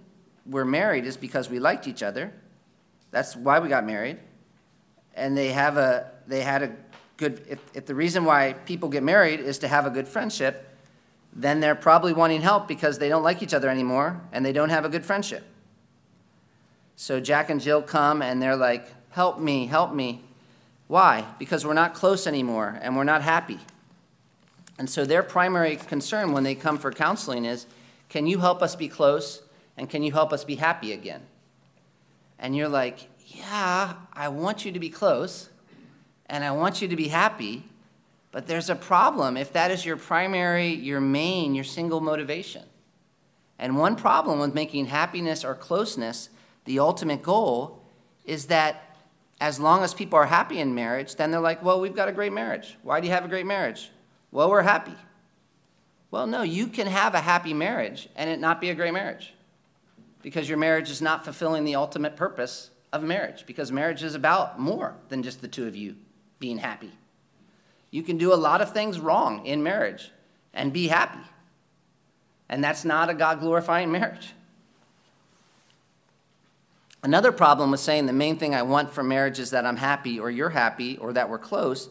we're 0.45 0.65
married 0.65 1.05
is 1.05 1.17
because 1.17 1.49
we 1.49 1.59
liked 1.59 1.87
each 1.87 2.03
other, 2.03 2.33
that's 3.11 3.35
why 3.35 3.59
we 3.59 3.69
got 3.69 3.85
married, 3.85 4.17
and 5.15 5.37
they 5.37 5.51
have 5.51 5.77
a 5.77 6.11
they 6.27 6.41
had 6.41 6.63
a 6.63 6.75
good 7.17 7.45
if, 7.49 7.59
if 7.73 7.85
the 7.85 7.95
reason 7.95 8.25
why 8.25 8.53
people 8.53 8.89
get 8.89 9.03
married 9.03 9.39
is 9.39 9.59
to 9.59 9.67
have 9.67 9.85
a 9.85 9.89
good 9.89 10.07
friendship, 10.07 10.77
then 11.33 11.59
they're 11.59 11.75
probably 11.75 12.13
wanting 12.13 12.41
help 12.41 12.67
because 12.67 12.99
they 12.99 13.09
don't 13.09 13.23
like 13.23 13.43
each 13.43 13.53
other 13.53 13.69
anymore 13.69 14.21
and 14.31 14.45
they 14.45 14.53
don't 14.53 14.69
have 14.69 14.85
a 14.85 14.89
good 14.89 15.05
friendship. 15.05 15.43
So 17.01 17.19
Jack 17.19 17.49
and 17.49 17.59
Jill 17.59 17.81
come 17.81 18.21
and 18.21 18.39
they're 18.39 18.55
like, 18.55 18.85
Help 19.09 19.39
me, 19.39 19.65
help 19.65 19.91
me. 19.91 20.23
Why? 20.85 21.25
Because 21.39 21.65
we're 21.65 21.73
not 21.73 21.95
close 21.95 22.27
anymore 22.27 22.77
and 22.79 22.95
we're 22.95 23.03
not 23.03 23.23
happy. 23.23 23.57
And 24.77 24.87
so 24.87 25.03
their 25.03 25.23
primary 25.23 25.77
concern 25.77 26.31
when 26.31 26.43
they 26.43 26.53
come 26.53 26.77
for 26.77 26.91
counseling 26.91 27.43
is 27.43 27.65
can 28.07 28.27
you 28.27 28.37
help 28.37 28.61
us 28.61 28.75
be 28.75 28.87
close 28.87 29.41
and 29.77 29.89
can 29.89 30.03
you 30.03 30.11
help 30.11 30.31
us 30.31 30.43
be 30.43 30.53
happy 30.53 30.93
again? 30.93 31.23
And 32.37 32.55
you're 32.55 32.69
like, 32.69 33.07
yeah, 33.25 33.95
I 34.13 34.27
want 34.27 34.63
you 34.63 34.71
to 34.71 34.79
be 34.79 34.91
close 34.91 35.49
and 36.27 36.43
I 36.43 36.51
want 36.51 36.83
you 36.83 36.87
to 36.87 36.95
be 36.95 37.07
happy, 37.07 37.63
but 38.31 38.45
there's 38.45 38.69
a 38.69 38.75
problem 38.75 39.37
if 39.37 39.53
that 39.53 39.71
is 39.71 39.83
your 39.83 39.97
primary, 39.97 40.67
your 40.67 41.01
main, 41.01 41.55
your 41.55 41.63
single 41.63 41.99
motivation. 41.99 42.65
And 43.57 43.75
one 43.75 43.95
problem 43.95 44.37
with 44.37 44.53
making 44.53 44.85
happiness 44.85 45.43
or 45.43 45.55
closeness 45.55 46.29
the 46.65 46.79
ultimate 46.79 47.23
goal 47.23 47.81
is 48.25 48.47
that 48.47 48.95
as 49.39 49.59
long 49.59 49.83
as 49.83 49.93
people 49.93 50.17
are 50.19 50.27
happy 50.27 50.59
in 50.59 50.75
marriage, 50.75 51.15
then 51.15 51.31
they're 51.31 51.39
like, 51.39 51.63
well, 51.63 51.81
we've 51.81 51.95
got 51.95 52.07
a 52.07 52.11
great 52.11 52.31
marriage. 52.31 52.77
Why 52.83 53.01
do 53.01 53.07
you 53.07 53.13
have 53.13 53.25
a 53.25 53.27
great 53.27 53.45
marriage? 53.45 53.89
Well, 54.31 54.49
we're 54.49 54.61
happy. 54.61 54.95
Well, 56.11 56.27
no, 56.27 56.43
you 56.43 56.67
can 56.67 56.87
have 56.87 57.15
a 57.15 57.21
happy 57.21 57.53
marriage 57.53 58.07
and 58.15 58.29
it 58.29 58.39
not 58.39 58.61
be 58.61 58.69
a 58.69 58.75
great 58.75 58.93
marriage 58.93 59.33
because 60.21 60.47
your 60.47 60.57
marriage 60.57 60.91
is 60.91 61.01
not 61.01 61.23
fulfilling 61.23 61.63
the 61.63 61.75
ultimate 61.75 62.15
purpose 62.15 62.69
of 62.93 63.03
marriage 63.03 63.45
because 63.47 63.71
marriage 63.71 64.03
is 64.03 64.13
about 64.13 64.59
more 64.59 64.95
than 65.09 65.23
just 65.23 65.41
the 65.41 65.47
two 65.47 65.65
of 65.67 65.75
you 65.75 65.95
being 66.39 66.57
happy. 66.57 66.91
You 67.89 68.03
can 68.03 68.17
do 68.17 68.33
a 68.33 68.35
lot 68.35 68.61
of 68.61 68.73
things 68.73 68.99
wrong 68.99 69.45
in 69.45 69.63
marriage 69.63 70.11
and 70.53 70.71
be 70.71 70.87
happy. 70.87 71.19
And 72.49 72.63
that's 72.63 72.83
not 72.83 73.09
a 73.09 73.13
God 73.13 73.39
glorifying 73.39 73.91
marriage. 73.91 74.33
Another 77.03 77.31
problem 77.31 77.71
with 77.71 77.79
saying 77.79 78.05
the 78.05 78.13
main 78.13 78.37
thing 78.37 78.53
I 78.53 78.61
want 78.61 78.91
from 78.91 79.07
marriage 79.07 79.39
is 79.39 79.49
that 79.51 79.65
I'm 79.65 79.77
happy 79.77 80.19
or 80.19 80.29
you're 80.29 80.49
happy 80.49 80.97
or 80.97 81.13
that 81.13 81.29
we're 81.29 81.39
close 81.39 81.89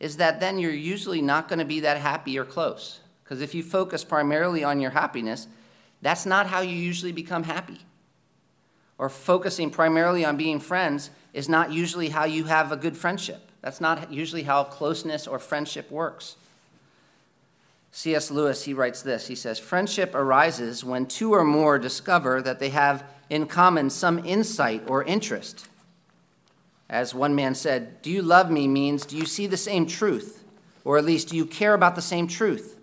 is 0.00 0.16
that 0.18 0.40
then 0.40 0.58
you're 0.58 0.70
usually 0.72 1.20
not 1.20 1.48
going 1.48 1.58
to 1.58 1.64
be 1.64 1.80
that 1.80 1.98
happy 1.98 2.38
or 2.38 2.44
close. 2.44 3.00
Because 3.24 3.42
if 3.42 3.54
you 3.54 3.62
focus 3.62 4.04
primarily 4.04 4.64
on 4.64 4.80
your 4.80 4.92
happiness, 4.92 5.48
that's 6.00 6.24
not 6.24 6.46
how 6.46 6.60
you 6.60 6.74
usually 6.74 7.12
become 7.12 7.42
happy. 7.42 7.80
Or 8.96 9.08
focusing 9.08 9.70
primarily 9.70 10.24
on 10.24 10.36
being 10.36 10.60
friends 10.60 11.10
is 11.34 11.48
not 11.48 11.72
usually 11.72 12.08
how 12.08 12.24
you 12.24 12.44
have 12.44 12.72
a 12.72 12.76
good 12.76 12.96
friendship. 12.96 13.50
That's 13.60 13.80
not 13.80 14.12
usually 14.12 14.44
how 14.44 14.64
closeness 14.64 15.26
or 15.26 15.38
friendship 15.38 15.90
works. 15.90 16.36
C.S. 17.90 18.30
Lewis, 18.30 18.64
he 18.64 18.74
writes 18.74 19.02
this. 19.02 19.26
He 19.26 19.34
says, 19.34 19.58
Friendship 19.58 20.14
arises 20.14 20.84
when 20.84 21.06
two 21.06 21.32
or 21.32 21.44
more 21.44 21.78
discover 21.78 22.40
that 22.42 22.60
they 22.60 22.70
have 22.70 23.04
in 23.30 23.46
common 23.46 23.90
some 23.90 24.24
insight 24.24 24.82
or 24.88 25.04
interest. 25.04 25.68
As 26.88 27.14
one 27.14 27.34
man 27.34 27.54
said, 27.54 28.00
Do 28.02 28.10
you 28.10 28.22
love 28.22 28.50
me 28.50 28.66
means, 28.66 29.04
do 29.04 29.16
you 29.16 29.26
see 29.26 29.46
the 29.46 29.56
same 29.56 29.86
truth? 29.86 30.44
Or 30.84 30.96
at 30.96 31.04
least, 31.04 31.28
do 31.28 31.36
you 31.36 31.44
care 31.44 31.74
about 31.74 31.96
the 31.96 32.02
same 32.02 32.26
truth? 32.26 32.78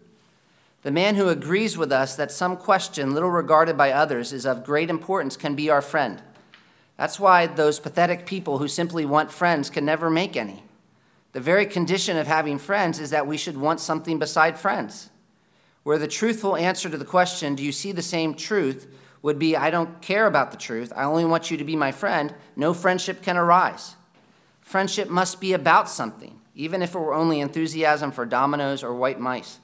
The 0.84 0.92
man 0.92 1.16
who 1.16 1.30
agrees 1.30 1.76
with 1.76 1.92
us 1.92 2.16
that 2.16 2.32
some 2.32 2.58
question, 2.58 3.16
little 3.16 3.32
regarded 3.32 3.76
by 3.76 3.92
others, 3.92 4.32
is 4.32 4.46
of 4.46 4.64
great 4.64 4.92
importance 4.92 5.36
can 5.36 5.56
be 5.56 5.72
our 5.72 5.82
friend. 5.82 6.22
That's 6.98 7.20
why 7.20 7.48
those 7.48 7.80
pathetic 7.80 8.28
people 8.28 8.60
who 8.60 8.68
simply 8.68 9.06
want 9.06 9.32
friends 9.32 9.72
can 9.72 9.84
never 9.84 10.12
make 10.12 10.38
any. 10.38 10.64
The 11.32 11.42
very 11.42 11.66
condition 11.66 12.18
of 12.18 12.28
having 12.28 12.60
friends 12.60 13.00
is 13.00 13.10
that 13.10 13.26
we 13.26 13.36
should 13.36 13.58
want 13.58 13.80
something 13.80 14.20
beside 14.20 14.60
friends. 14.60 15.10
Where 15.84 15.98
the 15.98 16.08
truthful 16.08 16.56
answer 16.56 16.90
to 16.90 16.98
the 16.98 17.04
question, 17.04 17.56
Do 17.56 17.64
you 17.64 17.72
see 17.72 17.92
the 17.92 18.02
same 18.04 18.36
truth? 18.36 18.88
Would 19.26 19.40
be, 19.40 19.58
I 19.58 19.72
don't 19.72 20.04
care 20.04 20.28
about 20.28 20.52
the 20.52 20.58
truth. 20.58 20.94
I 20.96 21.04
only 21.04 21.26
want 21.26 21.50
you 21.50 21.58
to 21.58 21.64
be 21.64 21.76
my 21.76 21.92
friend. 21.92 22.32
No 22.56 22.76
friendship 22.76 23.24
can 23.24 23.38
arise. 23.38 23.96
Friendship 24.62 25.10
must 25.10 25.42
be 25.42 25.54
about 25.54 25.90
something, 25.90 26.40
even 26.54 26.84
if 26.84 26.94
it 26.94 27.00
were 27.00 27.16
only 27.16 27.40
enthusiasm 27.40 28.12
for 28.12 28.28
dominoes 28.28 28.84
or 28.84 28.94
white 28.94 29.20
mice. 29.20 29.58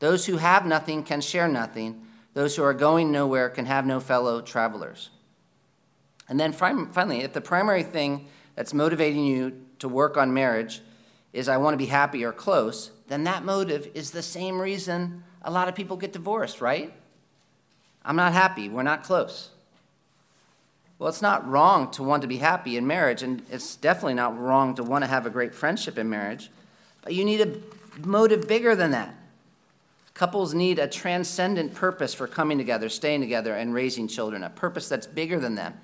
Those 0.00 0.26
who 0.26 0.38
have 0.38 0.66
nothing 0.66 1.04
can 1.04 1.20
share 1.20 1.46
nothing. 1.46 2.04
Those 2.34 2.56
who 2.56 2.64
are 2.64 2.74
going 2.74 3.12
nowhere 3.12 3.48
can 3.48 3.66
have 3.66 3.86
no 3.86 4.00
fellow 4.00 4.40
travelers. 4.40 5.10
And 6.28 6.40
then 6.40 6.52
finally, 6.52 7.20
if 7.20 7.32
the 7.32 7.40
primary 7.40 7.84
thing 7.84 8.26
that's 8.56 8.74
motivating 8.74 9.24
you 9.24 9.66
to 9.78 9.88
work 9.88 10.16
on 10.16 10.34
marriage 10.34 10.80
is 11.32 11.48
I 11.48 11.58
want 11.58 11.74
to 11.74 11.78
be 11.78 11.86
happy 11.86 12.24
or 12.24 12.32
close, 12.32 12.90
then 13.06 13.22
that 13.22 13.44
motive 13.44 13.88
is 13.94 14.10
the 14.10 14.20
same 14.20 14.60
reason 14.60 15.22
a 15.42 15.52
lot 15.52 15.68
of 15.68 15.76
people 15.76 15.96
get 15.96 16.12
divorced, 16.12 16.60
right? 16.60 16.92
I'm 18.06 18.16
not 18.16 18.32
happy. 18.32 18.68
We're 18.68 18.84
not 18.84 19.02
close. 19.02 19.50
Well, 20.98 21.10
it's 21.10 21.20
not 21.20 21.46
wrong 21.46 21.90
to 21.90 22.02
want 22.02 22.22
to 22.22 22.28
be 22.28 22.38
happy 22.38 22.76
in 22.76 22.86
marriage, 22.86 23.22
and 23.22 23.42
it's 23.50 23.76
definitely 23.76 24.14
not 24.14 24.38
wrong 24.38 24.74
to 24.76 24.82
want 24.82 25.04
to 25.04 25.10
have 25.10 25.26
a 25.26 25.30
great 25.30 25.54
friendship 25.54 25.98
in 25.98 26.08
marriage, 26.08 26.50
but 27.02 27.12
you 27.12 27.24
need 27.24 27.40
a 27.42 28.06
motive 28.06 28.48
bigger 28.48 28.74
than 28.74 28.92
that. 28.92 29.14
Couples 30.14 30.54
need 30.54 30.78
a 30.78 30.88
transcendent 30.88 31.74
purpose 31.74 32.14
for 32.14 32.26
coming 32.26 32.56
together, 32.56 32.88
staying 32.88 33.20
together, 33.20 33.54
and 33.54 33.74
raising 33.74 34.08
children, 34.08 34.42
a 34.42 34.48
purpose 34.48 34.88
that's 34.88 35.06
bigger 35.06 35.38
than 35.38 35.56
them. 35.56 35.74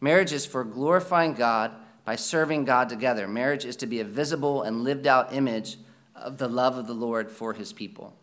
Marriage 0.00 0.32
is 0.32 0.46
for 0.46 0.64
glorifying 0.64 1.34
God 1.34 1.72
by 2.06 2.16
serving 2.16 2.64
God 2.64 2.88
together. 2.88 3.28
Marriage 3.28 3.66
is 3.66 3.76
to 3.76 3.86
be 3.86 4.00
a 4.00 4.04
visible 4.04 4.62
and 4.62 4.84
lived 4.84 5.06
out 5.06 5.34
image 5.34 5.76
of 6.14 6.38
the 6.38 6.48
love 6.48 6.78
of 6.78 6.86
the 6.86 6.94
Lord 6.94 7.30
for 7.30 7.52
his 7.52 7.74
people. 7.74 8.14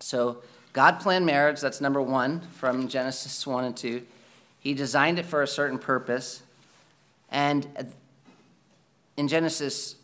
So, 0.00 0.42
God 0.72 1.00
planned 1.00 1.26
marriage, 1.26 1.60
that's 1.60 1.80
number 1.80 2.00
one 2.00 2.40
from 2.52 2.88
Genesis 2.88 3.46
1 3.46 3.64
and 3.64 3.76
2. 3.76 4.02
He 4.60 4.74
designed 4.74 5.18
it 5.18 5.26
for 5.26 5.42
a 5.42 5.46
certain 5.46 5.78
purpose. 5.78 6.42
And 7.30 7.66
in 9.16 9.26
Genesis 9.26 9.96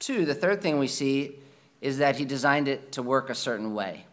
2, 0.00 0.24
the 0.24 0.34
third 0.34 0.62
thing 0.62 0.78
we 0.78 0.88
see 0.88 1.36
is 1.80 1.98
that 1.98 2.16
he 2.16 2.24
designed 2.24 2.68
it 2.68 2.92
to 2.92 3.02
work 3.02 3.28
a 3.28 3.34
certain 3.34 3.74
way. 3.74 4.06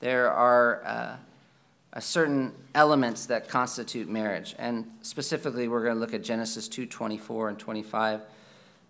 There 0.00 0.30
are 0.30 0.84
uh, 0.84 2.00
certain 2.00 2.52
elements 2.74 3.26
that 3.26 3.48
constitute 3.48 4.08
marriage, 4.08 4.54
and 4.58 4.90
specifically, 5.02 5.68
we're 5.68 5.82
going 5.82 5.94
to 5.94 6.00
look 6.00 6.12
at 6.12 6.22
Genesis 6.22 6.68
2 6.68 6.86
24 6.86 7.48
and 7.50 7.58
25 7.58 8.20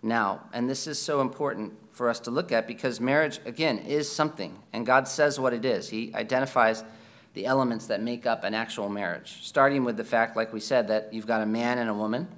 now. 0.07 0.45
And 0.53 0.69
this 0.71 0.87
is 0.87 0.99
so 0.99 1.21
important 1.21 1.75
for 1.91 2.09
us 2.09 2.21
to 2.21 2.31
look 2.31 2.53
at 2.53 2.67
because 2.67 3.01
marriage, 3.01 3.41
again, 3.45 3.79
is 3.79 4.11
something, 4.11 4.59
and 4.73 4.87
God 4.87 5.09
says 5.09 5.41
what 5.41 5.53
it 5.53 5.65
is. 5.65 5.89
He 5.89 6.15
identifies 6.15 6.85
the 7.33 7.47
elements 7.47 7.87
that 7.87 8.03
make 8.03 8.27
up 8.27 8.45
an 8.45 8.55
actual 8.55 8.89
marriage, 8.89 9.39
starting 9.43 9.85
with 9.85 9.97
the 9.97 10.05
fact, 10.05 10.37
like 10.37 10.53
we 10.53 10.61
said, 10.61 10.89
that 10.89 11.13
you've 11.13 11.27
got 11.27 11.43
a 11.43 11.47
man 11.47 11.79
and 11.79 11.91
a 11.91 11.95
woman. 11.95 12.29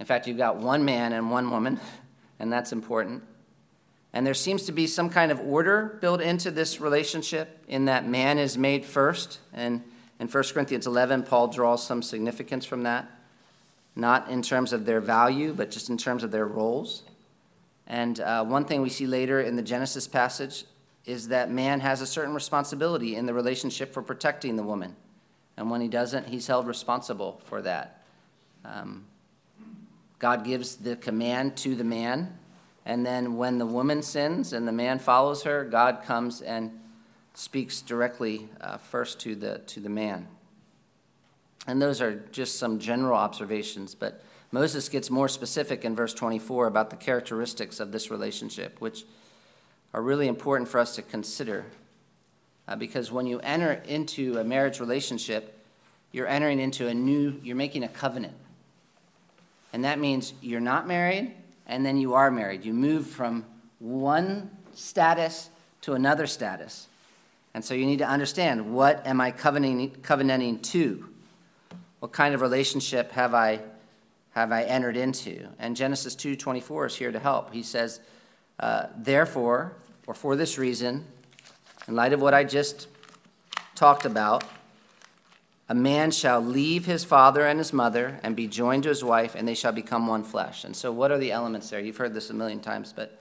In 0.00 0.06
fact, 0.06 0.26
you've 0.26 0.36
got 0.36 0.56
one 0.56 0.84
man 0.84 1.12
and 1.12 1.30
one 1.30 1.50
woman, 1.50 1.80
and 2.38 2.52
that's 2.52 2.72
important. 2.72 3.22
And 4.12 4.26
there 4.26 4.34
seems 4.34 4.64
to 4.64 4.72
be 4.72 4.86
some 4.86 5.08
kind 5.08 5.32
of 5.32 5.40
order 5.40 5.98
built 6.00 6.20
into 6.20 6.50
this 6.50 6.80
relationship 6.80 7.64
in 7.66 7.86
that 7.86 8.06
man 8.06 8.38
is 8.38 8.58
made 8.58 8.84
first. 8.84 9.38
And 9.54 9.82
in 10.20 10.28
1 10.28 10.44
Corinthians 10.52 10.86
11, 10.86 11.22
Paul 11.22 11.48
draws 11.48 11.86
some 11.86 12.02
significance 12.02 12.66
from 12.66 12.82
that, 12.82 13.10
not 13.96 14.28
in 14.28 14.42
terms 14.42 14.72
of 14.72 14.84
their 14.84 15.00
value, 15.00 15.54
but 15.54 15.70
just 15.70 15.88
in 15.88 15.96
terms 15.96 16.22
of 16.22 16.30
their 16.30 16.46
roles. 16.46 17.04
And 17.92 18.20
uh, 18.20 18.42
one 18.42 18.64
thing 18.64 18.80
we 18.80 18.88
see 18.88 19.06
later 19.06 19.42
in 19.42 19.54
the 19.54 19.62
Genesis 19.62 20.08
passage 20.08 20.64
is 21.04 21.28
that 21.28 21.50
man 21.50 21.78
has 21.80 22.00
a 22.00 22.06
certain 22.06 22.32
responsibility 22.32 23.16
in 23.16 23.26
the 23.26 23.34
relationship 23.34 23.92
for 23.92 24.00
protecting 24.00 24.56
the 24.56 24.62
woman. 24.62 24.96
And 25.58 25.70
when 25.70 25.82
he 25.82 25.88
doesn't, 25.88 26.26
he's 26.26 26.46
held 26.46 26.66
responsible 26.66 27.42
for 27.44 27.60
that. 27.60 28.02
Um, 28.64 29.04
God 30.18 30.42
gives 30.42 30.76
the 30.76 30.96
command 30.96 31.54
to 31.58 31.74
the 31.74 31.84
man, 31.84 32.38
and 32.86 33.04
then 33.04 33.36
when 33.36 33.58
the 33.58 33.66
woman 33.66 34.00
sins 34.00 34.54
and 34.54 34.66
the 34.66 34.72
man 34.72 34.98
follows 34.98 35.42
her, 35.42 35.62
God 35.62 36.02
comes 36.02 36.40
and 36.40 36.70
speaks 37.34 37.82
directly 37.82 38.48
uh, 38.62 38.78
first 38.78 39.20
to 39.20 39.34
the, 39.34 39.58
to 39.66 39.80
the 39.80 39.90
man. 39.90 40.28
And 41.66 41.82
those 41.82 42.00
are 42.00 42.14
just 42.32 42.58
some 42.58 42.78
general 42.78 43.18
observations, 43.18 43.94
but 43.94 44.22
Moses 44.52 44.90
gets 44.90 45.10
more 45.10 45.28
specific 45.28 45.84
in 45.84 45.96
verse 45.96 46.12
24 46.12 46.66
about 46.66 46.90
the 46.90 46.96
characteristics 46.96 47.80
of 47.80 47.90
this 47.90 48.10
relationship, 48.10 48.80
which 48.80 49.04
are 49.94 50.02
really 50.02 50.28
important 50.28 50.68
for 50.68 50.78
us 50.78 50.94
to 50.96 51.02
consider. 51.02 51.64
Uh, 52.68 52.76
because 52.76 53.10
when 53.10 53.26
you 53.26 53.40
enter 53.40 53.72
into 53.86 54.38
a 54.38 54.44
marriage 54.44 54.78
relationship, 54.78 55.58
you're 56.12 56.28
entering 56.28 56.60
into 56.60 56.86
a 56.86 56.94
new, 56.94 57.40
you're 57.42 57.56
making 57.56 57.82
a 57.82 57.88
covenant. 57.88 58.34
And 59.72 59.84
that 59.84 59.98
means 59.98 60.34
you're 60.42 60.60
not 60.60 60.86
married 60.86 61.32
and 61.66 61.84
then 61.84 61.96
you 61.96 62.14
are 62.14 62.30
married. 62.30 62.64
You 62.64 62.74
move 62.74 63.06
from 63.06 63.46
one 63.78 64.50
status 64.74 65.48
to 65.82 65.94
another 65.94 66.26
status. 66.26 66.86
And 67.54 67.64
so 67.64 67.74
you 67.74 67.86
need 67.86 67.98
to 67.98 68.08
understand 68.08 68.74
what 68.74 69.06
am 69.06 69.20
I 69.20 69.30
covenanting, 69.30 69.96
covenanting 70.02 70.60
to? 70.60 71.08
What 72.00 72.12
kind 72.12 72.34
of 72.34 72.40
relationship 72.40 73.12
have 73.12 73.34
I, 73.34 73.60
have 74.32 74.52
I 74.52 74.62
entered 74.62 74.96
into? 74.96 75.48
And 75.58 75.76
Genesis 75.76 76.14
2.24 76.16 76.86
is 76.86 76.96
here 76.96 77.12
to 77.12 77.18
help. 77.18 77.52
He 77.52 77.62
says, 77.62 78.00
uh, 78.58 78.86
Therefore, 78.96 79.74
or 80.06 80.14
for 80.14 80.36
this 80.36 80.58
reason, 80.58 81.04
in 81.86 81.94
light 81.94 82.12
of 82.12 82.20
what 82.20 82.34
I 82.34 82.44
just 82.44 82.88
talked 83.74 84.04
about, 84.04 84.44
a 85.68 85.74
man 85.74 86.10
shall 86.10 86.40
leave 86.40 86.86
his 86.86 87.04
father 87.04 87.46
and 87.46 87.58
his 87.58 87.72
mother 87.72 88.20
and 88.22 88.36
be 88.36 88.46
joined 88.46 88.82
to 88.82 88.88
his 88.88 89.02
wife, 89.02 89.34
and 89.34 89.46
they 89.46 89.54
shall 89.54 89.72
become 89.72 90.06
one 90.06 90.24
flesh. 90.24 90.64
And 90.64 90.76
so, 90.76 90.92
what 90.92 91.10
are 91.10 91.18
the 91.18 91.32
elements 91.32 91.70
there? 91.70 91.80
You've 91.80 91.96
heard 91.96 92.14
this 92.14 92.30
a 92.30 92.34
million 92.34 92.60
times, 92.60 92.92
but 92.92 93.18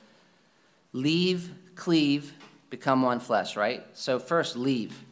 leave, 0.91 1.51
cleave, 1.75 2.33
become 2.69 3.01
one 3.03 3.19
flesh, 3.19 3.55
right? 3.55 3.85
So, 3.93 4.19
first, 4.19 4.55
leave, 4.55 5.03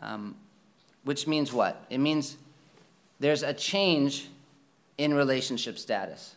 um, 0.00 0.36
which 1.04 1.26
means 1.26 1.52
what? 1.52 1.84
It 1.90 1.98
means 1.98 2.36
there's 3.18 3.42
a 3.42 3.52
change 3.52 4.28
in 4.98 5.14
relationship 5.14 5.78
status. 5.78 6.36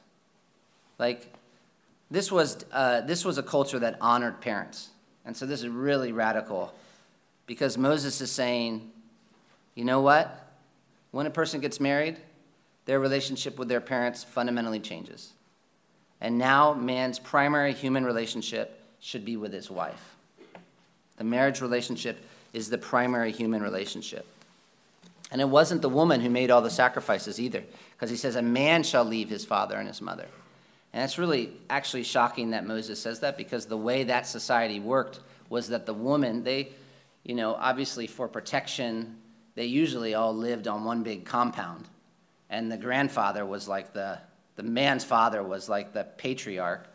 Like, 0.97 1.33
this 2.11 2.31
was, 2.31 2.63
uh, 2.71 3.01
this 3.01 3.25
was 3.25 3.37
a 3.37 3.43
culture 3.43 3.79
that 3.79 3.97
honored 3.99 4.39
parents. 4.39 4.89
And 5.25 5.35
so 5.35 5.45
this 5.45 5.61
is 5.61 5.67
really 5.67 6.11
radical 6.11 6.73
because 7.45 7.77
Moses 7.77 8.21
is 8.21 8.31
saying, 8.31 8.91
you 9.75 9.85
know 9.85 10.01
what? 10.01 10.53
When 11.11 11.25
a 11.25 11.31
person 11.31 11.59
gets 11.59 11.79
married, 11.79 12.17
their 12.85 12.99
relationship 12.99 13.57
with 13.57 13.67
their 13.67 13.81
parents 13.81 14.23
fundamentally 14.23 14.79
changes. 14.79 15.33
And 16.19 16.37
now 16.37 16.73
man's 16.73 17.19
primary 17.19 17.73
human 17.73 18.05
relationship 18.05 18.79
should 18.99 19.25
be 19.25 19.37
with 19.37 19.53
his 19.53 19.71
wife. 19.71 20.15
The 21.17 21.23
marriage 21.23 21.61
relationship 21.61 22.23
is 22.53 22.69
the 22.69 22.77
primary 22.77 23.31
human 23.31 23.61
relationship. 23.61 24.25
And 25.31 25.39
it 25.39 25.47
wasn't 25.47 25.81
the 25.81 25.89
woman 25.89 26.19
who 26.19 26.29
made 26.29 26.51
all 26.51 26.61
the 26.61 26.69
sacrifices 26.69 27.39
either, 27.39 27.63
because 27.93 28.09
he 28.09 28.17
says, 28.17 28.35
A 28.35 28.41
man 28.41 28.83
shall 28.83 29.05
leave 29.05 29.29
his 29.29 29.45
father 29.45 29.77
and 29.77 29.87
his 29.87 30.01
mother. 30.01 30.27
And 30.93 31.03
it's 31.03 31.17
really 31.17 31.53
actually 31.69 32.03
shocking 32.03 32.51
that 32.51 32.67
Moses 32.67 33.01
says 33.01 33.21
that 33.21 33.37
because 33.37 33.65
the 33.65 33.77
way 33.77 34.03
that 34.03 34.27
society 34.27 34.79
worked 34.79 35.21
was 35.49 35.69
that 35.69 35.85
the 35.85 35.93
woman, 35.93 36.43
they, 36.43 36.69
you 37.23 37.33
know, 37.33 37.55
obviously 37.55 38.07
for 38.07 38.27
protection, 38.27 39.17
they 39.55 39.65
usually 39.65 40.15
all 40.15 40.35
lived 40.35 40.67
on 40.67 40.83
one 40.83 41.03
big 41.03 41.25
compound. 41.25 41.87
And 42.49 42.69
the 42.69 42.77
grandfather 42.77 43.45
was 43.45 43.69
like 43.69 43.93
the, 43.93 44.19
the 44.57 44.63
man's 44.63 45.05
father 45.05 45.41
was 45.41 45.69
like 45.69 45.93
the 45.93 46.03
patriarch. 46.03 46.87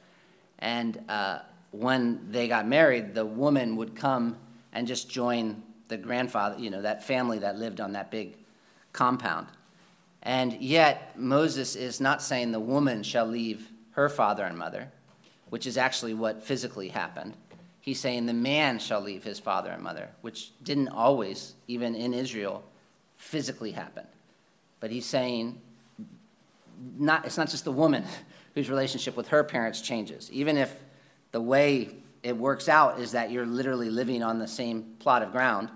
And 0.59 1.03
uh, 1.09 1.39
when 1.70 2.30
they 2.30 2.49
got 2.49 2.68
married, 2.68 3.14
the 3.14 3.24
woman 3.24 3.76
would 3.76 3.95
come 3.95 4.37
and 4.74 4.87
just 4.87 5.09
join 5.09 5.62
the 5.89 5.97
grandfather, 5.97 6.59
you 6.59 6.70
know, 6.70 6.82
that 6.82 7.05
family 7.05 7.39
that 7.39 7.57
lived 7.57 7.80
on 7.80 7.93
that 7.93 8.11
big 8.11 8.37
compound. 8.93 9.47
And 10.22 10.55
yet, 10.55 11.18
Moses 11.18 11.76
is 11.76 12.01
not 12.01 12.22
saying 12.22 12.53
the 12.53 12.61
woman 12.61 13.03
shall 13.03 13.26
leave 13.26 13.70
her 13.93 14.09
father 14.09 14.45
and 14.45 14.59
mother, 14.59 14.89
which 15.51 15.66
is 15.66 15.76
actually 15.76 16.14
what 16.14 16.43
physically 16.43 16.89
happened. 16.89 17.34
He's 17.80 18.01
saying 18.01 18.26
the 18.26 18.32
man 18.32 18.80
shall 18.80 19.01
leave 19.01 19.22
his 19.22 19.39
father 19.39 19.70
and 19.70 19.82
mother, 19.82 20.09
which 20.22 20.51
didn't 20.64 20.89
always, 20.89 21.55
even 21.68 21.95
in 21.95 22.12
Israel, 22.12 22.64
physically 23.16 23.70
happen. 23.70 24.05
But 24.80 24.91
he's 24.91 25.07
saying 25.07 25.61
not, 26.99 27.24
it's 27.24 27.37
not 27.37 27.49
just 27.49 27.64
the 27.64 27.72
woman 27.72 28.05
whose 28.55 28.68
relationship 28.68 29.16
with 29.16 29.28
her 29.28 29.45
parents 29.45 29.80
changes. 29.80 30.30
Even 30.32 30.57
if 30.57 30.74
the 31.32 31.41
way 31.41 31.95
it 32.26 32.36
works 32.36 32.68
out 32.68 32.98
is 32.98 33.12
that 33.12 33.30
you're 33.30 33.46
literally 33.46 33.88
living 33.88 34.20
on 34.20 34.40
the 34.40 34.48
same 34.48 34.82
plot 34.98 35.22
of 35.22 35.30
ground, 35.30 35.70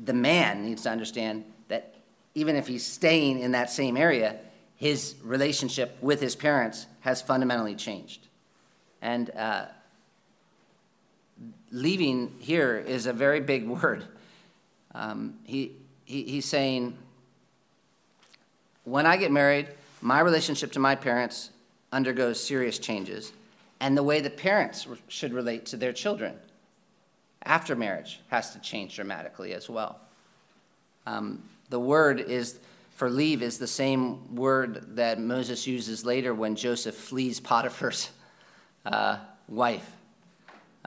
the 0.00 0.14
man 0.14 0.64
needs 0.64 0.84
to 0.84 0.88
understand 0.88 1.44
that 1.68 1.94
even 2.34 2.56
if 2.56 2.66
he's 2.66 2.86
staying 2.86 3.40
in 3.40 3.52
that 3.52 3.70
same 3.70 3.98
area, 3.98 4.38
his 4.76 5.14
relationship 5.22 5.98
with 6.00 6.22
his 6.22 6.34
parents 6.34 6.86
has 7.00 7.20
fundamentally 7.20 7.74
changed. 7.74 8.28
And 9.02 9.28
uh, 9.36 9.66
leaving 11.70 12.34
here 12.38 12.78
is 12.78 13.04
a 13.04 13.12
very 13.12 13.40
big 13.40 13.68
word. 13.82 14.04
Um, 14.94 15.34
he, 15.44 15.72
he, 16.06 16.22
he's 16.22 16.46
saying, 16.46 16.96
when 18.84 19.04
I 19.04 19.18
get 19.18 19.30
married, 19.30 19.68
my 20.00 20.20
relationship 20.20 20.72
to 20.72 20.78
my 20.78 20.94
parents 20.94 21.50
undergoes 21.92 22.42
serious 22.42 22.78
changes, 22.78 23.32
and 23.80 23.96
the 23.96 24.02
way 24.02 24.20
the 24.20 24.30
parents 24.30 24.86
should 25.08 25.32
relate 25.32 25.66
to 25.66 25.76
their 25.76 25.92
children 25.92 26.34
after 27.44 27.76
marriage 27.76 28.20
has 28.28 28.52
to 28.52 28.60
change 28.60 28.96
dramatically 28.96 29.52
as 29.54 29.68
well. 29.68 30.00
Um, 31.06 31.42
the 31.70 31.78
word 31.78 32.20
is 32.20 32.58
for 32.96 33.10
leave 33.10 33.42
is 33.42 33.58
the 33.58 33.66
same 33.66 34.34
word 34.34 34.96
that 34.96 35.20
Moses 35.20 35.66
uses 35.66 36.04
later 36.04 36.34
when 36.34 36.56
Joseph 36.56 36.94
flees 36.94 37.40
Potiphar's 37.40 38.10
uh, 38.86 39.18
wife. 39.48 39.88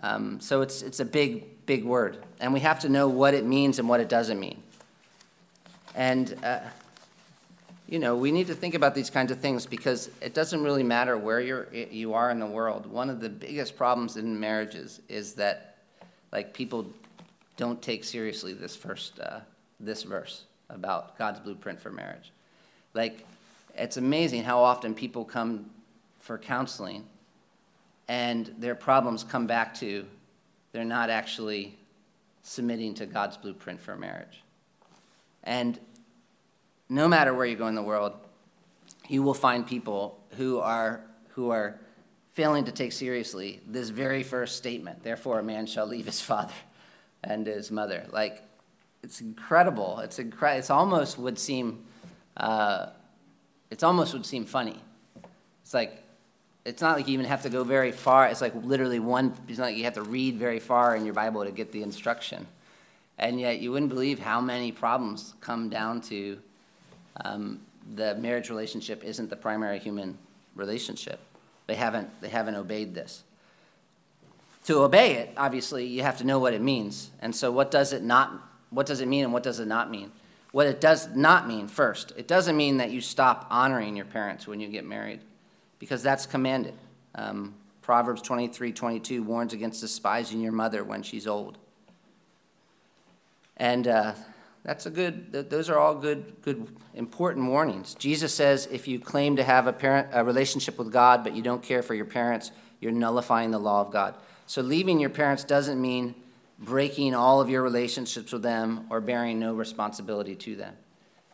Um, 0.02 0.40
so 0.40 0.62
it's, 0.62 0.82
it's 0.82 1.00
a 1.00 1.06
big, 1.06 1.66
big 1.66 1.84
word. 1.84 2.26
And 2.40 2.54
we 2.54 2.62
have 2.62 2.80
to 2.80 2.90
know 2.90 3.08
what 3.08 3.34
it 3.34 3.46
means 3.46 3.80
and 3.80 3.88
what 3.88 4.00
it 4.00 4.10
doesn't 4.10 4.40
mean. 4.40 4.64
And, 5.94 6.36
uh, 6.44 6.60
you 7.90 7.98
know, 7.98 8.16
we 8.16 8.32
need 8.32 8.46
to 8.48 8.54
think 8.54 8.76
about 8.76 8.94
these 8.94 9.10
kinds 9.10 9.32
of 9.32 9.40
things 9.40 9.66
because 9.66 10.12
it 10.22 10.36
doesn't 10.36 10.62
really 10.62 10.84
matter 10.84 11.18
where 11.18 11.42
you're, 11.42 11.68
you 11.74 12.14
are 12.14 12.30
in 12.30 12.40
the 12.40 12.46
world. 12.46 12.86
One 12.86 13.10
of 13.10 13.20
the 13.20 13.30
biggest 13.30 13.76
problems 13.76 14.16
in 14.16 14.40
marriages 14.40 15.02
is 15.10 15.34
that, 15.34 15.78
like, 16.32 16.54
people 16.54 16.86
don't 17.58 17.82
take 17.82 18.04
seriously 18.04 18.54
this 18.54 18.76
first, 18.76 19.20
uh, 19.20 19.40
this 19.80 20.04
verse 20.04 20.44
about 20.70 21.18
God's 21.18 21.40
blueprint 21.40 21.82
for 21.82 21.90
marriage. 21.90 22.32
Like, 22.94 23.26
it's 23.76 23.98
amazing 23.98 24.44
how 24.44 24.62
often 24.62 24.94
people 24.94 25.26
come 25.26 25.72
for 26.20 26.38
counseling 26.38 27.06
and 28.08 28.54
their 28.60 28.76
problems 28.76 29.24
come 29.24 29.48
back 29.48 29.74
to 29.76 30.06
they're 30.74 30.86
not 30.86 31.10
actually 31.10 31.76
submitting 32.44 32.94
to 32.96 33.08
God's 33.08 33.38
blueprint 33.38 33.80
for 33.80 33.96
marriage. 33.96 34.44
And 35.44 35.80
no 36.90 37.08
matter 37.08 37.34
where 37.34 37.46
you 37.46 37.56
go 37.56 37.68
in 37.68 37.76
the 37.76 37.84
world, 37.84 38.14
you 39.08 39.24
will 39.24 39.34
find 39.34 39.66
people 39.66 40.20
who 40.38 40.60
are, 40.60 41.02
who 41.30 41.50
are 41.52 41.80
failing 42.34 42.66
to 42.66 42.72
take 42.72 42.92
seriously 42.92 43.62
this 43.68 43.90
very 43.90 44.24
first 44.24 44.56
statement 44.58 45.04
therefore, 45.04 45.40
a 45.40 45.44
man 45.44 45.66
shall 45.66 45.86
leave 45.86 46.06
his 46.06 46.22
father 46.30 46.54
and 47.24 47.48
his 47.48 47.72
mother. 47.72 48.06
Like, 48.12 48.44
it's 49.04 49.22
incredible. 49.22 50.00
It's 50.00 50.20
incre- 50.20 50.58
It's 50.58 50.70
almost 50.70 51.18
would 51.18 51.40
seem, 51.40 51.86
uh, 52.36 52.88
it's 53.72 53.84
almost 53.84 54.14
would 54.14 54.26
seem 54.26 54.46
funny. 54.46 54.78
It's 55.64 55.74
like, 55.74 56.04
it's 56.66 56.82
not 56.82 56.98
like 56.98 57.08
you 57.08 57.14
even 57.14 57.26
have 57.26 57.44
to 57.44 57.50
go 57.50 57.64
very 57.64 57.92
far. 57.92 58.28
It's 58.28 58.42
like 58.42 58.54
literally 58.64 59.00
one. 59.00 59.34
It's 59.48 59.58
not 59.58 59.66
like 59.66 59.78
you 59.78 59.86
have 59.86 59.94
to 59.94 60.02
read 60.04 60.38
very 60.38 60.60
far 60.60 60.96
in 60.96 61.06
your 61.06 61.14
Bible 61.14 61.46
to 61.46 61.52
get 61.52 61.72
the 61.72 61.82
instruction. 61.82 62.46
and 63.18 63.40
yet 63.40 63.60
you 63.60 63.72
wouldn't 63.72 63.90
believe 63.90 64.20
how 64.20 64.42
many 64.42 64.72
problems 64.72 65.34
come 65.42 65.70
down 65.70 66.02
to 66.02 66.40
um, 67.26 67.62
the 67.96 68.16
marriage 68.16 68.50
relationship 68.50 69.04
isn't 69.04 69.30
the 69.30 69.36
primary 69.36 69.80
human 69.80 70.18
relationship. 70.56 71.20
They 71.68 71.76
haven't, 71.76 72.10
they 72.22 72.30
haven't 72.30 72.56
obeyed 72.56 72.94
this. 72.94 73.24
To 74.66 74.82
obey 74.82 75.16
it, 75.16 75.32
obviously, 75.38 75.86
you 75.86 76.04
have 76.04 76.18
to 76.18 76.24
know 76.24 76.40
what 76.40 76.54
it 76.54 76.62
means. 76.62 77.12
And 77.22 77.36
so, 77.36 77.52
what 77.52 77.72
does 77.72 77.94
it 77.94 78.04
not? 78.04 78.32
What 78.70 78.86
does 78.86 79.02
it 79.02 79.08
mean, 79.08 79.24
and 79.24 79.34
what 79.34 79.44
does 79.44 79.60
it 79.60 79.68
not 79.68 79.90
mean? 79.90 80.12
What 80.52 80.68
it 80.68 80.82
does 80.82 81.16
not 81.16 81.48
mean, 81.48 81.68
first, 81.68 82.12
it 82.18 82.28
doesn't 82.28 82.58
mean 82.58 82.78
that 82.78 82.92
you 82.92 83.02
stop 83.02 83.48
honoring 83.50 83.96
your 83.96 84.06
parents 84.06 84.48
when 84.48 84.60
you 84.60 84.68
get 84.68 84.86
married, 84.86 85.22
because 85.80 86.04
that's 86.04 86.26
commanded. 86.26 86.74
Um, 87.16 87.56
Proverbs 87.82 88.22
23 88.22 88.72
22 88.72 89.24
warns 89.24 89.54
against 89.54 89.82
despising 89.82 90.42
your 90.42 90.52
mother 90.52 90.84
when 90.84 91.02
she's 91.02 91.26
old. 91.26 91.58
And 93.58 93.88
uh, 93.88 94.14
that's 94.64 94.86
a 94.86 94.90
good, 94.90 95.32
those 95.32 95.70
are 95.70 95.78
all 95.78 95.96
good, 95.96 96.42
good, 96.42 96.68
important 96.94 97.48
warnings. 97.48 97.96
Jesus 97.96 98.34
says 98.34 98.68
if 98.72 98.88
you 98.88 99.00
claim 99.00 99.38
to 99.38 99.44
have 99.44 99.68
a, 99.68 99.74
parent, 99.74 100.10
a 100.12 100.24
relationship 100.24 100.78
with 100.78 100.92
God, 100.92 101.24
but 101.24 101.36
you 101.36 101.42
don't 101.42 101.64
care 101.64 101.82
for 101.82 101.94
your 101.94 102.06
parents, 102.06 102.52
you're 102.82 102.92
nullifying 102.92 103.52
the 103.52 103.60
law 103.60 103.82
of 103.82 103.92
God. 103.92 104.16
So 104.48 104.62
leaving 104.62 105.00
your 105.00 105.10
parents 105.10 105.44
doesn't 105.44 105.82
mean 105.82 106.16
breaking 106.60 107.16
all 107.16 107.40
of 107.40 107.50
your 107.50 107.62
relationships 107.62 108.34
with 108.34 108.42
them 108.42 108.86
or 108.90 109.00
bearing 109.00 109.40
no 109.40 109.54
responsibility 109.54 110.36
to 110.36 110.56
them. 110.56 110.76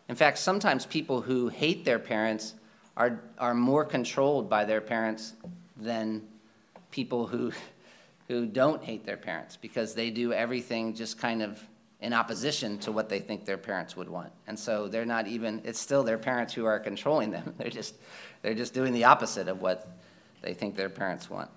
In 0.08 0.16
fact, 0.16 0.38
sometimes 0.38 0.86
people 0.86 1.22
who 1.22 1.48
hate 1.48 1.84
their 1.84 1.98
parents 1.98 2.54
are, 2.96 3.22
are 3.40 3.56
more 3.56 3.84
controlled 3.84 4.50
by 4.50 4.66
their 4.66 4.82
parents 4.82 5.34
than 5.78 6.28
people 6.92 7.26
who, 7.28 7.52
who 8.28 8.46
don't 8.46 8.84
hate 8.84 9.06
their 9.06 9.18
parents 9.18 9.58
because 9.58 9.96
they 9.96 10.12
do 10.12 10.32
everything 10.32 10.94
just 10.94 11.18
kind 11.18 11.42
of 11.42 11.60
in 12.06 12.14
opposition 12.14 12.78
to 12.78 12.92
what 12.92 13.10
they 13.10 13.18
think 13.18 13.46
their 13.46 13.58
parents 13.58 13.98
would 13.98 14.08
want. 14.08 14.32
And 14.46 14.60
so 14.60 14.88
they're 14.88 15.08
not 15.08 15.26
even, 15.26 15.60
it's 15.66 15.80
still 15.80 16.04
their 16.04 16.20
parents 16.20 16.54
who 16.54 16.64
are 16.66 16.78
controlling 16.78 17.32
them. 17.32 17.56
They're 17.58 17.72
just, 17.72 17.96
they're 18.44 18.54
just 18.54 18.76
doing 18.76 18.94
the 18.94 19.06
opposite 19.06 19.48
of 19.48 19.60
what 19.60 19.88
they 20.44 20.54
think 20.54 20.76
their 20.76 20.88
parents 20.88 21.32
want. 21.32 21.50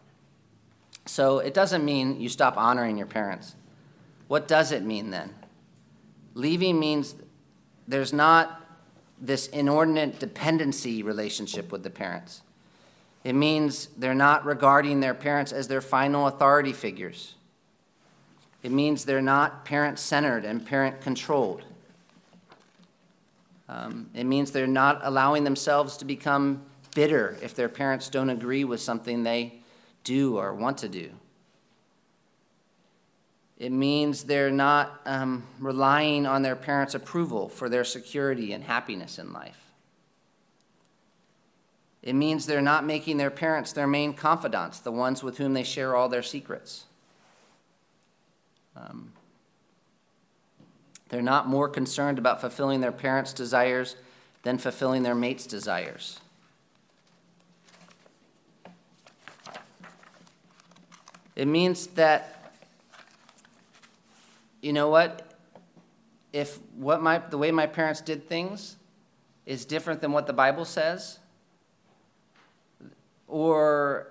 So 1.05 1.41
it 1.41 1.53
doesn't 1.53 1.85
mean 1.85 2.19
you 2.19 2.31
stop 2.31 2.57
honoring 2.57 2.97
your 2.97 3.07
parents. 3.07 3.57
What 4.29 4.49
does 4.49 4.73
it 4.73 4.83
mean 4.83 5.11
then? 5.11 5.35
Leaving 6.33 6.81
means 6.81 7.15
there's 7.87 8.15
not 8.15 8.65
this 9.21 9.49
inordinate 9.49 10.19
dependency 10.19 11.03
relationship 11.03 11.71
with 11.71 11.83
the 11.83 11.91
parents. 11.91 12.41
It 13.23 13.35
means 13.35 13.89
they're 13.99 14.15
not 14.15 14.47
regarding 14.47 15.01
their 15.01 15.15
parents 15.15 15.53
as 15.53 15.69
their 15.69 15.83
final 15.83 16.27
authority 16.27 16.73
figures. 16.73 17.35
It 18.63 18.73
means 18.73 19.05
they're 19.05 19.23
not 19.23 19.65
parent 19.65 19.99
centered 19.99 20.45
and 20.45 20.65
parent 20.65 21.01
controlled. 21.01 21.63
Um, 23.69 24.11
it 24.15 24.25
means 24.25 24.51
they're 24.51 24.67
not 24.67 25.01
allowing 25.03 25.45
themselves 25.45 25.97
to 25.99 26.05
become 26.05 26.63
bitter 26.95 27.37
if 27.43 27.55
their 27.55 27.69
parents 27.69 28.09
don't 28.09 28.31
agree 28.31 28.65
with 28.65 28.81
something 28.81 29.23
they 29.23 29.61
do 30.05 30.39
or 30.39 30.55
want 30.55 30.79
to 30.79 30.89
do. 30.89 31.11
It 33.59 33.71
means 33.71 34.25
they're 34.25 34.51
not 34.51 35.01
um, 35.05 35.45
relying 35.59 36.27
on 36.27 36.43
their 36.43 36.57
parents' 36.57 36.95
approval 36.95 37.49
for 37.49 37.69
their 37.69 37.85
security 37.85 38.53
and 38.53 38.65
happiness 38.65 39.19
in 39.19 39.33
life. 39.33 39.59
It 42.03 42.15
means 42.15 42.47
they're 42.47 42.63
not 42.63 42.87
making 42.87 43.17
their 43.17 43.31
parents 43.31 43.73
their 43.73 43.89
main 43.89 44.15
confidants, 44.15 44.79
the 44.79 44.93
ones 44.93 45.23
with 45.23 45.39
whom 45.39 45.55
they 45.55 45.65
share 45.65 45.97
all 45.97 46.09
their 46.09 46.23
secrets. 46.23 46.85
Um, 48.79 49.13
they're 51.09 51.23
not 51.23 51.49
more 51.49 51.69
concerned 51.69 52.19
about 52.19 52.41
fulfilling 52.41 52.81
their 52.81 52.93
parents' 52.93 53.33
desires 53.33 53.97
than 54.43 54.59
fulfilling 54.59 55.03
their 55.03 55.15
mate's 55.15 55.47
desires. 55.47 56.21
It 61.35 61.47
means 61.47 61.87
that, 61.89 62.53
you 64.61 64.73
know 64.73 64.89
what? 64.89 65.25
If 66.33 66.59
what 66.75 67.01
my, 67.01 67.19
the 67.19 67.39
way 67.39 67.51
my 67.51 67.67
parents 67.67 68.01
did 68.01 68.29
things 68.29 68.77
is 69.47 69.65
different 69.65 70.01
than 70.01 70.13
what 70.13 70.27
the 70.27 70.33
Bible 70.33 70.65
says, 70.65 71.19
or 73.27 74.09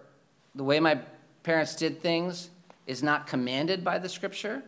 the 0.55 0.63
way 0.63 0.79
my 0.79 0.99
parents 1.43 1.75
did 1.75 2.01
things 2.01 2.49
is 2.87 3.03
not 3.03 3.27
commanded 3.27 3.83
by 3.83 3.99
the 3.99 4.09
scripture, 4.09 4.63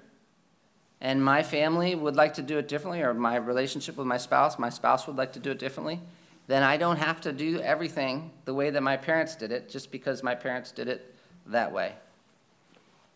and 1.01 1.23
my 1.23 1.41
family 1.41 1.95
would 1.95 2.15
like 2.15 2.33
to 2.35 2.41
do 2.41 2.57
it 2.57 2.67
differently, 2.67 3.01
or 3.01 3.13
my 3.13 3.37
relationship 3.37 3.95
with 3.97 4.05
my 4.05 4.17
spouse, 4.17 4.59
my 4.59 4.69
spouse 4.69 5.07
would 5.07 5.15
like 5.15 5.33
to 5.33 5.39
do 5.39 5.51
it 5.51 5.57
differently, 5.57 5.99
then 6.47 6.61
I 6.61 6.77
don't 6.77 6.97
have 6.97 7.21
to 7.21 7.31
do 7.31 7.59
everything 7.61 8.31
the 8.45 8.53
way 8.53 8.69
that 8.69 8.81
my 8.81 8.97
parents 8.97 9.35
did 9.35 9.51
it 9.51 9.69
just 9.69 9.91
because 9.91 10.21
my 10.21 10.35
parents 10.35 10.71
did 10.71 10.87
it 10.87 11.15
that 11.47 11.71
way. 11.71 11.93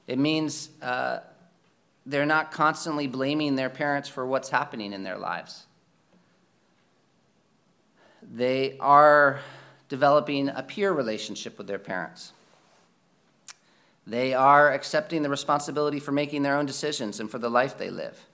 It 0.07 0.19
means 0.19 0.69
uh, 0.81 1.19
they're 2.05 2.25
not 2.25 2.51
constantly 2.51 3.07
blaming 3.07 3.55
their 3.55 3.69
parents 3.69 4.07
for 4.07 4.25
what's 4.25 4.49
happening 4.49 4.93
in 4.93 5.03
their 5.03 5.17
lives. 5.17 5.65
They 8.21 8.77
are 8.79 9.39
developing 9.89 10.49
a 10.49 10.63
peer 10.63 10.91
relationship 10.91 11.57
with 11.57 11.67
their 11.67 11.79
parents. 11.79 12.33
They 14.05 14.33
are 14.33 14.71
accepting 14.71 15.23
the 15.23 15.29
responsibility 15.29 15.99
for 15.99 16.11
making 16.11 16.43
their 16.43 16.55
own 16.55 16.65
decisions 16.65 17.19
and 17.19 17.31
for 17.31 17.39
the 17.39 17.49
life 17.49 17.77
they 17.77 17.89
live. 17.89 18.25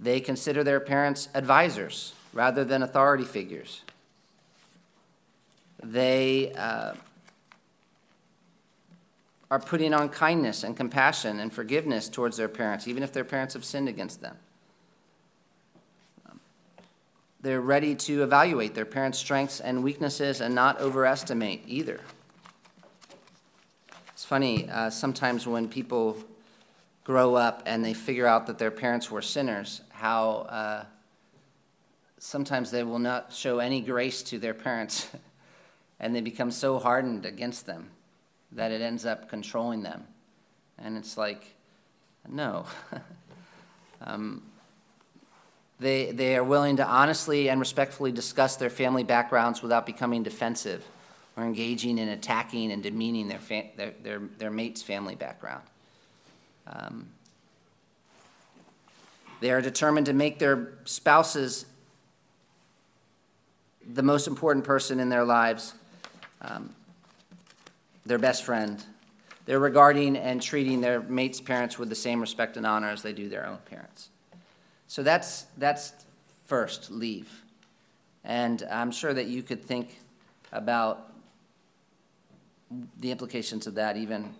They 0.00 0.20
consider 0.20 0.64
their 0.64 0.80
parents 0.80 1.28
advisors 1.34 2.14
rather 2.32 2.64
than 2.64 2.82
authority 2.82 3.24
figures. 3.24 3.82
They 5.82 6.52
uh, 6.52 6.94
are 9.50 9.60
putting 9.60 9.92
on 9.92 10.08
kindness 10.08 10.64
and 10.64 10.76
compassion 10.76 11.38
and 11.38 11.52
forgiveness 11.52 12.08
towards 12.08 12.36
their 12.36 12.48
parents, 12.48 12.88
even 12.88 13.02
if 13.02 13.12
their 13.12 13.24
parents 13.24 13.54
have 13.54 13.64
sinned 13.64 13.88
against 13.88 14.22
them. 14.22 14.36
They're 17.42 17.60
ready 17.60 17.96
to 17.96 18.22
evaluate 18.22 18.74
their 18.74 18.84
parents' 18.84 19.18
strengths 19.18 19.58
and 19.58 19.82
weaknesses 19.82 20.40
and 20.40 20.54
not 20.54 20.80
overestimate 20.80 21.64
either. 21.66 22.00
Funny, 24.32 24.66
uh, 24.70 24.88
sometimes 24.88 25.46
when 25.46 25.68
people 25.68 26.16
grow 27.04 27.34
up 27.34 27.62
and 27.66 27.84
they 27.84 27.92
figure 27.92 28.26
out 28.26 28.46
that 28.46 28.56
their 28.56 28.70
parents 28.70 29.10
were 29.10 29.20
sinners, 29.20 29.82
how 29.90 30.46
uh, 30.48 30.84
sometimes 32.16 32.70
they 32.70 32.82
will 32.82 32.98
not 32.98 33.30
show 33.34 33.58
any 33.58 33.82
grace 33.82 34.22
to 34.22 34.38
their 34.38 34.54
parents 34.54 35.06
and 36.00 36.14
they 36.14 36.22
become 36.22 36.50
so 36.50 36.78
hardened 36.78 37.26
against 37.26 37.66
them 37.66 37.90
that 38.52 38.72
it 38.72 38.80
ends 38.80 39.04
up 39.04 39.28
controlling 39.28 39.82
them. 39.82 40.06
And 40.78 40.96
it's 40.96 41.18
like, 41.18 41.54
no. 42.26 42.64
um, 44.00 44.44
they, 45.78 46.10
they 46.10 46.36
are 46.36 46.44
willing 46.44 46.78
to 46.78 46.86
honestly 46.86 47.50
and 47.50 47.60
respectfully 47.60 48.12
discuss 48.12 48.56
their 48.56 48.70
family 48.70 49.04
backgrounds 49.04 49.60
without 49.60 49.84
becoming 49.84 50.22
defensive 50.22 50.86
or 51.36 51.44
engaging 51.44 51.98
in 51.98 52.08
attacking 52.08 52.72
and 52.72 52.82
demeaning 52.82 53.28
their, 53.28 53.40
their, 53.76 53.92
their, 54.02 54.18
their 54.38 54.50
mate's 54.50 54.82
family 54.82 55.14
background. 55.14 55.62
Um, 56.66 57.08
they 59.40 59.50
are 59.50 59.60
determined 59.60 60.06
to 60.06 60.12
make 60.12 60.38
their 60.38 60.74
spouses 60.84 61.66
the 63.94 64.02
most 64.02 64.28
important 64.28 64.64
person 64.64 65.00
in 65.00 65.08
their 65.08 65.24
lives, 65.24 65.74
um, 66.42 66.74
their 68.06 68.18
best 68.18 68.44
friend. 68.44 68.82
They're 69.44 69.58
regarding 69.58 70.16
and 70.16 70.40
treating 70.40 70.80
their 70.80 71.00
mate's 71.00 71.40
parents 71.40 71.78
with 71.78 71.88
the 71.88 71.96
same 71.96 72.20
respect 72.20 72.56
and 72.56 72.64
honor 72.64 72.90
as 72.90 73.02
they 73.02 73.12
do 73.12 73.28
their 73.28 73.46
own 73.46 73.58
parents. 73.68 74.10
So 74.86 75.02
that's, 75.02 75.46
that's 75.56 75.92
first, 76.44 76.90
leave. 76.90 77.42
And 78.22 78.62
I'm 78.70 78.92
sure 78.92 79.12
that 79.12 79.26
you 79.26 79.42
could 79.42 79.64
think 79.64 79.98
about 80.52 81.11
the 82.98 83.10
implications 83.10 83.66
of 83.66 83.74
that 83.74 83.96
even 83.96 84.34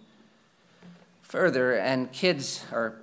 further. 1.22 1.74
And 1.74 2.10
kids, 2.12 2.64
or 2.72 3.02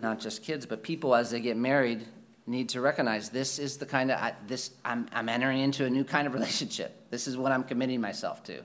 not 0.00 0.20
just 0.20 0.42
kids, 0.42 0.66
but 0.66 0.82
people 0.82 1.14
as 1.14 1.30
they 1.30 1.40
get 1.40 1.56
married, 1.56 2.06
need 2.46 2.70
to 2.70 2.80
recognize 2.80 3.28
this 3.28 3.58
is 3.58 3.76
the 3.76 3.86
kind 3.86 4.10
of 4.10 4.18
I, 4.18 4.34
this 4.46 4.70
I'm, 4.84 5.08
I'm 5.12 5.28
entering 5.28 5.60
into 5.60 5.84
a 5.84 5.90
new 5.90 6.04
kind 6.04 6.26
of 6.26 6.34
relationship. 6.34 7.10
This 7.10 7.28
is 7.28 7.36
what 7.36 7.52
I'm 7.52 7.64
committing 7.64 8.00
myself 8.00 8.42
to. 8.44 8.62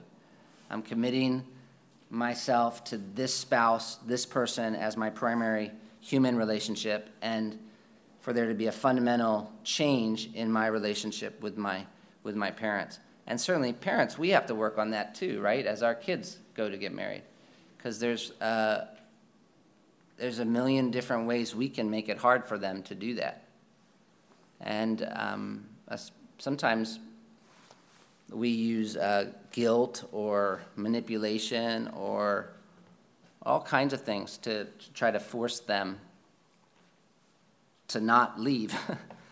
I'm 0.69 0.81
committing 0.81 1.43
myself 2.09 2.83
to 2.85 2.97
this 2.97 3.33
spouse, 3.33 3.97
this 4.05 4.25
person 4.25 4.75
as 4.75 4.95
my 4.95 5.09
primary 5.09 5.71
human 5.99 6.37
relationship, 6.37 7.09
and 7.21 7.59
for 8.21 8.33
there 8.33 8.47
to 8.47 8.53
be 8.53 8.67
a 8.67 8.71
fundamental 8.71 9.51
change 9.63 10.29
in 10.33 10.51
my 10.51 10.67
relationship 10.67 11.41
with 11.41 11.57
my 11.57 11.85
with 12.23 12.35
my 12.35 12.51
parents. 12.51 12.99
And 13.25 13.39
certainly, 13.39 13.73
parents, 13.73 14.17
we 14.17 14.29
have 14.29 14.45
to 14.47 14.55
work 14.55 14.77
on 14.77 14.91
that 14.91 15.15
too, 15.15 15.39
right? 15.41 15.65
As 15.65 15.81
our 15.81 15.95
kids 15.95 16.39
go 16.55 16.69
to 16.69 16.77
get 16.77 16.93
married, 16.93 17.23
because 17.77 17.99
there's 17.99 18.31
uh, 18.41 18.87
there's 20.17 20.39
a 20.39 20.45
million 20.45 20.91
different 20.91 21.27
ways 21.27 21.55
we 21.55 21.69
can 21.69 21.89
make 21.89 22.09
it 22.09 22.17
hard 22.17 22.45
for 22.45 22.57
them 22.57 22.83
to 22.83 22.95
do 22.95 23.15
that. 23.15 23.45
And 24.61 25.07
um, 25.13 25.65
sometimes 26.37 26.99
we 28.29 28.49
use 28.49 28.95
uh, 28.95 29.31
guilt 29.51 30.05
or 30.11 30.61
manipulation 30.75 31.89
or 31.89 32.49
all 33.45 33.61
kinds 33.61 33.93
of 33.93 34.01
things 34.01 34.37
to, 34.37 34.65
to 34.65 34.93
try 34.93 35.11
to 35.11 35.19
force 35.19 35.59
them 35.59 35.99
to 37.89 37.99
not 37.99 38.39
leave. 38.39 38.75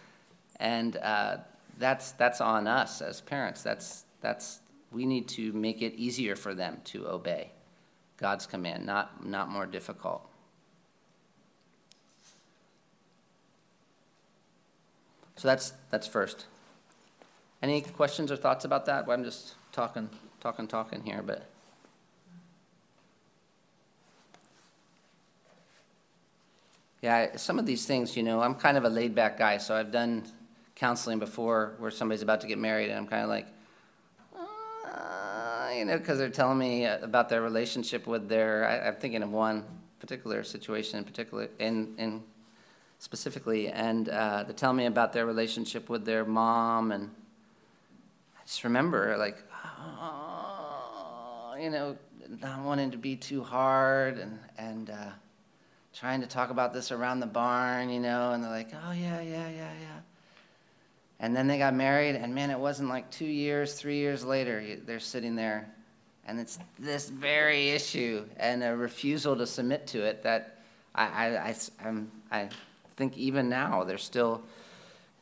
and 0.59 0.97
uh, 0.97 1.37
that's, 1.82 2.11
that's 2.13 2.39
on 2.39 2.67
us 2.67 3.01
as 3.01 3.19
parents. 3.19 3.63
That's, 3.63 4.05
that's, 4.21 4.59
we 4.91 5.05
need 5.05 5.27
to 5.29 5.51
make 5.51 5.82
it 5.82 5.95
easier 5.95 6.36
for 6.36 6.53
them 6.53 6.79
to 6.86 7.07
obey 7.07 7.51
God's 8.17 8.45
command, 8.45 8.86
not, 8.86 9.25
not 9.25 9.49
more 9.49 9.65
difficult. 9.65 10.29
So 15.36 15.47
that's, 15.47 15.73
that's 15.89 16.05
first. 16.05 16.45
Any 17.63 17.82
questions 17.82 18.32
or 18.32 18.36
thoughts 18.36 18.63
about 18.63 18.86
that? 18.86 19.07
Well, 19.07 19.17
I'm 19.17 19.23
just 19.23 19.55
talking, 19.71 20.07
talking, 20.39 20.67
talking 20.67 21.01
here, 21.01 21.23
but. 21.25 21.47
Yeah, 27.01 27.38
some 27.38 27.57
of 27.57 27.65
these 27.65 27.88
things, 27.88 28.15
you 28.15 28.21
know, 28.21 28.41
I'm 28.41 28.53
kind 28.53 28.77
of 28.77 28.86
a 28.86 28.89
laid 28.89 29.15
back 29.15 29.39
guy, 29.39 29.57
so 29.57 29.75
I've 29.75 29.91
done 29.91 30.23
counseling 30.82 31.19
before 31.19 31.75
where 31.77 31.91
somebody's 31.91 32.23
about 32.23 32.41
to 32.41 32.47
get 32.47 32.57
married, 32.57 32.89
and 32.89 32.97
I'm 32.97 33.07
kind 33.07 33.21
of 33.21 33.29
like, 33.29 33.45
uh, 34.36 35.69
you 35.77 35.86
know, 35.86 35.95
because 35.95 36.17
they're 36.17 36.27
telling 36.27 36.57
me 36.57 36.86
about 36.86 37.29
their 37.29 37.43
relationship 37.43 38.07
with 38.07 38.27
their. 38.27 38.65
I, 38.65 38.88
am 38.88 38.95
thinking 38.95 39.21
of 39.21 39.32
one 39.32 39.63
particular 39.99 40.43
situation 40.43 40.97
in 40.97 41.03
particular, 41.03 41.49
in 41.59 41.93
in 41.99 42.23
specifically, 42.97 43.67
and 43.67 44.09
uh, 44.09 44.41
they're 44.41 44.55
telling 44.55 44.77
me 44.77 44.88
about 44.88 45.13
their 45.13 45.27
relationship 45.27 45.88
with 45.88 46.03
their 46.03 46.25
mom, 46.25 46.91
and 46.91 47.11
I 48.39 48.41
just 48.47 48.63
remember 48.63 49.15
like, 49.17 49.38
oh, 49.53 51.57
you 51.59 51.69
know, 51.69 51.95
not 52.41 52.63
wanting 52.63 52.89
to 52.89 52.97
be 52.97 53.15
too 53.15 53.43
hard, 53.43 54.17
and 54.17 54.39
and. 54.57 54.89
Uh, 54.89 55.11
trying 55.93 56.21
to 56.21 56.25
talk 56.25 56.51
about 56.51 56.71
this 56.71 56.89
around 56.89 57.19
the 57.19 57.27
barn, 57.27 57.89
you 57.89 57.99
know, 57.99 58.32
and 58.32 58.41
they're 58.41 58.49
like, 58.49 58.69
oh, 58.88 58.93
yeah, 58.93 59.19
yeah, 59.19 59.49
yeah, 59.49 59.73
yeah. 59.82 59.99
And 61.22 61.36
then 61.36 61.45
they 61.45 61.59
got 61.59 61.76
married, 61.76 62.15
and 62.15 62.34
man, 62.34 62.49
it 62.49 62.57
wasn't 62.57 62.89
like 62.89 63.09
two 63.11 63.26
years, 63.26 63.76
three 63.76 63.97
years 63.97 64.26
later, 64.26 64.63
they're 64.88 64.99
sitting 64.99 65.36
there, 65.36 65.69
and 66.26 66.39
it's 66.39 66.57
this 66.80 67.09
very 67.09 67.69
issue 67.69 68.26
and 68.38 68.63
a 68.63 68.76
refusal 68.76 69.36
to 69.36 69.45
submit 69.45 69.86
to 69.88 70.03
it 70.03 70.24
that 70.24 70.57
I, 70.95 71.05
I, 71.05 71.55
I, 71.86 71.93
I 72.32 72.49
think 72.95 73.15
even 73.19 73.49
now 73.49 73.84
they're 73.84 73.99
still, 73.99 74.41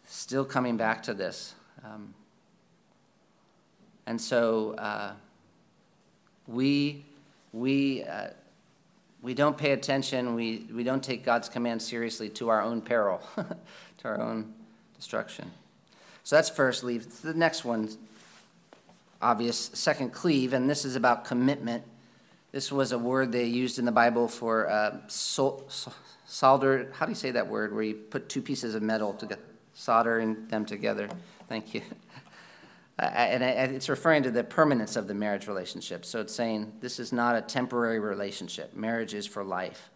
still 0.07 0.45
coming 0.45 0.77
back 0.77 1.03
to 1.03 1.13
this. 1.13 1.53
Um, 1.83 2.13
and 4.05 4.19
so 4.19 4.75
uh, 4.75 5.11
we, 6.47 7.03
we, 7.51 8.05
uh, 8.05 8.27
we 9.21 9.33
don't 9.33 9.57
pay 9.57 9.73
attention, 9.73 10.33
we, 10.33 10.65
we 10.73 10.85
don't 10.85 11.03
take 11.03 11.25
God's 11.25 11.49
command 11.49 11.81
seriously 11.81 12.29
to 12.29 12.47
our 12.47 12.61
own 12.61 12.79
peril, 12.81 13.21
to 13.35 14.07
our 14.07 14.21
own 14.21 14.53
destruction. 14.95 15.51
So 16.29 16.35
that's 16.35 16.49
first 16.51 16.83
leave. 16.83 17.23
The 17.23 17.33
next 17.33 17.65
one, 17.65 17.89
obvious, 19.19 19.71
second 19.73 20.11
cleave, 20.11 20.53
and 20.53 20.69
this 20.69 20.85
is 20.85 20.95
about 20.95 21.25
commitment. 21.25 21.83
This 22.51 22.71
was 22.71 22.91
a 22.91 22.99
word 22.99 23.31
they 23.31 23.45
used 23.45 23.79
in 23.79 23.85
the 23.85 23.91
Bible 23.91 24.27
for 24.27 24.69
uh, 24.69 24.97
sol- 25.07 25.67
solder. 26.27 26.91
How 26.93 27.07
do 27.07 27.11
you 27.11 27.15
say 27.15 27.31
that 27.31 27.47
word? 27.47 27.73
Where 27.73 27.81
you 27.81 27.95
put 27.95 28.29
two 28.29 28.43
pieces 28.43 28.75
of 28.75 28.83
metal 28.83 29.13
together, 29.13 29.41
soldering 29.73 30.47
them 30.49 30.67
together. 30.67 31.09
Thank 31.47 31.73
you. 31.73 31.81
and 32.99 33.41
it's 33.41 33.89
referring 33.89 34.21
to 34.21 34.29
the 34.29 34.43
permanence 34.43 34.95
of 34.95 35.07
the 35.07 35.15
marriage 35.15 35.47
relationship. 35.47 36.05
So 36.05 36.21
it's 36.21 36.35
saying 36.35 36.73
this 36.79 36.99
is 36.99 37.11
not 37.11 37.37
a 37.37 37.41
temporary 37.41 37.99
relationship. 37.99 38.75
Marriage 38.75 39.15
is 39.15 39.25
for 39.25 39.43
life. 39.43 39.89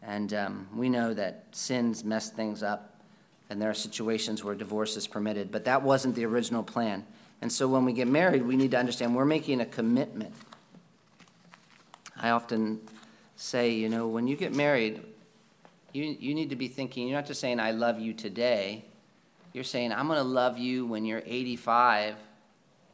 And 0.00 0.32
um, 0.32 0.68
we 0.72 0.88
know 0.88 1.14
that 1.14 1.46
sins 1.50 2.04
mess 2.04 2.30
things 2.30 2.62
up, 2.62 2.95
and 3.48 3.60
there 3.60 3.70
are 3.70 3.74
situations 3.74 4.42
where 4.42 4.54
divorce 4.54 4.96
is 4.96 5.06
permitted, 5.06 5.52
but 5.52 5.64
that 5.64 5.82
wasn't 5.82 6.14
the 6.14 6.24
original 6.24 6.62
plan. 6.62 7.04
And 7.40 7.52
so 7.52 7.68
when 7.68 7.84
we 7.84 7.92
get 7.92 8.08
married, 8.08 8.42
we 8.42 8.56
need 8.56 8.70
to 8.72 8.78
understand 8.78 9.14
we're 9.14 9.24
making 9.24 9.60
a 9.60 9.66
commitment. 9.66 10.34
I 12.16 12.30
often 12.30 12.80
say, 13.36 13.70
you 13.70 13.88
know, 13.88 14.08
when 14.08 14.26
you 14.26 14.36
get 14.36 14.54
married, 14.54 15.02
you, 15.92 16.16
you 16.18 16.34
need 16.34 16.50
to 16.50 16.56
be 16.56 16.68
thinking, 16.68 17.08
you're 17.08 17.18
not 17.18 17.26
just 17.26 17.40
saying, 17.40 17.60
I 17.60 17.72
love 17.72 18.00
you 18.00 18.14
today 18.14 18.84
you're 19.56 19.64
saying, 19.64 19.90
I'm 19.90 20.06
going 20.06 20.18
to 20.18 20.22
love 20.22 20.58
you 20.58 20.84
when 20.84 21.06
you're 21.06 21.22
85 21.24 22.16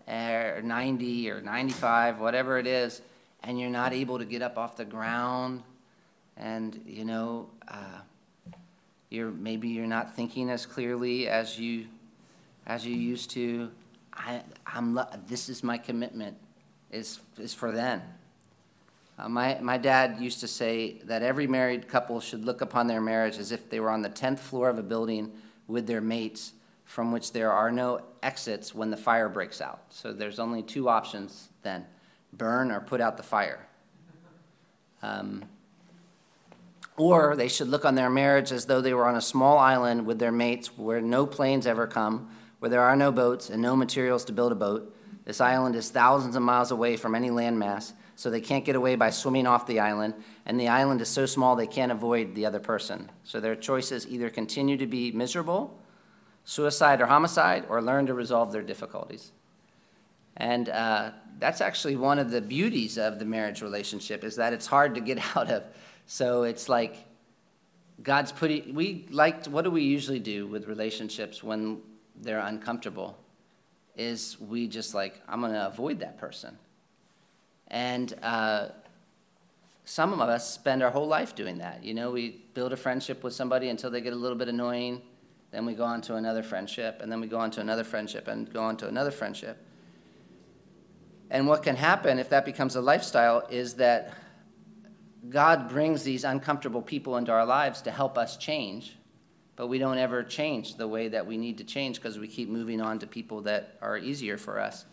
or 0.06 0.60
90 0.62 1.30
or 1.32 1.40
95, 1.40 2.20
whatever 2.20 2.56
it 2.56 2.68
is, 2.68 3.02
and 3.42 3.58
you're 3.58 3.68
not 3.68 3.92
able 3.92 4.20
to 4.20 4.24
get 4.24 4.42
up 4.42 4.56
off 4.56 4.76
the 4.76 4.84
ground, 4.84 5.64
and 6.36 6.80
you 6.86 7.04
know, 7.04 7.50
uh, 7.66 8.02
you're 9.12 9.30
maybe 9.30 9.68
you're 9.68 9.86
not 9.86 10.16
thinking 10.16 10.50
as 10.50 10.66
clearly 10.66 11.28
as 11.28 11.58
you 11.58 11.86
as 12.66 12.86
you 12.86 12.94
used 12.94 13.30
to. 13.30 13.70
I, 14.14 14.42
I'm 14.66 14.98
this 15.26 15.48
is 15.48 15.62
my 15.62 15.78
commitment 15.78 16.36
is 16.90 17.20
is 17.38 17.54
for 17.54 17.72
then. 17.72 18.02
Uh, 19.18 19.28
my, 19.28 19.58
my 19.60 19.76
dad 19.76 20.16
used 20.20 20.40
to 20.40 20.48
say 20.48 20.94
that 21.04 21.22
every 21.22 21.46
married 21.46 21.86
couple 21.86 22.18
should 22.18 22.44
look 22.44 22.62
upon 22.62 22.86
their 22.86 23.00
marriage 23.00 23.38
as 23.38 23.52
if 23.52 23.68
they 23.68 23.78
were 23.78 23.90
on 23.90 24.00
the 24.00 24.08
10th 24.08 24.38
floor 24.38 24.70
of 24.70 24.78
a 24.78 24.82
building 24.82 25.30
with 25.68 25.86
their 25.86 26.00
mates 26.00 26.54
from 26.84 27.12
which 27.12 27.32
there 27.32 27.52
are 27.52 27.70
no 27.70 28.00
exits 28.22 28.74
when 28.74 28.90
the 28.90 28.96
fire 28.96 29.28
breaks 29.28 29.60
out. 29.60 29.82
So 29.90 30.12
there's 30.12 30.38
only 30.38 30.62
two 30.62 30.88
options 30.88 31.50
then 31.62 31.86
burn 32.32 32.70
or 32.70 32.80
put 32.80 33.00
out 33.00 33.16
the 33.16 33.22
fire. 33.22 33.66
Um, 35.02 35.44
or 36.96 37.36
they 37.36 37.48
should 37.48 37.68
look 37.68 37.84
on 37.84 37.94
their 37.94 38.10
marriage 38.10 38.52
as 38.52 38.66
though 38.66 38.80
they 38.80 38.94
were 38.94 39.06
on 39.06 39.16
a 39.16 39.20
small 39.20 39.58
island 39.58 40.06
with 40.06 40.18
their 40.18 40.32
mates 40.32 40.76
where 40.76 41.00
no 41.00 41.26
planes 41.26 41.66
ever 41.66 41.86
come, 41.86 42.30
where 42.58 42.68
there 42.68 42.82
are 42.82 42.96
no 42.96 43.10
boats 43.10 43.50
and 43.50 43.62
no 43.62 43.74
materials 43.74 44.24
to 44.26 44.32
build 44.32 44.52
a 44.52 44.56
boat. 44.56 44.94
This 45.24 45.40
island 45.40 45.76
is 45.76 45.90
thousands 45.90 46.36
of 46.36 46.42
miles 46.42 46.70
away 46.70 46.96
from 46.96 47.14
any 47.14 47.30
landmass, 47.30 47.92
so 48.16 48.28
they 48.30 48.40
can't 48.40 48.64
get 48.64 48.76
away 48.76 48.96
by 48.96 49.10
swimming 49.10 49.46
off 49.46 49.66
the 49.66 49.80
island, 49.80 50.14
and 50.46 50.60
the 50.60 50.68
island 50.68 51.00
is 51.00 51.08
so 51.08 51.26
small 51.26 51.56
they 51.56 51.66
can't 51.66 51.92
avoid 51.92 52.34
the 52.34 52.46
other 52.46 52.60
person. 52.60 53.10
So 53.24 53.40
their 53.40 53.56
choices 53.56 54.06
either 54.06 54.30
continue 54.30 54.76
to 54.76 54.86
be 54.86 55.12
miserable 55.12 55.78
suicide 56.44 57.00
or 57.00 57.06
homicide, 57.06 57.64
or 57.68 57.80
learn 57.80 58.06
to 58.06 58.14
resolve 58.14 58.52
their 58.52 58.62
difficulties. 58.62 59.32
And 60.36 60.68
uh, 60.68 61.12
that's 61.38 61.60
actually 61.60 61.96
one 61.96 62.18
of 62.18 62.30
the 62.30 62.40
beauties 62.40 62.98
of 62.98 63.18
the 63.18 63.24
marriage 63.24 63.62
relationship 63.62 64.24
is 64.24 64.36
that 64.36 64.52
it's 64.52 64.66
hard 64.66 64.94
to 64.94 65.00
get 65.00 65.18
out 65.36 65.50
of. 65.50 65.64
So 66.12 66.42
it's 66.42 66.68
like 66.68 67.06
God's 68.02 68.32
putting, 68.32 68.74
we 68.74 69.06
like, 69.08 69.46
what 69.46 69.62
do 69.62 69.70
we 69.70 69.82
usually 69.82 70.18
do 70.18 70.46
with 70.46 70.68
relationships 70.68 71.42
when 71.42 71.80
they're 72.14 72.40
uncomfortable? 72.40 73.16
Is 73.96 74.36
we 74.38 74.68
just 74.68 74.92
like, 74.92 75.22
I'm 75.26 75.40
going 75.40 75.54
to 75.54 75.66
avoid 75.66 76.00
that 76.00 76.18
person. 76.18 76.58
And 77.68 78.12
uh, 78.22 78.68
some 79.86 80.12
of 80.12 80.20
us 80.20 80.52
spend 80.52 80.82
our 80.82 80.90
whole 80.90 81.06
life 81.08 81.34
doing 81.34 81.56
that. 81.58 81.82
You 81.82 81.94
know, 81.94 82.10
we 82.10 82.42
build 82.52 82.74
a 82.74 82.76
friendship 82.76 83.24
with 83.24 83.32
somebody 83.32 83.70
until 83.70 83.90
they 83.90 84.02
get 84.02 84.12
a 84.12 84.16
little 84.16 84.36
bit 84.36 84.48
annoying 84.48 85.00
then 85.50 85.66
we 85.66 85.74
go 85.74 85.84
on 85.84 86.00
to 86.00 86.14
another 86.14 86.42
friendship, 86.42 87.00
and 87.02 87.12
then 87.12 87.20
we 87.20 87.26
go 87.26 87.36
on 87.36 87.50
to 87.50 87.60
another 87.60 87.84
friendship, 87.84 88.26
and 88.26 88.50
go 88.50 88.62
on 88.62 88.74
to 88.78 88.88
another 88.88 89.10
friendship. 89.10 89.58
And 91.30 91.46
what 91.46 91.62
can 91.62 91.76
happen 91.76 92.18
if 92.18 92.30
that 92.30 92.46
becomes 92.46 92.74
a 92.74 92.80
lifestyle 92.80 93.46
is 93.50 93.74
that 93.74 94.14
God 95.28 95.68
brings 95.68 96.02
these 96.02 96.24
uncomfortable 96.24 96.82
people 96.82 97.16
into 97.16 97.30
our 97.30 97.46
lives 97.46 97.82
to 97.82 97.90
help 97.90 98.18
us 98.18 98.36
change, 98.36 98.96
but 99.54 99.68
we 99.68 99.78
don't 99.78 99.98
ever 99.98 100.22
change 100.22 100.76
the 100.76 100.88
way 100.88 101.08
that 101.08 101.26
we 101.26 101.36
need 101.36 101.58
to 101.58 101.64
change 101.64 101.96
because 101.96 102.18
we 102.18 102.26
keep 102.26 102.48
moving 102.48 102.80
on 102.80 102.98
to 102.98 103.06
people 103.06 103.42
that 103.42 103.76
are 103.80 103.96
easier 103.96 104.36
for 104.36 104.58
us. 104.58 104.84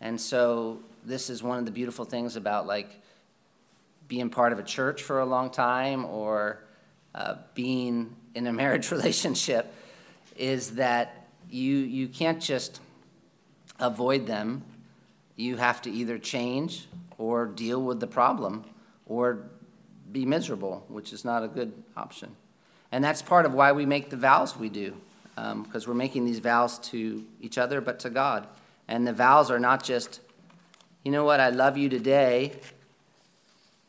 And 0.00 0.20
so, 0.20 0.80
this 1.04 1.30
is 1.30 1.42
one 1.42 1.58
of 1.58 1.66
the 1.66 1.70
beautiful 1.70 2.04
things 2.04 2.36
about 2.36 2.66
like 2.66 3.00
being 4.08 4.30
part 4.30 4.52
of 4.52 4.58
a 4.58 4.62
church 4.62 5.02
for 5.02 5.20
a 5.20 5.26
long 5.26 5.50
time 5.50 6.04
or 6.04 6.64
uh, 7.14 7.36
being 7.54 8.14
in 8.34 8.46
a 8.46 8.52
marriage 8.52 8.90
relationship 8.92 9.72
is 10.36 10.72
that 10.72 11.28
you, 11.50 11.76
you 11.76 12.08
can't 12.08 12.40
just 12.40 12.80
avoid 13.78 14.26
them. 14.26 14.62
You 15.36 15.56
have 15.56 15.82
to 15.82 15.90
either 15.90 16.18
change 16.18 16.88
or 17.18 17.46
deal 17.46 17.82
with 17.82 18.00
the 18.00 18.06
problem 18.06 18.64
or 19.06 19.48
be 20.12 20.24
miserable, 20.24 20.84
which 20.88 21.12
is 21.12 21.24
not 21.24 21.42
a 21.42 21.48
good 21.48 21.72
option. 21.96 22.36
And 22.92 23.02
that's 23.02 23.22
part 23.22 23.46
of 23.46 23.54
why 23.54 23.72
we 23.72 23.86
make 23.86 24.10
the 24.10 24.16
vows 24.16 24.56
we 24.56 24.68
do, 24.68 24.96
because 25.34 25.84
um, 25.84 25.88
we're 25.88 25.94
making 25.94 26.24
these 26.24 26.38
vows 26.38 26.78
to 26.90 27.24
each 27.40 27.58
other, 27.58 27.80
but 27.80 27.98
to 28.00 28.10
God. 28.10 28.46
And 28.88 29.06
the 29.06 29.12
vows 29.12 29.50
are 29.50 29.58
not 29.58 29.82
just, 29.82 30.20
you 31.04 31.10
know 31.10 31.24
what, 31.24 31.40
I 31.40 31.50
love 31.50 31.76
you 31.76 31.88
today, 31.88 32.52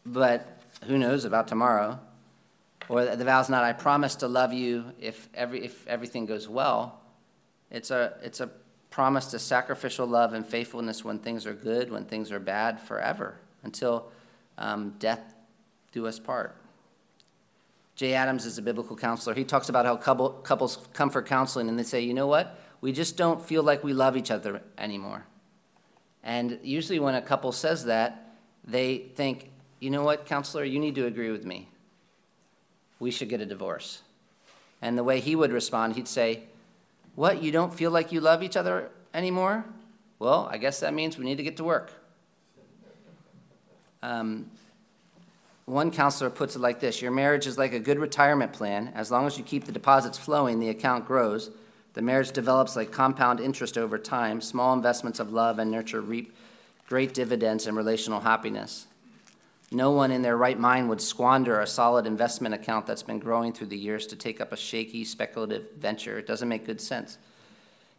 but 0.05 0.61
who 0.85 0.97
knows 0.97 1.25
about 1.25 1.47
tomorrow. 1.47 1.99
Or 2.89 3.05
the 3.05 3.25
vow's 3.25 3.49
not, 3.49 3.63
I 3.63 3.73
promise 3.73 4.15
to 4.15 4.27
love 4.27 4.53
you 4.53 4.93
if, 4.99 5.27
every, 5.33 5.65
if 5.65 5.85
everything 5.87 6.25
goes 6.25 6.47
well. 6.47 7.01
It's 7.69 7.91
a, 7.91 8.13
it's 8.23 8.39
a 8.39 8.49
promise 8.89 9.27
to 9.27 9.39
sacrificial 9.39 10.07
love 10.07 10.33
and 10.33 10.45
faithfulness 10.45 11.03
when 11.03 11.19
things 11.19 11.45
are 11.45 11.53
good, 11.53 11.91
when 11.91 12.05
things 12.05 12.31
are 12.31 12.39
bad, 12.39 12.79
forever, 12.79 13.37
until 13.63 14.09
um, 14.57 14.95
death 14.99 15.33
do 15.91 16.07
us 16.07 16.19
part. 16.19 16.55
Jay 17.95 18.13
Adams 18.13 18.45
is 18.45 18.57
a 18.57 18.61
biblical 18.61 18.95
counselor. 18.95 19.33
He 19.33 19.43
talks 19.43 19.69
about 19.69 19.85
how 19.85 19.95
couple, 19.95 20.29
couples 20.29 20.87
come 20.93 21.09
for 21.09 21.23
counseling 21.23 21.67
and 21.67 21.79
they 21.79 21.83
say, 21.83 22.01
you 22.01 22.13
know 22.13 22.27
what? 22.27 22.59
We 22.79 22.91
just 22.91 23.17
don't 23.17 23.43
feel 23.43 23.63
like 23.63 23.83
we 23.83 23.91
love 23.91 24.15
each 24.15 24.29
other 24.29 24.61
anymore. 24.77 25.25
And 26.23 26.59
usually, 26.61 26.99
when 26.99 27.15
a 27.15 27.21
couple 27.21 27.51
says 27.51 27.85
that, 27.85 28.35
they 28.63 28.97
think, 29.15 29.49
you 29.79 29.89
know 29.89 30.03
what, 30.03 30.25
counselor, 30.25 30.63
you 30.63 30.77
need 30.77 30.93
to 30.95 31.05
agree 31.05 31.31
with 31.31 31.45
me. 31.45 31.69
We 32.99 33.11
should 33.11 33.29
get 33.29 33.41
a 33.41 33.45
divorce. 33.45 34.01
And 34.81 34.97
the 34.97 35.03
way 35.03 35.19
he 35.19 35.35
would 35.35 35.51
respond, 35.51 35.95
he'd 35.95 36.07
say, 36.07 36.43
What, 37.15 37.41
you 37.41 37.51
don't 37.51 37.73
feel 37.73 37.91
like 37.91 38.11
you 38.11 38.19
love 38.19 38.43
each 38.43 38.57
other 38.57 38.91
anymore? 39.13 39.65
Well, 40.19 40.47
I 40.51 40.57
guess 40.57 40.81
that 40.81 40.93
means 40.93 41.17
we 41.17 41.25
need 41.25 41.37
to 41.37 41.43
get 41.43 41.57
to 41.57 41.63
work. 41.63 41.91
Um, 44.03 44.51
one 45.67 45.91
counselor 45.91 46.29
puts 46.29 46.55
it 46.55 46.59
like 46.59 46.79
this 46.79 47.01
Your 47.01 47.11
marriage 47.11 47.45
is 47.45 47.57
like 47.57 47.73
a 47.73 47.79
good 47.79 47.99
retirement 47.99 48.53
plan. 48.53 48.91
As 48.95 49.11
long 49.11 49.27
as 49.27 49.37
you 49.37 49.43
keep 49.43 49.65
the 49.65 49.71
deposits 49.71 50.17
flowing, 50.17 50.59
the 50.59 50.69
account 50.69 51.05
grows. 51.05 51.51
The 51.93 52.01
marriage 52.01 52.31
develops 52.31 52.75
like 52.75 52.91
compound 52.91 53.39
interest 53.39 53.77
over 53.77 53.97
time. 53.97 54.39
Small 54.39 54.73
investments 54.73 55.19
of 55.19 55.31
love 55.31 55.59
and 55.59 55.69
nurture 55.69 56.01
reap 56.01 56.33
great 56.87 57.13
dividends 57.13 57.67
and 57.67 57.75
relational 57.75 58.21
happiness. 58.21 58.87
No 59.69 59.91
one 59.91 60.09
in 60.09 60.21
their 60.21 60.37
right 60.37 60.57
mind 60.57 60.87
would 60.87 61.01
squander 61.01 61.59
a 61.59 61.67
solid 61.67 62.05
investment 62.05 62.55
account 62.55 62.87
that's 62.87 63.03
been 63.03 63.19
growing 63.19 63.51
through 63.51 63.67
the 63.67 63.77
years 63.77 64.07
to 64.07 64.15
take 64.15 64.39
up 64.39 64.53
a 64.53 64.57
shaky, 64.57 65.03
speculative 65.03 65.71
venture. 65.77 66.17
It 66.17 66.27
doesn't 66.27 66.47
make 66.47 66.65
good 66.65 66.79
sense. 66.79 67.17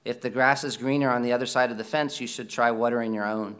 If 0.06 0.22
the 0.22 0.30
grass 0.30 0.64
is 0.64 0.78
greener 0.78 1.10
on 1.10 1.20
the 1.20 1.34
other 1.34 1.44
side 1.44 1.70
of 1.70 1.76
the 1.76 1.84
fence, 1.84 2.18
you 2.18 2.26
should 2.26 2.48
try 2.48 2.70
watering 2.70 3.12
your 3.12 3.26
own. 3.26 3.56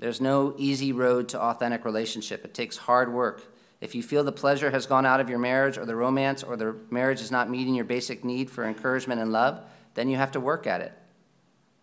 There's 0.00 0.20
no 0.20 0.54
easy 0.56 0.92
road 0.92 1.28
to 1.28 1.40
authentic 1.40 1.84
relationship. 1.84 2.44
It 2.44 2.54
takes 2.54 2.76
hard 2.76 3.12
work. 3.12 3.44
If 3.80 3.94
you 3.94 4.02
feel 4.02 4.24
the 4.24 4.32
pleasure 4.32 4.70
has 4.70 4.86
gone 4.86 5.06
out 5.06 5.20
of 5.20 5.28
your 5.28 5.38
marriage 5.38 5.78
or 5.78 5.86
the 5.86 5.94
romance 5.94 6.42
or 6.42 6.56
the 6.56 6.74
marriage 6.90 7.20
is 7.20 7.30
not 7.30 7.48
meeting 7.50 7.74
your 7.74 7.84
basic 7.84 8.24
need 8.24 8.50
for 8.50 8.64
encouragement 8.64 9.20
and 9.20 9.30
love, 9.30 9.60
then 9.94 10.08
you 10.08 10.16
have 10.16 10.32
to 10.32 10.40
work 10.40 10.66
at 10.66 10.80
it. 10.80 10.92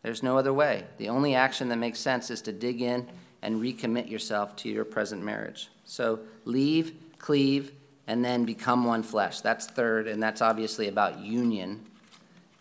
There's 0.02 0.24
no 0.24 0.38
other 0.38 0.54
way. 0.54 0.86
The 0.98 1.10
only 1.10 1.36
action 1.36 1.70
that 1.70 1.78
makes 1.78 2.00
sense 2.00 2.30
is 2.30 2.42
to 2.44 2.52
dig 2.52 2.82
in 2.82 3.08
and 3.42 3.62
recommit 3.62 4.10
yourself 4.10 4.56
to 4.58 4.70
your 4.70 4.86
present 4.86 5.24
marriage. 5.24 5.70
So 5.86 6.20
leave, 6.46 6.94
cleave, 7.20 7.72
and 8.08 8.24
then 8.24 8.46
become 8.46 8.86
one 8.86 9.04
flesh. 9.04 9.42
That's 9.42 9.68
third, 9.68 10.08
and 10.08 10.22
that's 10.22 10.42
obviously 10.42 10.88
about 10.88 11.20
union 11.20 11.86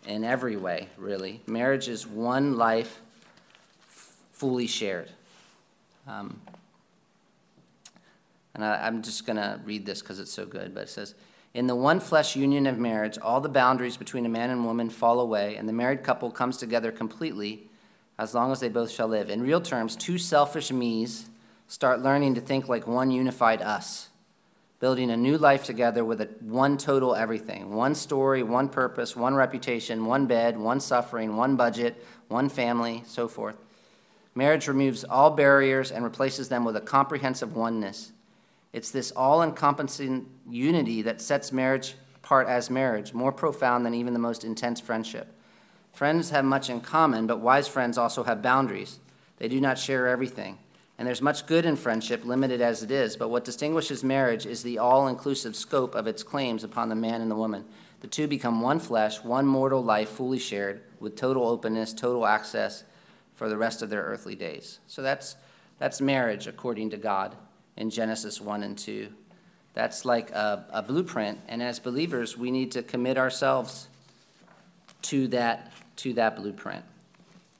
in 0.05 0.23
every 0.23 0.55
way, 0.55 0.89
really. 0.97 1.41
Marriage 1.47 1.87
is 1.87 2.05
one 2.05 2.57
life 2.57 3.01
fully 3.87 4.67
shared. 4.67 5.09
Um, 6.07 6.39
and 8.55 8.63
I, 8.63 8.87
am 8.87 9.01
just 9.03 9.25
going 9.25 9.37
to 9.37 9.59
read 9.65 9.85
this 9.85 10.01
because 10.01 10.19
it's 10.19 10.31
so 10.31 10.45
good, 10.45 10.73
but 10.73 10.83
it 10.83 10.89
says, 10.89 11.13
In 11.53 11.67
the 11.67 11.75
one 11.75 11.99
flesh 11.99 12.35
union 12.35 12.65
of 12.65 12.79
marriage, 12.79 13.17
all 13.21 13.41
the 13.41 13.49
boundaries 13.49 13.97
between 13.97 14.25
a 14.25 14.29
man 14.29 14.49
and 14.49 14.65
woman 14.65 14.89
fall 14.89 15.19
away, 15.19 15.57
and 15.57 15.69
the 15.69 15.73
married 15.73 16.03
couple 16.03 16.31
comes 16.31 16.57
together 16.57 16.91
completely 16.91 17.67
as 18.17 18.33
long 18.33 18.51
as 18.51 18.59
they 18.59 18.69
both 18.69 18.89
shall 18.89 19.07
live. 19.07 19.29
In 19.29 19.43
real 19.43 19.61
terms, 19.61 19.95
two 19.95 20.17
selfish 20.17 20.71
me's 20.71 21.29
start 21.67 22.01
learning 22.01 22.35
to 22.35 22.41
think 22.41 22.67
like 22.67 22.87
one 22.87 23.11
unified 23.11 23.61
us, 23.61 24.09
building 24.79 25.11
a 25.11 25.17
new 25.17 25.37
life 25.37 25.65
together 25.65 26.03
with 26.03 26.21
a 26.21 26.29
one 26.39 26.77
total 26.77 27.15
everything 27.15 27.75
one 27.75 27.93
story, 27.93 28.41
one 28.41 28.69
purpose, 28.69 29.15
one 29.15 29.35
reputation, 29.35 30.05
one 30.05 30.25
bed, 30.25 30.57
one 30.57 30.79
suffering, 30.79 31.35
one 31.35 31.55
budget, 31.55 32.03
one 32.27 32.49
family, 32.49 33.03
so 33.05 33.27
forth. 33.27 33.57
Marriage 34.37 34.67
removes 34.67 35.03
all 35.03 35.31
barriers 35.31 35.91
and 35.91 36.03
replaces 36.03 36.47
them 36.47 36.63
with 36.63 36.75
a 36.75 36.79
comprehensive 36.79 37.55
oneness. 37.55 38.11
It's 38.71 38.91
this 38.91 39.09
all 39.09 39.41
encompassing 39.41 40.29
unity 40.47 41.01
that 41.01 41.21
sets 41.21 41.51
marriage 41.51 41.95
apart 42.17 42.47
as 42.47 42.69
marriage, 42.69 43.15
more 43.15 43.31
profound 43.31 43.83
than 43.83 43.95
even 43.95 44.13
the 44.13 44.19
most 44.19 44.43
intense 44.43 44.79
friendship. 44.79 45.33
Friends 45.91 46.29
have 46.29 46.45
much 46.45 46.69
in 46.69 46.81
common, 46.81 47.25
but 47.25 47.39
wise 47.39 47.67
friends 47.67 47.97
also 47.97 48.25
have 48.25 48.43
boundaries. 48.43 48.99
They 49.37 49.47
do 49.47 49.59
not 49.59 49.79
share 49.79 50.07
everything. 50.07 50.59
And 50.99 51.07
there's 51.07 51.19
much 51.19 51.47
good 51.47 51.65
in 51.65 51.75
friendship, 51.75 52.23
limited 52.23 52.61
as 52.61 52.83
it 52.83 52.91
is, 52.91 53.17
but 53.17 53.29
what 53.31 53.43
distinguishes 53.43 54.03
marriage 54.03 54.45
is 54.45 54.61
the 54.61 54.77
all 54.77 55.07
inclusive 55.07 55.55
scope 55.55 55.95
of 55.95 56.05
its 56.05 56.21
claims 56.21 56.63
upon 56.63 56.89
the 56.89 56.95
man 56.95 57.21
and 57.21 57.31
the 57.31 57.35
woman. 57.35 57.65
The 58.01 58.07
two 58.07 58.27
become 58.27 58.61
one 58.61 58.77
flesh, 58.77 59.23
one 59.23 59.47
mortal 59.47 59.83
life 59.83 60.09
fully 60.09 60.37
shared, 60.37 60.83
with 60.99 61.15
total 61.15 61.47
openness, 61.47 61.91
total 61.91 62.27
access 62.27 62.83
for 63.37 63.47
the 63.49 63.55
rest 63.55 63.83
of 63.83 63.89
their 63.89 64.01
earthly 64.01 64.35
days. 64.35 64.79
So 64.87 65.03
that's, 65.03 65.35
that's 65.77 66.01
marriage 66.01 66.47
according 66.47 66.89
to 66.89 66.97
God 66.97 67.35
in 67.77 67.91
Genesis 67.91 68.41
1 68.41 68.63
and 68.63 68.75
2. 68.75 69.09
That's 69.75 70.05
like 70.05 70.31
a, 70.31 70.65
a 70.71 70.81
blueprint, 70.81 71.39
and 71.47 71.61
as 71.61 71.79
believers, 71.79 72.35
we 72.35 72.49
need 72.49 72.71
to 72.71 72.81
commit 72.81 73.15
ourselves 73.15 73.87
to 75.03 75.27
that, 75.27 75.71
to 75.97 76.13
that 76.13 76.35
blueprint 76.35 76.83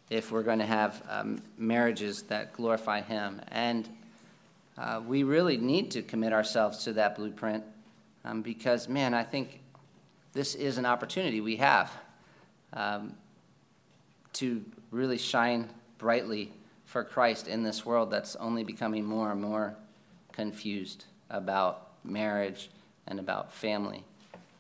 if 0.10 0.32
we're 0.32 0.42
going 0.42 0.58
to 0.58 0.66
have 0.66 1.04
um, 1.10 1.44
marriages 1.60 2.24
that 2.24 2.54
glorify 2.54 3.02
Him. 3.02 3.40
And 3.52 3.88
uh, 4.80 5.02
we 5.06 5.22
really 5.22 5.58
need 5.58 5.92
to 5.92 6.02
commit 6.02 6.34
ourselves 6.34 6.84
to 6.86 6.94
that 6.94 7.16
blueprint 7.18 7.64
um, 8.26 8.42
because, 8.42 8.90
man, 8.90 9.14
I 9.14 9.24
think 9.24 9.62
this 10.34 10.56
is 10.56 10.80
an 10.80 10.88
opportunity 10.88 11.40
we 11.40 11.58
have 11.58 11.92
um, 12.74 13.14
to 14.34 14.66
really 14.92 15.18
shine 15.18 15.70
brightly 15.98 16.52
for 16.86 17.04
Christ 17.04 17.48
in 17.48 17.64
this 17.64 17.86
world 17.86 18.10
that's 18.10 18.36
only 18.38 18.64
becoming 18.64 19.06
more 19.06 19.32
and 19.32 19.42
more 19.42 19.76
confused 20.32 21.06
about 21.30 21.90
marriage 22.04 22.70
and 23.08 23.20
about 23.20 23.52
family. 23.52 24.04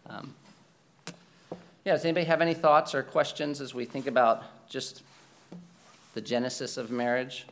Um, 0.09 0.33
yeah, 1.85 1.93
does 1.93 2.03
anybody 2.03 2.25
have 2.25 2.41
any 2.41 2.53
thoughts 2.53 2.93
or 2.93 3.03
questions 3.03 3.61
as 3.61 3.73
we 3.73 3.85
think 3.85 4.07
about 4.07 4.43
just 4.69 5.03
the 6.13 6.21
genesis 6.21 6.75
of 6.75 6.91
marriage? 6.91 7.45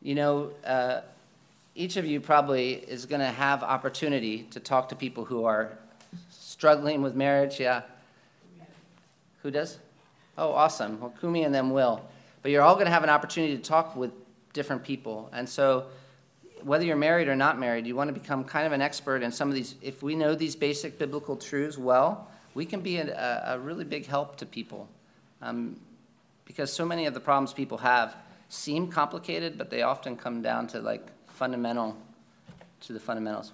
You 0.00 0.14
know, 0.14 0.50
uh, 0.64 1.02
each 1.74 1.96
of 1.96 2.04
you 2.04 2.20
probably 2.20 2.74
is 2.74 3.06
going 3.06 3.20
to 3.20 3.26
have 3.26 3.62
opportunity 3.62 4.42
to 4.50 4.60
talk 4.60 4.88
to 4.90 4.96
people 4.96 5.24
who 5.24 5.44
are 5.44 5.78
struggling 6.30 7.02
with 7.02 7.14
marriage. 7.14 7.58
Yeah. 7.58 7.82
Who 9.42 9.50
does? 9.50 9.78
Oh, 10.36 10.52
awesome. 10.52 11.00
Well, 11.00 11.14
Kumi 11.20 11.44
and 11.44 11.54
them 11.54 11.70
will. 11.70 12.02
But 12.42 12.50
you're 12.50 12.62
all 12.62 12.74
going 12.74 12.86
to 12.86 12.92
have 12.92 13.04
an 13.04 13.10
opportunity 13.10 13.56
to 13.56 13.62
talk 13.62 13.96
with 13.96 14.12
different 14.52 14.84
people. 14.84 15.30
And 15.32 15.48
so, 15.48 15.86
whether 16.62 16.84
you're 16.84 16.96
married 16.96 17.26
or 17.26 17.34
not 17.34 17.58
married, 17.58 17.86
you 17.86 17.96
want 17.96 18.08
to 18.08 18.18
become 18.18 18.44
kind 18.44 18.66
of 18.66 18.72
an 18.72 18.80
expert 18.80 19.22
in 19.22 19.32
some 19.32 19.48
of 19.48 19.54
these. 19.54 19.74
If 19.82 20.02
we 20.02 20.14
know 20.14 20.34
these 20.34 20.54
basic 20.54 20.98
biblical 20.98 21.36
truths 21.36 21.76
well, 21.76 22.30
we 22.54 22.64
can 22.66 22.80
be 22.80 22.98
a, 22.98 23.42
a 23.46 23.58
really 23.58 23.84
big 23.84 24.06
help 24.06 24.36
to 24.36 24.46
people. 24.46 24.88
Um, 25.40 25.80
because 26.44 26.72
so 26.72 26.84
many 26.84 27.06
of 27.06 27.14
the 27.14 27.20
problems 27.20 27.52
people 27.52 27.78
have 27.78 28.14
seem 28.48 28.88
complicated, 28.88 29.56
but 29.56 29.70
they 29.70 29.82
often 29.82 30.16
come 30.16 30.42
down 30.42 30.66
to 30.68 30.80
like 30.80 31.06
fundamental, 31.32 31.96
to 32.80 32.92
the 32.92 33.00
fundamentals. 33.00 33.52